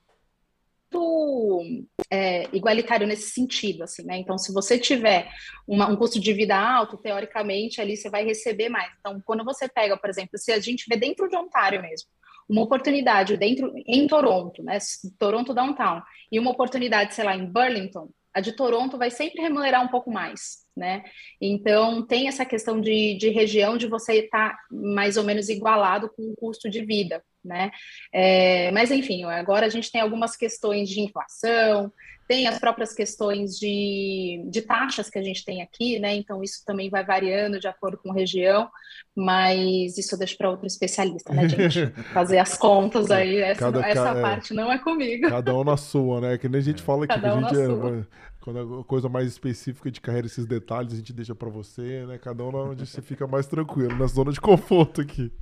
é, 2.11 2.45
igualitário 2.55 3.07
nesse 3.07 3.31
sentido, 3.31 3.83
assim, 3.83 4.05
né? 4.05 4.17
Então, 4.17 4.39
se 4.39 4.53
você 4.53 4.79
tiver 4.79 5.31
uma, 5.67 5.89
um 5.89 5.97
custo 5.97 6.19
de 6.19 6.33
vida 6.33 6.57
alto, 6.57 6.97
teoricamente 6.97 7.81
ali 7.81 7.97
você 7.97 8.09
vai 8.09 8.25
receber 8.25 8.69
mais. 8.69 8.91
Então, 8.99 9.21
quando 9.25 9.45
você 9.45 9.69
pega, 9.69 9.97
por 9.97 10.09
exemplo, 10.09 10.39
se 10.39 10.53
a 10.53 10.59
gente 10.59 10.87
vê 10.89 10.97
dentro 10.97 11.29
de 11.29 11.37
Ontário 11.37 11.83
mesmo, 11.83 12.09
uma 12.49 12.63
oportunidade 12.63 13.37
dentro 13.37 13.73
em 13.87 14.07
Toronto, 14.07 14.63
né? 14.63 14.79
Toronto 15.19 15.53
downtown, 15.53 16.01
e 16.33 16.39
uma 16.39 16.51
oportunidade, 16.51 17.15
sei 17.15 17.25
lá, 17.25 17.37
em 17.37 17.45
Burlington, 17.45 18.09
a 18.33 18.41
de 18.41 18.53
Toronto 18.53 18.97
vai 18.97 19.11
sempre 19.11 19.43
remunerar 19.43 19.85
um 19.85 19.89
pouco 19.89 20.11
mais, 20.11 20.65
né? 20.75 21.03
Então, 21.41 22.07
tem 22.07 22.29
essa 22.29 22.47
questão 22.47 22.81
de, 22.81 23.17
de 23.19 23.29
região 23.29 23.77
de 23.77 23.87
você 23.87 24.21
estar 24.21 24.51
tá 24.51 24.59
mais 24.71 25.17
ou 25.17 25.25
menos 25.25 25.49
igualado 25.49 26.09
com 26.17 26.23
o 26.23 26.37
custo 26.37 26.71
de 26.71 26.85
vida, 26.85 27.23
né? 27.45 27.71
É, 28.13 28.71
mas, 28.73 28.91
enfim, 28.91 29.25
agora 29.25 29.67
a 29.67 29.69
gente 29.69 29.91
tem 29.91 30.01
algumas 30.01 30.37
questões 30.37 30.89
de 30.89 31.01
inflação, 31.01 31.93
tem 32.29 32.47
as 32.47 32.59
próprias 32.59 32.93
questões 32.93 33.59
de, 33.59 34.45
de 34.51 34.61
taxas 34.61 35.09
que 35.09 35.19
a 35.19 35.23
gente 35.23 35.45
tem 35.45 35.63
aqui, 35.63 35.99
né? 35.99 36.15
Então, 36.15 36.43
isso 36.43 36.63
também 36.67 36.91
vai 36.91 37.03
variando 37.03 37.59
de 37.59 37.67
acordo 37.67 37.97
com 37.97 38.13
região, 38.13 38.69
mas 39.17 39.97
isso 39.97 40.15
eu 40.15 40.19
deixo 40.19 40.37
para 40.37 40.51
outro 40.51 40.67
especialista, 40.67 41.33
né, 41.33 41.49
gente? 41.49 41.87
Fazer 42.13 42.39
as 42.39 42.57
contas 42.57 43.11
aí, 43.11 43.39
essa, 43.39 43.61
cada, 43.61 43.81
essa 43.81 44.05
cada, 44.05 44.19
é. 44.19 44.23
parte 44.23 44.53
não 44.53 44.71
é 44.71 44.79
comigo. 44.79 45.27
Cada 45.27 45.55
um 45.55 45.65
na 45.65 45.79
sua, 45.79 46.21
né? 46.21 46.39
Que 46.39 46.51
nem 46.51 46.59
a 46.59 46.65
gente 46.65 46.83
fala 46.83 47.07
aqui, 47.07 47.15
cada 47.15 47.33
que 47.33 47.45
a 47.45 47.49
gente 47.49 48.03
é, 48.03 48.07
quando 48.41 48.81
é 48.81 48.85
coisa 48.85 49.09
mais 49.09 49.27
específica 49.27 49.91
de 49.91 50.01
carreira, 50.01 50.27
esses 50.27 50.45
detalhes 50.45 50.93
a 50.93 50.97
gente 50.97 51.13
deixa 51.15 51.35
para 51.35 51.49
você, 51.49 52.05
né? 52.07 52.19
Cada 52.19 52.45
um 52.45 52.55
onde 52.55 52.87
você 52.87 53.01
fica 53.01 53.27
mais 53.27 53.47
tranquilo, 53.47 53.97
na 53.97 54.07
zona 54.07 54.33
de 54.33 54.41
conforto 54.41 55.01
aqui. 55.01 55.33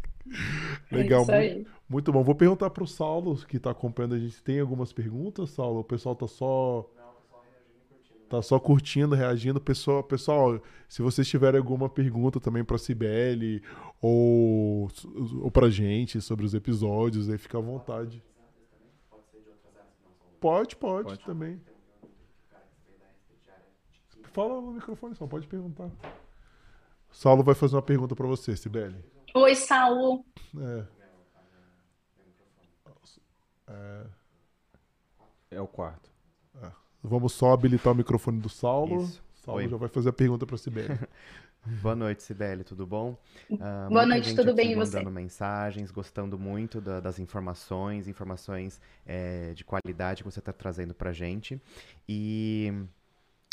É 0.91 0.97
Legal, 0.97 1.25
é 1.31 1.63
muito, 1.89 2.13
bom. 2.13 2.23
Vou 2.23 2.35
perguntar 2.35 2.71
para 2.71 2.83
o 2.83 2.87
Saulo, 2.87 3.37
que 3.47 3.57
está 3.57 3.71
acompanhando 3.71 4.15
a 4.15 4.19
gente, 4.19 4.43
tem 4.43 4.61
algumas 4.61 4.93
perguntas, 4.93 5.51
Saulo? 5.51 5.81
O 5.81 5.85
pessoal 5.85 6.15
está 6.15 6.27
só 6.27 6.89
tá 8.29 8.43
só 8.43 8.59
curtindo, 8.59 9.15
reagindo. 9.15 9.61
Pessoal, 9.61 10.03
pessoal, 10.03 10.61
se 10.89 11.01
vocês 11.01 11.29
tiverem 11.29 11.59
alguma 11.59 11.89
pergunta 11.89 12.41
também 12.41 12.65
para 12.65 12.79
Cibele 12.79 13.63
ou 14.01 14.89
ou 15.41 15.51
para 15.51 15.71
gente 15.71 16.21
sobre 16.21 16.45
os 16.45 16.55
episódios, 16.55 17.31
aí 17.31 17.39
fica 17.39 17.59
à 17.59 17.61
vontade. 17.61 18.23
Pode, 20.41 20.77
pode, 20.77 21.09
pode. 21.09 21.25
também. 21.25 21.61
Fala 24.33 24.61
no 24.61 24.73
microfone 24.73 25.15
só, 25.15 25.27
pode 25.27 25.47
perguntar. 25.47 25.91
Saulo 27.11 27.43
vai 27.43 27.55
fazer 27.55 27.77
uma 27.77 27.83
pergunta 27.83 28.15
para 28.15 28.27
você, 28.27 28.55
Sibeli. 28.55 29.03
Oi, 29.35 29.55
Saulo. 29.55 30.25
É. 30.59 30.96
É, 33.69 34.07
é 35.53 35.61
o 35.61 35.67
quarto. 35.67 36.11
É. 36.63 36.71
Vamos 37.03 37.33
só 37.33 37.53
habilitar 37.53 37.93
o 37.93 37.97
microfone 37.97 38.41
do 38.41 38.49
Saulo. 38.49 39.03
Isso. 39.03 39.23
Saulo 39.35 39.61
Oi. 39.61 39.69
já 39.69 39.77
vai 39.77 39.89
fazer 39.89 40.09
a 40.09 40.13
pergunta 40.13 40.45
para 40.45 40.57
a 40.57 40.59
Sibeli. 40.59 40.89
Boa 41.83 41.97
noite, 41.97 42.23
Sibeli, 42.23 42.63
tudo 42.63 42.87
bom? 42.87 43.19
Uh, 43.51 43.89
Boa 43.89 44.07
noite, 44.07 44.35
tudo 44.37 44.55
bem 44.55 44.73
e 44.73 44.75
você? 44.77 44.99
Mandando 44.99 45.11
mensagens, 45.11 45.91
gostando 45.91 46.39
muito 46.39 46.81
da, 46.81 47.01
das 47.01 47.19
informações, 47.19 48.07
informações 48.07 48.81
é, 49.05 49.53
de 49.53 49.65
qualidade 49.65 50.23
que 50.23 50.31
você 50.31 50.39
está 50.39 50.53
trazendo 50.53 50.95
para 50.95 51.13
gente. 51.13 51.61
E 52.09 52.73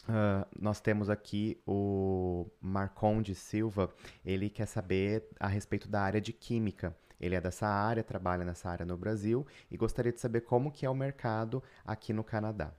Uh, 0.03 0.45
nós 0.59 0.81
temos 0.81 1.09
aqui 1.09 1.57
o 1.65 2.45
Marconde 2.61 3.33
Silva, 3.33 3.89
ele 4.25 4.49
quer 4.49 4.65
saber 4.65 5.23
a 5.39 5.47
respeito 5.47 5.87
da 5.87 6.01
área 6.01 6.19
de 6.19 6.33
química. 6.33 6.93
Ele 7.23 7.35
é 7.35 7.41
dessa 7.41 7.65
área, 7.65 8.03
trabalha 8.03 8.43
nessa 8.43 8.69
área 8.69 8.85
no 8.85 8.97
Brasil 8.97 9.47
e 9.71 9.77
gostaria 9.77 10.11
de 10.11 10.19
saber 10.19 10.41
como 10.41 10.69
que 10.69 10.85
é 10.85 10.89
o 10.89 10.93
mercado 10.93 11.63
aqui 11.85 12.11
no 12.11 12.21
Canadá. 12.21 12.73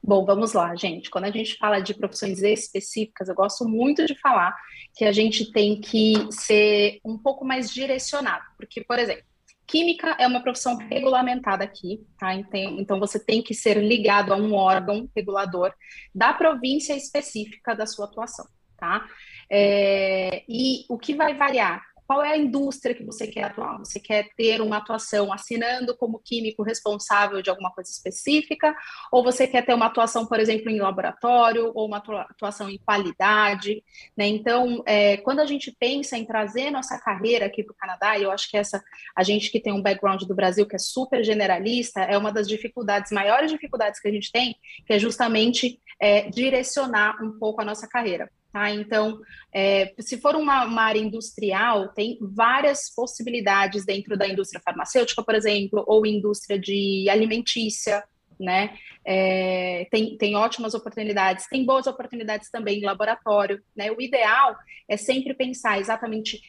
Bom, 0.00 0.24
vamos 0.24 0.52
lá, 0.52 0.72
gente. 0.76 1.10
Quando 1.10 1.24
a 1.24 1.30
gente 1.32 1.56
fala 1.56 1.80
de 1.80 1.92
profissões 1.92 2.40
específicas, 2.40 3.28
eu 3.28 3.34
gosto 3.34 3.68
muito 3.68 4.06
de 4.06 4.14
falar 4.20 4.56
que 4.94 5.04
a 5.04 5.10
gente 5.10 5.50
tem 5.50 5.80
que 5.80 6.14
ser 6.30 7.00
um 7.04 7.18
pouco 7.18 7.44
mais 7.44 7.68
direcionado, 7.68 8.44
porque, 8.56 8.84
por 8.84 9.00
exemplo, 9.00 9.24
Química 9.66 10.16
é 10.20 10.28
uma 10.28 10.40
profissão 10.40 10.76
regulamentada 10.76 11.64
aqui, 11.64 12.06
tá? 12.16 12.32
Então 12.32 13.00
você 13.00 13.18
tem 13.18 13.42
que 13.42 13.52
ser 13.52 13.78
ligado 13.78 14.32
a 14.32 14.36
um 14.36 14.54
órgão 14.54 15.10
regulador 15.16 15.74
da 16.14 16.32
província 16.32 16.94
específica 16.94 17.74
da 17.74 17.84
sua 17.84 18.04
atuação, 18.04 18.46
tá? 18.76 19.04
É, 19.50 20.44
e 20.48 20.84
o 20.88 20.96
que 20.96 21.16
vai 21.16 21.34
variar 21.34 21.82
qual 22.06 22.22
é 22.22 22.32
a 22.32 22.36
indústria 22.36 22.94
que 22.94 23.04
você 23.04 23.26
quer 23.26 23.44
atuar? 23.44 23.78
Você 23.78 23.98
quer 23.98 24.28
ter 24.36 24.60
uma 24.60 24.76
atuação 24.76 25.32
assinando 25.32 25.96
como 25.96 26.20
químico 26.24 26.62
responsável 26.62 27.42
de 27.42 27.50
alguma 27.50 27.72
coisa 27.72 27.90
específica? 27.90 28.74
Ou 29.10 29.24
você 29.24 29.46
quer 29.46 29.66
ter 29.66 29.74
uma 29.74 29.86
atuação, 29.86 30.24
por 30.26 30.38
exemplo, 30.38 30.70
em 30.70 30.78
laboratório, 30.78 31.72
ou 31.74 31.86
uma 31.86 31.98
atuação 31.98 32.70
em 32.70 32.78
qualidade? 32.78 33.82
Né? 34.16 34.26
Então, 34.26 34.82
é, 34.86 35.16
quando 35.18 35.40
a 35.40 35.46
gente 35.46 35.74
pensa 35.78 36.16
em 36.16 36.24
trazer 36.24 36.70
nossa 36.70 36.98
carreira 36.98 37.46
aqui 37.46 37.64
para 37.64 37.72
o 37.72 37.76
Canadá, 37.76 38.18
e 38.18 38.22
eu 38.22 38.30
acho 38.30 38.48
que 38.48 38.56
essa, 38.56 38.82
a 39.14 39.22
gente 39.22 39.50
que 39.50 39.60
tem 39.60 39.72
um 39.72 39.82
background 39.82 40.22
do 40.22 40.34
Brasil 40.34 40.66
que 40.66 40.76
é 40.76 40.78
super 40.78 41.24
generalista, 41.24 42.02
é 42.02 42.16
uma 42.16 42.32
das 42.32 42.46
dificuldades, 42.46 43.10
maiores 43.10 43.50
dificuldades 43.50 44.00
que 44.00 44.08
a 44.08 44.12
gente 44.12 44.30
tem, 44.30 44.54
que 44.86 44.92
é 44.92 44.98
justamente 44.98 45.80
é, 46.00 46.28
direcionar 46.30 47.22
um 47.22 47.38
pouco 47.38 47.60
a 47.60 47.64
nossa 47.64 47.88
carreira. 47.88 48.30
Tá? 48.56 48.70
Então, 48.70 49.20
é, 49.52 49.92
se 49.98 50.16
for 50.16 50.34
uma, 50.34 50.64
uma, 50.64 50.80
área 50.80 50.98
industrial, 50.98 51.88
tem 51.88 52.16
várias 52.22 52.88
possibilidades 52.88 53.84
dentro 53.84 54.16
da 54.16 54.26
indústria 54.26 54.62
farmacêutica, 54.64 55.22
por 55.22 55.34
exemplo, 55.34 55.84
ou 55.86 56.06
indústria 56.06 56.58
de 56.58 57.06
alimentícia, 57.10 58.02
né? 58.40 58.74
É, 59.04 59.86
tem, 59.90 60.16
tem 60.16 60.36
ótimas 60.36 60.72
oportunidades, 60.72 61.46
tem 61.48 61.66
boas 61.66 61.86
oportunidades 61.86 62.50
também 62.50 62.78
em 62.78 62.86
laboratório, 62.86 63.62
né? 63.76 63.92
O 63.92 64.00
ideal 64.00 64.56
é 64.88 64.96
sempre 64.96 65.34
pensar 65.34 65.78
exatamente 65.78 66.40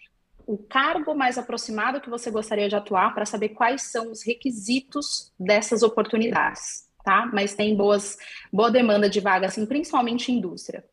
o 0.45 0.57
cargo 0.57 1.13
mais 1.13 1.37
aproximado 1.37 1.99
que 1.99 2.09
você 2.09 2.31
gostaria 2.31 2.69
de 2.69 2.75
atuar 2.77 3.13
para 3.13 3.25
saber 3.25 3.49
quais 3.49 3.81
são 3.81 4.13
os 4.13 4.25
requisitos 4.25 5.33
dessas 5.37 5.83
oportunidades, 5.83 6.87
tá? 7.03 7.29
Mas 7.33 7.53
tem 7.53 7.75
boas, 7.75 8.17
boa 8.49 8.71
demanda 8.71 9.09
de 9.09 9.19
vagas, 9.19 9.51
assim, 9.51 9.65
principalmente 9.65 10.31
indústria. 10.31 10.85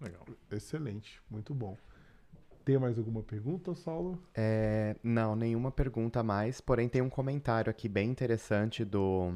Legal. 0.00 0.24
Excelente, 0.50 1.20
muito 1.30 1.54
bom. 1.54 1.76
Tem 2.64 2.78
mais 2.78 2.98
alguma 2.98 3.22
pergunta, 3.22 3.74
Saulo? 3.74 4.22
É, 4.34 4.94
não, 5.02 5.34
nenhuma 5.34 5.70
pergunta 5.70 6.20
a 6.20 6.22
mais, 6.22 6.60
porém 6.60 6.88
tem 6.88 7.00
um 7.00 7.08
comentário 7.08 7.70
aqui 7.70 7.88
bem 7.88 8.10
interessante 8.10 8.84
do 8.84 9.32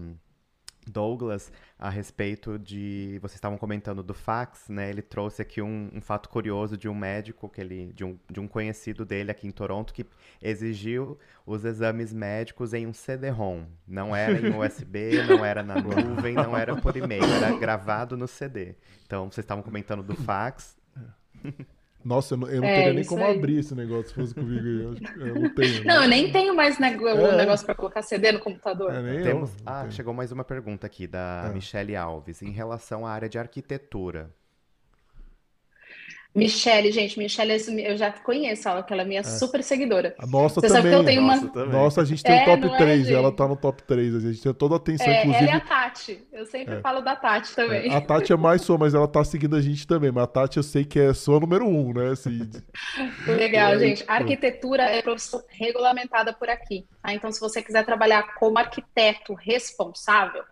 Douglas 0.86 1.52
a 1.78 1.88
respeito 1.88 2.58
de. 2.58 3.18
Vocês 3.20 3.36
estavam 3.36 3.56
comentando 3.56 4.02
do 4.02 4.14
fax, 4.14 4.68
né? 4.68 4.90
Ele 4.90 5.02
trouxe 5.02 5.42
aqui 5.42 5.62
um, 5.62 5.90
um, 5.92 6.00
fato 6.00 6.28
curioso 6.28 6.76
de 6.76 6.88
um 6.88 6.94
médico, 6.94 7.48
que 7.48 7.60
ele, 7.60 7.92
de, 7.92 8.04
um, 8.04 8.18
de 8.30 8.40
um 8.40 8.48
conhecido 8.48 9.04
dele 9.04 9.30
aqui 9.30 9.46
em 9.46 9.50
Toronto, 9.50 9.92
que 9.92 10.06
exigiu 10.40 11.18
os 11.46 11.64
exames 11.64 12.12
médicos 12.12 12.74
em 12.74 12.86
um 12.86 12.92
CD-ROM. 12.92 13.64
Não 13.86 14.14
era 14.14 14.38
em 14.38 14.56
USB, 14.56 15.22
não 15.28 15.44
era 15.44 15.62
na 15.62 15.76
nuvem, 15.82 16.34
não 16.34 16.56
era 16.56 16.76
por 16.76 16.96
e-mail, 16.96 17.24
era 17.24 17.56
gravado 17.58 18.16
no 18.16 18.26
CD. 18.26 18.74
Então, 19.06 19.30
vocês 19.30 19.44
estavam 19.44 19.62
comentando 19.62 20.02
do 20.02 20.14
fax. 20.14 20.76
Nossa, 22.04 22.34
eu 22.34 22.38
não, 22.38 22.48
eu 22.48 22.60
não 22.60 22.68
é, 22.68 22.76
teria 22.76 22.92
nem 22.92 23.04
como 23.04 23.24
aí. 23.24 23.36
abrir 23.36 23.58
esse 23.58 23.74
negócio 23.74 24.08
se 24.08 24.14
fosse 24.14 24.34
comigo. 24.34 24.66
Eu, 24.66 25.26
eu 25.26 25.34
não 25.34 25.54
tenho. 25.54 25.84
Não, 25.84 26.00
né? 26.00 26.04
eu 26.04 26.08
nem 26.08 26.32
tenho 26.32 26.54
mais 26.54 26.78
ne 26.78 26.96
o 26.96 27.08
é. 27.08 27.36
negócio 27.36 27.64
para 27.64 27.74
colocar 27.74 28.02
CD 28.02 28.32
no 28.32 28.40
computador. 28.40 28.92
É, 28.92 29.22
Temos... 29.22 29.50
Eu, 29.50 29.56
ah, 29.64 29.80
tenho. 29.80 29.92
chegou 29.92 30.12
mais 30.12 30.32
uma 30.32 30.44
pergunta 30.44 30.86
aqui 30.86 31.06
da 31.06 31.44
é. 31.46 31.54
Michele 31.54 31.94
Alves, 31.96 32.42
em 32.42 32.50
relação 32.50 33.06
à 33.06 33.12
área 33.12 33.28
de 33.28 33.38
arquitetura. 33.38 34.30
Michelle, 36.34 36.90
gente, 36.90 37.18
Michelle, 37.18 37.52
eu 37.84 37.96
já 37.96 38.10
conheço 38.10 38.66
ela, 38.66 38.82
que 38.82 38.90
ela 38.90 39.02
é 39.02 39.04
minha 39.04 39.20
é. 39.20 39.22
super 39.22 39.62
seguidora. 39.62 40.14
A 40.18 40.26
nossa 40.26 40.60
Você 40.60 40.68
também. 40.68 40.82
Sabe 40.82 40.88
que 40.88 40.94
eu 40.94 41.04
tenho 41.04 41.22
nossa, 41.22 41.46
uma... 41.46 41.66
nossa, 41.66 42.00
a 42.00 42.04
gente 42.06 42.22
tem 42.22 42.38
é, 42.38 42.42
o 42.42 42.44
top 42.46 42.76
3, 42.78 43.08
é, 43.08 43.12
ela 43.12 43.30
tá 43.30 43.46
no 43.46 43.56
top 43.56 43.82
3, 43.82 44.14
a 44.14 44.20
gente 44.20 44.42
tem 44.42 44.54
toda 44.54 44.74
a 44.74 44.76
atenção, 44.78 45.06
é, 45.06 45.20
inclusive. 45.20 45.44
Ela 45.44 45.52
é 45.52 45.56
a 45.56 45.60
Tati, 45.60 46.26
eu 46.32 46.46
sempre 46.46 46.76
é. 46.76 46.80
falo 46.80 47.02
da 47.02 47.14
Tati 47.16 47.54
também. 47.54 47.92
É, 47.92 47.94
a 47.94 48.00
Tati 48.00 48.32
é 48.32 48.36
mais 48.36 48.62
sua, 48.62 48.78
mas 48.78 48.94
ela 48.94 49.06
tá 49.06 49.22
seguindo 49.22 49.56
a 49.56 49.60
gente 49.60 49.86
também, 49.86 50.10
mas 50.10 50.24
a 50.24 50.26
Tati 50.26 50.56
eu 50.56 50.62
sei 50.62 50.84
que 50.86 50.98
é 50.98 51.12
sua 51.12 51.38
número 51.38 51.66
um, 51.66 51.92
né? 51.92 52.12
Assim... 52.12 52.48
Legal, 53.28 53.78
gente. 53.78 54.02
A 54.08 54.14
arquitetura 54.14 54.84
é 54.84 55.02
profissão 55.02 55.42
regulamentada 55.48 56.32
por 56.32 56.48
aqui. 56.48 56.86
Tá? 57.02 57.12
Então, 57.12 57.30
se 57.30 57.40
você 57.40 57.60
quiser 57.60 57.84
trabalhar 57.84 58.34
como 58.36 58.58
arquiteto 58.58 59.34
responsável, 59.34 60.44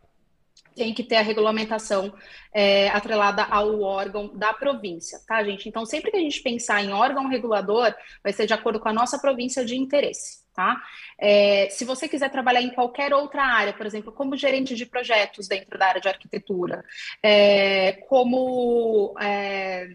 tem 0.81 0.95
que 0.95 1.05
ter 1.05 1.17
a 1.17 1.23
regulamentação 1.23 2.11
é, 2.55 2.89
atrelada 2.89 3.45
ao 3.45 3.83
órgão 3.83 4.35
da 4.35 4.55
província, 4.55 5.21
tá, 5.27 5.45
gente? 5.45 5.69
Então, 5.69 5.85
sempre 5.85 6.11
que 6.11 6.17
a 6.17 6.21
gente 6.21 6.41
pensar 6.41 6.83
em 6.83 6.91
órgão 6.91 7.29
regulador, 7.29 7.95
vai 8.25 8.33
ser 8.33 8.47
de 8.47 8.55
acordo 8.55 8.81
com 8.81 8.89
a 8.89 8.93
nossa 8.95 9.19
província 9.19 9.63
de 9.63 9.77
interesse, 9.77 10.43
tá? 10.55 10.81
É, 11.19 11.69
se 11.69 11.85
você 11.85 12.09
quiser 12.09 12.31
trabalhar 12.31 12.63
em 12.63 12.71
qualquer 12.71 13.13
outra 13.13 13.43
área, 13.43 13.75
por 13.75 13.85
exemplo, 13.85 14.11
como 14.11 14.39
gerente 14.39 14.75
de 14.75 14.87
projetos 14.87 15.47
dentro 15.47 15.79
da 15.79 15.89
área 15.89 16.01
de 16.01 16.09
arquitetura, 16.09 16.83
é, 17.23 17.93
como 18.09 19.15
é, 19.21 19.87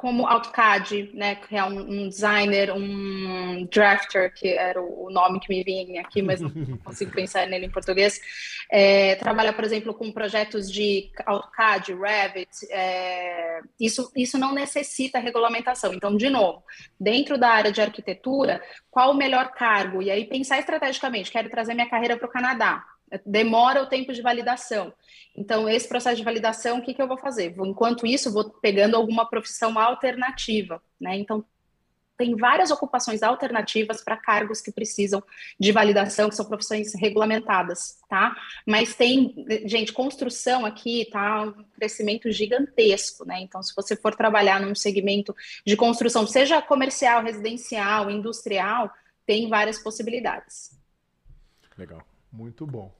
como 0.00 0.26
AutoCAD, 0.26 1.10
né, 1.12 1.34
que 1.34 1.54
é 1.54 1.62
um, 1.62 1.78
um, 1.78 2.08
designer, 2.08 2.72
um 2.72 3.68
drafter, 3.70 4.32
que 4.32 4.48
era 4.48 4.80
o 4.80 5.10
nome 5.10 5.38
que 5.38 5.54
me 5.54 5.62
vinha 5.62 6.00
aqui, 6.00 6.22
mas 6.22 6.40
não 6.40 6.48
consigo 6.82 7.12
pensar 7.12 7.46
nele 7.46 7.66
em 7.66 7.70
português, 7.70 8.18
é, 8.70 9.16
trabalha, 9.16 9.52
por 9.52 9.62
exemplo, 9.62 9.92
com 9.92 10.10
projetos 10.10 10.72
de 10.72 11.10
AutoCAD, 11.26 11.92
Revit, 11.92 12.48
é, 12.70 13.60
isso, 13.78 14.10
isso 14.16 14.38
não 14.38 14.54
necessita 14.54 15.18
regulamentação. 15.18 15.92
Então, 15.92 16.16
de 16.16 16.30
novo, 16.30 16.64
dentro 16.98 17.36
da 17.36 17.50
área 17.50 17.70
de 17.70 17.82
arquitetura, 17.82 18.62
qual 18.90 19.10
o 19.10 19.16
melhor 19.16 19.50
cargo? 19.50 20.00
E 20.00 20.10
aí 20.10 20.24
pensar 20.24 20.58
estrategicamente, 20.58 21.30
quero 21.30 21.50
trazer 21.50 21.74
minha 21.74 21.90
carreira 21.90 22.16
para 22.16 22.26
o 22.26 22.32
Canadá, 22.32 22.86
demora 23.24 23.82
o 23.82 23.86
tempo 23.86 24.12
de 24.12 24.22
validação. 24.22 24.92
Então, 25.36 25.68
esse 25.68 25.88
processo 25.88 26.16
de 26.16 26.24
validação, 26.24 26.78
o 26.78 26.82
que, 26.82 26.94
que 26.94 27.00
eu 27.00 27.08
vou 27.08 27.16
fazer? 27.16 27.54
Enquanto 27.58 28.06
isso, 28.06 28.32
vou 28.32 28.50
pegando 28.50 28.96
alguma 28.96 29.28
profissão 29.28 29.78
alternativa, 29.78 30.82
né? 31.00 31.16
Então, 31.16 31.44
tem 32.20 32.36
várias 32.36 32.70
ocupações 32.70 33.22
alternativas 33.22 34.04
para 34.04 34.14
cargos 34.14 34.60
que 34.60 34.70
precisam 34.70 35.22
de 35.58 35.72
validação, 35.72 36.28
que 36.28 36.36
são 36.36 36.44
profissões 36.44 36.92
regulamentadas, 36.94 37.98
tá? 38.10 38.36
Mas 38.66 38.94
tem, 38.94 39.34
gente, 39.64 39.90
construção 39.90 40.66
aqui 40.66 41.08
tá 41.10 41.44
um 41.44 41.64
crescimento 41.74 42.30
gigantesco, 42.30 43.24
né? 43.24 43.40
Então, 43.40 43.62
se 43.62 43.74
você 43.74 43.96
for 43.96 44.14
trabalhar 44.14 44.60
num 44.60 44.74
segmento 44.74 45.34
de 45.64 45.74
construção, 45.78 46.26
seja 46.26 46.60
comercial, 46.60 47.22
residencial, 47.22 48.10
industrial, 48.10 48.92
tem 49.24 49.48
várias 49.48 49.78
possibilidades. 49.78 50.78
Legal. 51.78 52.02
Muito 52.30 52.66
bom. 52.66 52.99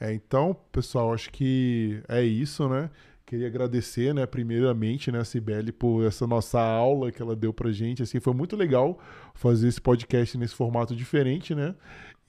É, 0.00 0.14
então, 0.14 0.56
pessoal, 0.72 1.12
acho 1.12 1.30
que 1.30 2.02
é 2.08 2.22
isso, 2.22 2.66
né? 2.70 2.88
Queria 3.26 3.46
agradecer, 3.46 4.14
né, 4.14 4.26
primeiramente, 4.26 5.12
né, 5.12 5.20
a 5.20 5.24
Cibele 5.24 5.70
por 5.70 6.04
essa 6.04 6.26
nossa 6.26 6.58
aula 6.58 7.12
que 7.12 7.20
ela 7.20 7.36
deu 7.36 7.52
pra 7.52 7.70
gente. 7.70 8.02
Assim, 8.02 8.18
foi 8.18 8.32
muito 8.32 8.56
legal 8.56 8.98
fazer 9.34 9.68
esse 9.68 9.80
podcast 9.80 10.38
nesse 10.38 10.54
formato 10.54 10.96
diferente, 10.96 11.54
né? 11.54 11.74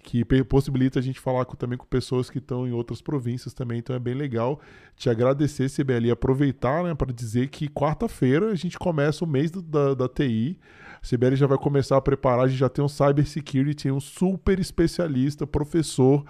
Que 0.04 0.26
possibilita 0.44 1.00
a 1.00 1.02
gente 1.02 1.20
falar 1.20 1.46
com, 1.46 1.56
também 1.56 1.78
com 1.78 1.86
pessoas 1.86 2.30
que 2.30 2.40
estão 2.40 2.68
em 2.68 2.72
outras 2.72 3.02
províncias 3.02 3.54
também, 3.54 3.80
então 3.80 3.96
é 3.96 4.00
bem 4.00 4.16
legal. 4.16 4.60
Te 4.96 5.10
agradecer, 5.10 5.70
Cibele, 5.70 6.10
e 6.10 6.12
aproveitar, 6.12 6.84
né, 6.84 6.94
para 6.94 7.14
dizer 7.14 7.48
que 7.48 7.70
quarta-feira 7.70 8.52
a 8.52 8.56
gente 8.56 8.78
começa 8.78 9.24
o 9.24 9.28
mês 9.28 9.50
do, 9.50 9.62
da, 9.62 9.94
da 9.94 10.10
TI. 10.10 10.60
A 11.02 11.06
Cibele 11.06 11.36
já 11.36 11.48
vai 11.48 11.58
começar 11.58 11.98
a 11.98 12.02
preparar, 12.02 12.46
a 12.46 12.48
gente 12.48 12.60
já 12.60 12.70
tem 12.70 12.84
um 12.84 12.90
cybersecurity, 12.90 13.90
um 13.90 14.00
super 14.00 14.60
especialista, 14.60 15.48
professor 15.48 16.26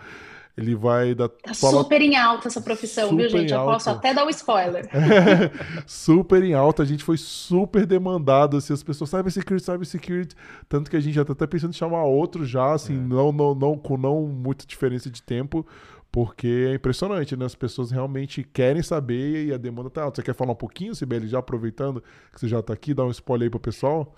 ele 0.57 0.75
vai 0.75 1.15
dar. 1.15 1.29
Tá 1.29 1.53
fala... 1.53 1.83
super 1.83 2.01
em 2.01 2.15
alta 2.15 2.47
essa 2.47 2.61
profissão, 2.61 3.15
viu, 3.15 3.29
gente? 3.29 3.53
Eu 3.53 3.63
posso 3.63 3.89
até 3.89 4.13
dar 4.13 4.25
um 4.25 4.29
spoiler. 4.29 4.89
super 5.87 6.43
em 6.43 6.53
alta, 6.53 6.83
a 6.83 6.85
gente 6.85 7.03
foi 7.03 7.17
super 7.17 7.85
demandado, 7.85 8.57
assim, 8.57 8.73
as 8.73 8.83
pessoas, 8.83 9.09
cybersecurity, 9.09 9.65
cybersecurity. 9.65 10.35
Tanto 10.67 10.89
que 10.89 10.97
a 10.97 10.99
gente 10.99 11.13
já 11.13 11.23
tá 11.23 11.33
até 11.33 11.47
pensando 11.47 11.71
em 11.71 11.77
chamar 11.77 12.03
outro 12.03 12.45
já, 12.45 12.73
assim, 12.73 12.95
é. 12.95 12.99
não, 12.99 13.31
não, 13.31 13.55
não, 13.55 13.77
com 13.77 13.97
não 13.97 14.21
muita 14.23 14.65
diferença 14.65 15.09
de 15.09 15.21
tempo. 15.21 15.65
Porque 16.11 16.67
é 16.69 16.75
impressionante, 16.75 17.37
né? 17.37 17.45
As 17.45 17.55
pessoas 17.55 17.89
realmente 17.89 18.43
querem 18.43 18.83
saber 18.83 19.45
e 19.45 19.53
a 19.53 19.57
demanda 19.57 19.89
tá 19.89 20.03
alta. 20.03 20.17
Você 20.17 20.25
quer 20.25 20.35
falar 20.35 20.51
um 20.51 20.55
pouquinho, 20.55 20.93
Sibeli, 20.93 21.25
já 21.25 21.39
aproveitando 21.39 22.03
que 22.33 22.39
você 22.39 22.49
já 22.49 22.61
tá 22.61 22.73
aqui, 22.73 22.93
dar 22.93 23.05
um 23.05 23.11
spoiler 23.11 23.45
aí 23.45 23.49
pro 23.49 23.61
pessoal? 23.61 24.13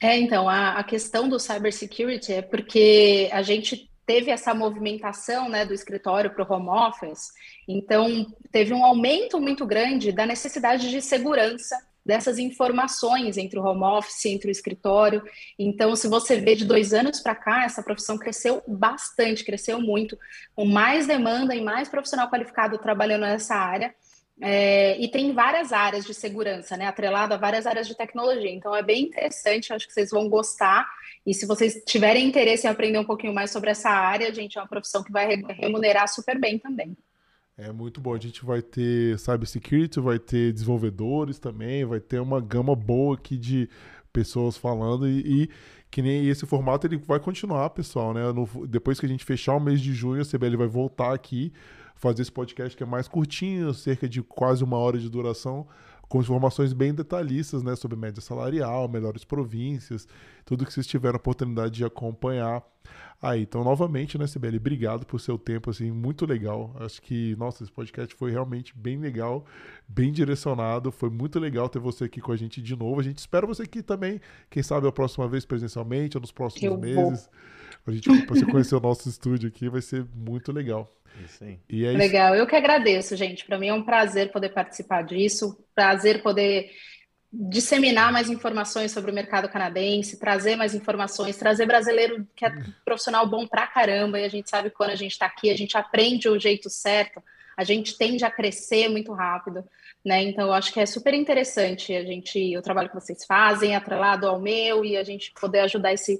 É, 0.00 0.16
então, 0.18 0.48
a, 0.48 0.78
a 0.78 0.84
questão 0.84 1.28
do 1.28 1.38
cybersecurity 1.38 2.32
é 2.32 2.40
porque 2.40 3.28
a 3.30 3.42
gente 3.42 3.90
teve 4.08 4.30
essa 4.30 4.54
movimentação 4.54 5.50
né, 5.50 5.66
do 5.66 5.74
escritório 5.74 6.30
para 6.30 6.42
o 6.42 6.50
home 6.50 6.70
office, 6.70 7.28
então 7.68 8.26
teve 8.50 8.72
um 8.72 8.82
aumento 8.82 9.38
muito 9.38 9.66
grande 9.66 10.10
da 10.10 10.24
necessidade 10.24 10.88
de 10.88 11.02
segurança 11.02 11.76
dessas 12.06 12.38
informações 12.38 13.36
entre 13.36 13.58
o 13.58 13.62
home 13.62 13.82
office, 13.82 14.24
entre 14.24 14.48
o 14.48 14.50
escritório. 14.50 15.22
Então, 15.58 15.94
se 15.94 16.08
você 16.08 16.40
vê 16.40 16.54
de 16.54 16.64
dois 16.64 16.94
anos 16.94 17.20
para 17.20 17.34
cá, 17.34 17.64
essa 17.64 17.82
profissão 17.82 18.16
cresceu 18.16 18.62
bastante, 18.66 19.44
cresceu 19.44 19.78
muito, 19.78 20.18
com 20.56 20.64
mais 20.64 21.06
demanda 21.06 21.54
e 21.54 21.60
mais 21.60 21.86
profissional 21.86 22.30
qualificado 22.30 22.78
trabalhando 22.78 23.26
nessa 23.26 23.56
área. 23.56 23.94
É, 24.40 25.00
e 25.00 25.08
tem 25.08 25.32
várias 25.32 25.72
áreas 25.72 26.04
de 26.04 26.14
segurança, 26.14 26.76
né? 26.76 26.86
Atrelado 26.86 27.34
a 27.34 27.36
várias 27.36 27.66
áreas 27.66 27.88
de 27.88 27.96
tecnologia. 27.96 28.50
Então 28.50 28.74
é 28.74 28.82
bem 28.82 29.04
interessante, 29.04 29.72
acho 29.72 29.86
que 29.86 29.92
vocês 29.92 30.10
vão 30.10 30.28
gostar. 30.28 30.88
E 31.26 31.34
se 31.34 31.44
vocês 31.44 31.82
tiverem 31.84 32.26
interesse 32.26 32.66
em 32.66 32.70
aprender 32.70 32.98
um 32.98 33.04
pouquinho 33.04 33.34
mais 33.34 33.50
sobre 33.50 33.70
essa 33.70 33.90
área, 33.90 34.32
gente, 34.32 34.56
é 34.56 34.60
uma 34.60 34.68
profissão 34.68 35.02
que 35.02 35.10
vai 35.10 35.42
remunerar 35.58 36.08
super 36.08 36.38
bem 36.38 36.58
também. 36.58 36.96
É 37.56 37.72
muito 37.72 38.00
bom. 38.00 38.14
A 38.14 38.20
gente 38.20 38.44
vai 38.44 38.62
ter 38.62 39.18
cybersecurity, 39.18 39.98
vai 39.98 40.20
ter 40.20 40.52
desenvolvedores 40.52 41.40
também, 41.40 41.84
vai 41.84 41.98
ter 41.98 42.20
uma 42.20 42.40
gama 42.40 42.76
boa 42.76 43.16
aqui 43.16 43.36
de 43.36 43.68
pessoas 44.12 44.56
falando 44.56 45.08
e, 45.08 45.42
e 45.42 45.50
que 45.90 46.00
nem 46.00 46.28
esse 46.28 46.46
formato 46.46 46.86
ele 46.86 46.96
vai 46.96 47.18
continuar, 47.18 47.70
pessoal, 47.70 48.14
né? 48.14 48.32
No, 48.32 48.66
depois 48.68 49.00
que 49.00 49.06
a 49.06 49.08
gente 49.08 49.24
fechar 49.24 49.56
o 49.56 49.60
mês 49.60 49.80
de 49.80 49.92
junho, 49.92 50.22
a 50.22 50.24
CBL 50.24 50.56
vai 50.56 50.68
voltar 50.68 51.12
aqui 51.12 51.52
fazer 51.98 52.22
esse 52.22 52.32
podcast 52.32 52.76
que 52.76 52.82
é 52.82 52.86
mais 52.86 53.08
curtinho, 53.08 53.74
cerca 53.74 54.08
de 54.08 54.22
quase 54.22 54.62
uma 54.62 54.78
hora 54.78 54.98
de 54.98 55.10
duração, 55.10 55.66
com 56.08 56.20
informações 56.20 56.72
bem 56.72 56.94
detalhistas, 56.94 57.62
né, 57.62 57.76
sobre 57.76 57.96
média 57.96 58.22
salarial, 58.22 58.88
melhores 58.88 59.24
províncias, 59.24 60.08
tudo 60.44 60.64
que 60.64 60.72
vocês 60.72 60.86
tiveram 60.86 61.16
a 61.16 61.18
oportunidade 61.18 61.74
de 61.74 61.84
acompanhar. 61.84 62.62
Aí, 63.20 63.42
então, 63.42 63.62
novamente, 63.64 64.16
né, 64.16 64.26
Sibeli, 64.26 64.56
obrigado 64.56 65.04
por 65.04 65.20
seu 65.20 65.36
tempo, 65.36 65.68
assim, 65.70 65.90
muito 65.90 66.24
legal. 66.24 66.74
Acho 66.78 67.02
que, 67.02 67.34
nossa, 67.36 67.62
esse 67.62 67.72
podcast 67.72 68.14
foi 68.14 68.30
realmente 68.30 68.74
bem 68.78 68.96
legal, 68.96 69.44
bem 69.86 70.12
direcionado. 70.12 70.90
Foi 70.92 71.10
muito 71.10 71.38
legal 71.38 71.68
ter 71.68 71.80
você 71.80 72.04
aqui 72.04 72.20
com 72.20 72.32
a 72.32 72.36
gente 72.36 72.62
de 72.62 72.76
novo. 72.76 73.00
A 73.00 73.02
gente 73.02 73.18
espera 73.18 73.46
você 73.46 73.64
aqui 73.64 73.82
também, 73.82 74.20
quem 74.48 74.62
sabe 74.62 74.86
a 74.86 74.92
próxima 74.92 75.28
vez 75.28 75.44
presencialmente 75.44 76.16
ou 76.16 76.20
nos 76.20 76.32
próximos 76.32 76.62
Eu 76.62 76.78
meses. 76.78 76.94
Vou. 76.96 77.18
A 77.86 77.90
gente, 77.90 78.26
pra 78.26 78.36
você 78.36 78.46
conhecer 78.46 78.76
o 78.76 78.80
nosso 78.80 79.08
estúdio 79.08 79.48
aqui, 79.48 79.68
vai 79.68 79.82
ser 79.82 80.06
muito 80.14 80.52
legal. 80.52 80.97
Isso 81.24 81.44
aí. 81.44 81.58
É 81.70 81.92
Legal, 81.92 82.34
eu 82.34 82.46
que 82.46 82.56
agradeço, 82.56 83.16
gente. 83.16 83.44
Para 83.44 83.58
mim 83.58 83.68
é 83.68 83.74
um 83.74 83.82
prazer 83.82 84.30
poder 84.30 84.50
participar 84.50 85.02
disso, 85.02 85.58
prazer 85.74 86.22
poder 86.22 86.70
disseminar 87.30 88.10
mais 88.10 88.30
informações 88.30 88.90
sobre 88.90 89.10
o 89.10 89.14
mercado 89.14 89.48
canadense, 89.48 90.18
trazer 90.18 90.56
mais 90.56 90.74
informações, 90.74 91.36
trazer 91.36 91.66
brasileiro 91.66 92.26
que 92.34 92.44
é 92.44 92.52
profissional 92.84 93.26
bom 93.26 93.46
pra 93.46 93.66
caramba, 93.66 94.18
e 94.18 94.24
a 94.24 94.28
gente 94.28 94.48
sabe 94.48 94.70
que 94.70 94.76
quando 94.76 94.90
a 94.90 94.96
gente 94.96 95.12
está 95.12 95.26
aqui, 95.26 95.50
a 95.50 95.56
gente 95.56 95.76
aprende 95.76 96.28
o 96.28 96.38
jeito 96.38 96.70
certo, 96.70 97.22
a 97.56 97.64
gente 97.64 97.98
tende 97.98 98.24
a 98.24 98.30
crescer 98.30 98.88
muito 98.88 99.12
rápido, 99.12 99.62
né? 100.04 100.22
Então, 100.22 100.46
eu 100.46 100.52
acho 100.54 100.72
que 100.72 100.80
é 100.80 100.86
super 100.86 101.12
interessante 101.12 101.94
a 101.94 102.04
gente, 102.04 102.56
o 102.56 102.62
trabalho 102.62 102.88
que 102.88 102.94
vocês 102.94 103.24
fazem, 103.26 103.76
atrelado 103.76 104.26
ao 104.26 104.40
meu, 104.40 104.84
e 104.84 104.96
a 104.96 105.04
gente 105.04 105.32
poder 105.38 105.60
ajudar 105.60 105.92
esse, 105.92 106.18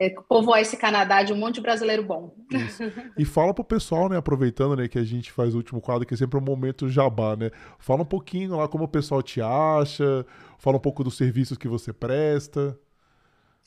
é, 0.00 0.10
povoar 0.28 0.60
esse 0.60 0.76
Canadá 0.76 1.22
de 1.22 1.32
um 1.32 1.36
monte 1.36 1.56
de 1.56 1.60
brasileiro 1.60 2.04
bom. 2.04 2.34
Isso. 2.50 2.82
E 3.18 3.24
fala 3.24 3.52
pro 3.52 3.64
pessoal, 3.64 4.08
né, 4.08 4.16
aproveitando, 4.16 4.76
né, 4.76 4.86
que 4.86 4.98
a 4.98 5.04
gente 5.04 5.32
faz 5.32 5.54
o 5.54 5.56
último 5.56 5.80
quadro, 5.80 6.06
que 6.06 6.14
é 6.14 6.16
sempre 6.16 6.38
um 6.38 6.42
momento 6.42 6.88
jabá, 6.88 7.34
né? 7.34 7.50
Fala 7.78 8.02
um 8.02 8.06
pouquinho 8.06 8.56
lá 8.56 8.68
como 8.68 8.84
o 8.84 8.88
pessoal 8.88 9.22
te 9.22 9.40
acha, 9.40 10.24
fala 10.58 10.76
um 10.76 10.80
pouco 10.80 11.02
dos 11.02 11.16
serviços 11.16 11.58
que 11.58 11.66
você 11.66 11.92
presta. 11.92 12.78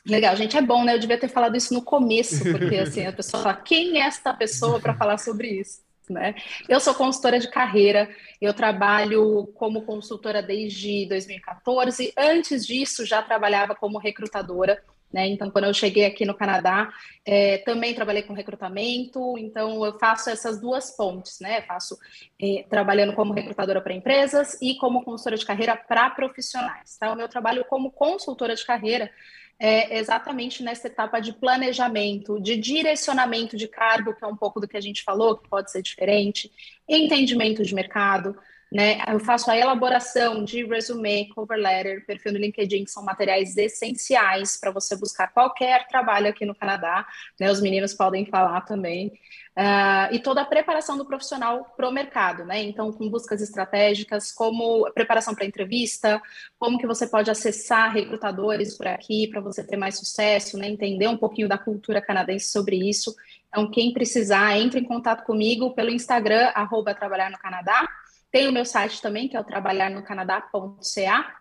Legal, 0.05 0.35
gente, 0.35 0.57
é 0.57 0.61
bom, 0.61 0.85
né? 0.85 0.95
Eu 0.95 0.99
devia 0.99 1.17
ter 1.17 1.27
falado 1.27 1.57
isso 1.57 1.73
no 1.73 1.81
começo, 1.81 2.43
porque 2.49 2.77
assim, 2.77 3.05
a 3.05 3.13
pessoa 3.13 3.43
fala, 3.43 3.55
quem 3.55 4.01
é 4.01 4.05
esta 4.05 4.33
pessoa 4.33 4.79
para 4.79 4.95
falar 4.95 5.17
sobre 5.17 5.49
isso? 5.49 5.81
Né? 6.09 6.35
Eu 6.67 6.79
sou 6.79 6.93
consultora 6.93 7.39
de 7.39 7.49
carreira, 7.49 8.09
eu 8.41 8.53
trabalho 8.53 9.47
como 9.55 9.83
consultora 9.83 10.41
desde 10.41 11.05
2014. 11.07 12.13
Antes 12.17 12.65
disso, 12.65 13.05
já 13.05 13.21
trabalhava 13.21 13.75
como 13.75 13.97
recrutadora. 13.97 14.81
Né? 15.11 15.27
Então, 15.27 15.51
quando 15.51 15.65
eu 15.65 15.73
cheguei 15.73 16.05
aqui 16.05 16.25
no 16.25 16.33
Canadá, 16.33 16.91
é, 17.25 17.57
também 17.59 17.93
trabalhei 17.93 18.23
com 18.23 18.33
recrutamento, 18.33 19.37
então 19.37 19.83
eu 19.85 19.99
faço 19.99 20.29
essas 20.29 20.59
duas 20.59 20.95
pontes, 20.95 21.39
né? 21.39 21.61
Faço 21.63 21.97
é, 22.41 22.65
trabalhando 22.69 23.13
como 23.13 23.33
recrutadora 23.33 23.81
para 23.81 23.93
empresas 23.93 24.57
e 24.61 24.75
como 24.75 25.03
consultora 25.03 25.37
de 25.37 25.45
carreira 25.45 25.75
para 25.75 26.09
profissionais. 26.09 26.97
Tá? 26.97 27.11
O 27.11 27.15
meu 27.15 27.27
trabalho 27.27 27.65
como 27.65 27.91
consultora 27.91 28.55
de 28.55 28.65
carreira 28.65 29.11
é 29.59 29.99
exatamente 29.99 30.63
nessa 30.63 30.87
etapa 30.87 31.19
de 31.19 31.33
planejamento, 31.33 32.41
de 32.41 32.57
direcionamento 32.57 33.55
de 33.55 33.67
cargo, 33.67 34.15
que 34.15 34.23
é 34.23 34.27
um 34.27 34.35
pouco 34.35 34.59
do 34.59 34.67
que 34.67 34.75
a 34.75 34.81
gente 34.81 35.03
falou, 35.03 35.37
que 35.37 35.47
pode 35.47 35.71
ser 35.71 35.83
diferente, 35.83 36.51
entendimento 36.89 37.63
de 37.63 37.75
mercado, 37.75 38.35
né? 38.71 39.01
Eu 39.05 39.19
faço 39.19 39.51
a 39.51 39.57
elaboração 39.57 40.45
de 40.45 40.63
resume, 40.63 41.27
cover 41.35 41.59
letter, 41.59 42.05
perfil 42.05 42.31
no 42.31 42.39
LinkedIn, 42.39 42.85
que 42.85 42.91
são 42.91 43.03
materiais 43.03 43.57
essenciais 43.57 44.57
para 44.57 44.71
você 44.71 44.95
buscar 44.95 45.27
qualquer 45.27 45.85
trabalho 45.87 46.29
aqui 46.29 46.45
no 46.45 46.55
Canadá. 46.55 47.05
Né? 47.37 47.51
Os 47.51 47.59
meninos 47.59 47.93
podem 47.93 48.25
falar 48.25 48.61
também. 48.61 49.11
Uh, 49.51 50.15
e 50.15 50.19
toda 50.19 50.41
a 50.41 50.45
preparação 50.45 50.97
do 50.97 51.05
profissional 51.05 51.73
para 51.75 51.89
o 51.89 51.91
mercado, 51.91 52.45
né? 52.45 52.63
Então, 52.63 52.89
com 52.93 53.09
buscas 53.09 53.41
estratégicas, 53.41 54.31
como 54.31 54.89
preparação 54.93 55.35
para 55.35 55.45
entrevista, 55.45 56.21
como 56.57 56.79
que 56.79 56.87
você 56.87 57.05
pode 57.05 57.29
acessar 57.29 57.91
recrutadores 57.91 58.77
por 58.77 58.87
aqui 58.87 59.27
para 59.27 59.41
você 59.41 59.61
ter 59.61 59.75
mais 59.75 59.97
sucesso, 59.97 60.57
né? 60.57 60.69
Entender 60.69 61.09
um 61.09 61.17
pouquinho 61.17 61.49
da 61.49 61.57
cultura 61.57 62.01
canadense 62.01 62.49
sobre 62.49 62.77
isso. 62.77 63.13
Então, 63.49 63.69
quem 63.69 63.91
precisar, 63.91 64.57
entre 64.57 64.79
em 64.79 64.85
contato 64.85 65.25
comigo 65.25 65.71
pelo 65.71 65.89
Instagram, 65.89 66.49
arroba 66.55 66.95
Trabalhar 66.95 67.29
no 67.29 67.37
Canadá, 67.37 67.85
tem 68.31 68.47
o 68.47 68.51
meu 68.51 68.65
site 68.65 69.01
também, 69.01 69.27
que 69.27 69.35
é 69.35 69.39
o 69.39 69.43
trabalharnocanadá.ca. 69.43 71.35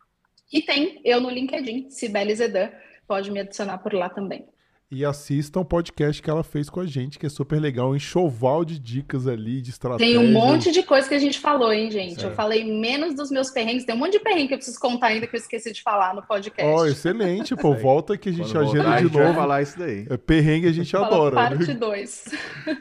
E 0.53 0.61
tem 0.63 1.01
eu 1.05 1.21
no 1.21 1.31
LinkedIn, 1.31 1.91
Cibele 1.91 2.35
Zedan. 2.35 2.71
Pode 3.07 3.31
me 3.31 3.41
adicionar 3.41 3.79
por 3.79 3.95
lá 3.95 4.09
também. 4.09 4.49
E 4.91 5.05
assistam 5.05 5.61
o 5.61 5.65
podcast 5.65 6.21
que 6.21 6.29
ela 6.29 6.43
fez 6.43 6.69
com 6.69 6.81
a 6.81 6.87
gente, 6.87 7.17
que 7.17 7.25
é 7.25 7.29
super 7.29 7.61
legal, 7.61 7.91
um 7.91 7.97
enxoval 7.97 8.65
de 8.65 8.77
dicas 8.77 9.29
ali, 9.29 9.63
de 9.63 9.71
estratégia. 9.71 10.19
Tem 10.19 10.19
um 10.19 10.33
monte 10.33 10.73
de 10.73 10.83
coisa 10.83 11.09
que 11.09 11.15
a 11.15 11.19
gente 11.19 11.39
falou, 11.39 11.73
hein, 11.73 11.93
gente? 11.93 12.25
Eu 12.25 12.33
falei 12.33 12.65
menos 12.65 13.15
dos 13.15 13.31
meus 13.31 13.51
perrengues, 13.53 13.85
tem 13.85 13.95
um 13.95 13.99
monte 13.99 14.13
de 14.13 14.21
perrengue 14.21 14.49
que 14.49 14.55
eu 14.55 14.59
preciso 14.59 14.81
contar 14.81 15.09
ainda 15.09 15.29
que 15.29 15.37
eu 15.37 15.39
esqueci 15.39 15.73
de 15.73 15.81
falar 15.81 16.13
no 16.13 16.23
podcast. 16.23 16.69
Ó, 16.69 16.81
oh, 16.81 16.87
excelente, 16.87 17.55
pô, 17.55 17.73
volta 17.73 18.19
que 18.19 18.31
a 18.31 18.33
gente 18.33 18.51
Quando 18.51 18.65
agenda 18.65 18.83
voltar, 18.83 18.97
a 18.97 19.01
de 19.01 19.17
novo. 19.17 19.35
falar 19.35 19.63
isso 19.63 19.79
daí. 19.79 20.07
É 20.11 20.17
perrengue 20.17 20.67
a 20.67 20.73
gente 20.73 20.97
adora. 20.97 21.37
Parte 21.37 21.69
né? 21.69 21.75
2. 21.75 22.25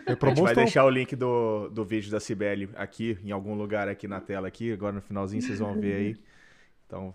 É 0.07 0.15
pra 0.15 0.31
A 0.31 0.33
gente 0.33 0.43
vai 0.43 0.55
deixar 0.55 0.85
o 0.85 0.89
link 0.89 1.15
do, 1.15 1.69
do 1.69 1.85
vídeo 1.85 2.09
da 2.09 2.19
Cibele 2.19 2.69
aqui, 2.75 3.19
em 3.23 3.29
algum 3.31 3.53
lugar 3.53 3.87
aqui 3.87 4.07
na 4.07 4.19
tela 4.19 4.47
aqui. 4.47 4.73
Agora 4.73 4.93
no 4.93 5.01
finalzinho 5.01 5.43
vocês 5.43 5.59
vão 5.59 5.79
ver 5.79 5.93
aí. 5.93 6.17
Então, 6.87 7.13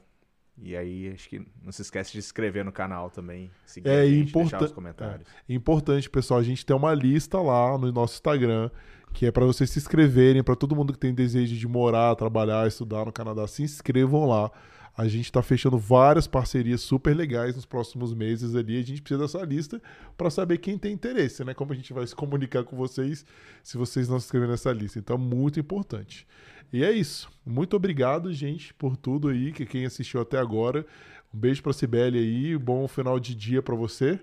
e 0.63 0.77
aí 0.77 1.11
acho 1.13 1.29
que 1.29 1.45
não 1.63 1.73
se 1.73 1.83
esquece 1.83 2.13
de 2.13 2.23
se 2.23 2.29
inscrever 2.29 2.65
no 2.65 2.73
canal 2.73 3.11
também. 3.11 3.51
Seguir 3.67 3.89
É 3.89 4.01
a 4.03 4.07
gente, 4.07 4.29
importan- 4.29 4.51
deixar 4.51 4.65
os 4.67 4.73
comentários. 4.73 5.29
Importante, 5.49 6.09
pessoal, 6.09 6.41
a 6.41 6.43
gente 6.43 6.65
tem 6.65 6.75
uma 6.77 6.95
lista 6.95 7.39
lá 7.41 7.77
no 7.77 7.91
nosso 7.93 8.15
Instagram, 8.15 8.71
que 9.13 9.27
é 9.27 9.31
para 9.33 9.45
vocês 9.45 9.71
se 9.71 9.79
inscreverem, 9.79 10.43
para 10.43 10.57
todo 10.57 10.75
mundo 10.77 10.93
que 10.93 10.99
tem 10.99 11.15
desejo 11.15 11.57
de 11.57 11.69
morar, 11.69 12.15
trabalhar, 12.17 12.67
estudar 12.67 13.05
no 13.05 13.13
Canadá, 13.13 13.47
se 13.47 13.63
inscrevam 13.63 14.27
lá. 14.27 14.51
A 14.97 15.09
gente 15.09 15.25
está 15.25 15.43
fechando 15.43 15.77
várias 15.77 16.27
parcerias 16.27 16.81
super 16.81 17.17
legais 17.17 17.57
nos 17.57 17.67
próximos 17.67 18.15
meses 18.15 18.55
ali. 18.55 18.79
A 18.79 18.83
gente 18.83 19.03
precisa 19.03 19.21
dessa 19.21 19.45
lista 19.45 19.83
para 20.17 20.31
saber 20.31 20.59
quem 20.59 20.79
tem 20.79 20.93
interesse, 20.93 21.45
né? 21.45 21.53
Como 21.53 21.73
a 21.73 21.75
gente 21.75 21.93
vai 21.93 22.07
se 22.07 22.15
comunicar 22.15 22.63
com 22.63 22.77
vocês 22.77 23.27
se 23.63 23.77
vocês 23.77 24.09
não 24.09 24.21
se 24.21 24.27
inscreverem 24.27 24.53
nessa 24.53 24.73
lista. 24.73 24.99
Então, 25.01 25.19
muito 25.19 25.59
importante. 25.59 26.27
E 26.73 26.85
é 26.85 26.93
isso. 26.93 27.29
Muito 27.45 27.75
obrigado, 27.75 28.33
gente, 28.33 28.73
por 28.75 28.97
tudo 28.97 29.29
aí, 29.29 29.53
que 29.53 29.67
quem 29.67 29.85
assistiu 29.85 30.21
até 30.21 30.39
agora. 30.39 30.87
Um 31.33 31.39
beijo 31.39 31.61
para 31.63 31.73
Cibele 31.73 32.19
aí, 32.19 32.57
bom 32.57 32.87
final 32.87 33.19
de 33.19 33.35
dia 33.35 33.61
para 33.61 33.75
você. 33.75 34.21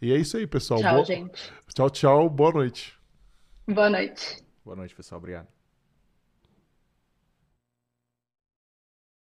E 0.00 0.12
é 0.12 0.16
isso 0.16 0.36
aí, 0.36 0.46
pessoal. 0.46 0.80
Tchau, 0.80 0.94
Boa- 0.94 1.04
gente. 1.04 1.52
Tchau, 1.74 1.90
tchau. 1.90 2.30
Boa 2.30 2.52
noite. 2.52 2.94
Boa 3.66 3.90
noite. 3.90 4.38
Boa 4.64 4.76
noite, 4.76 4.94
pessoal. 4.94 5.18
Obrigado. 5.18 5.61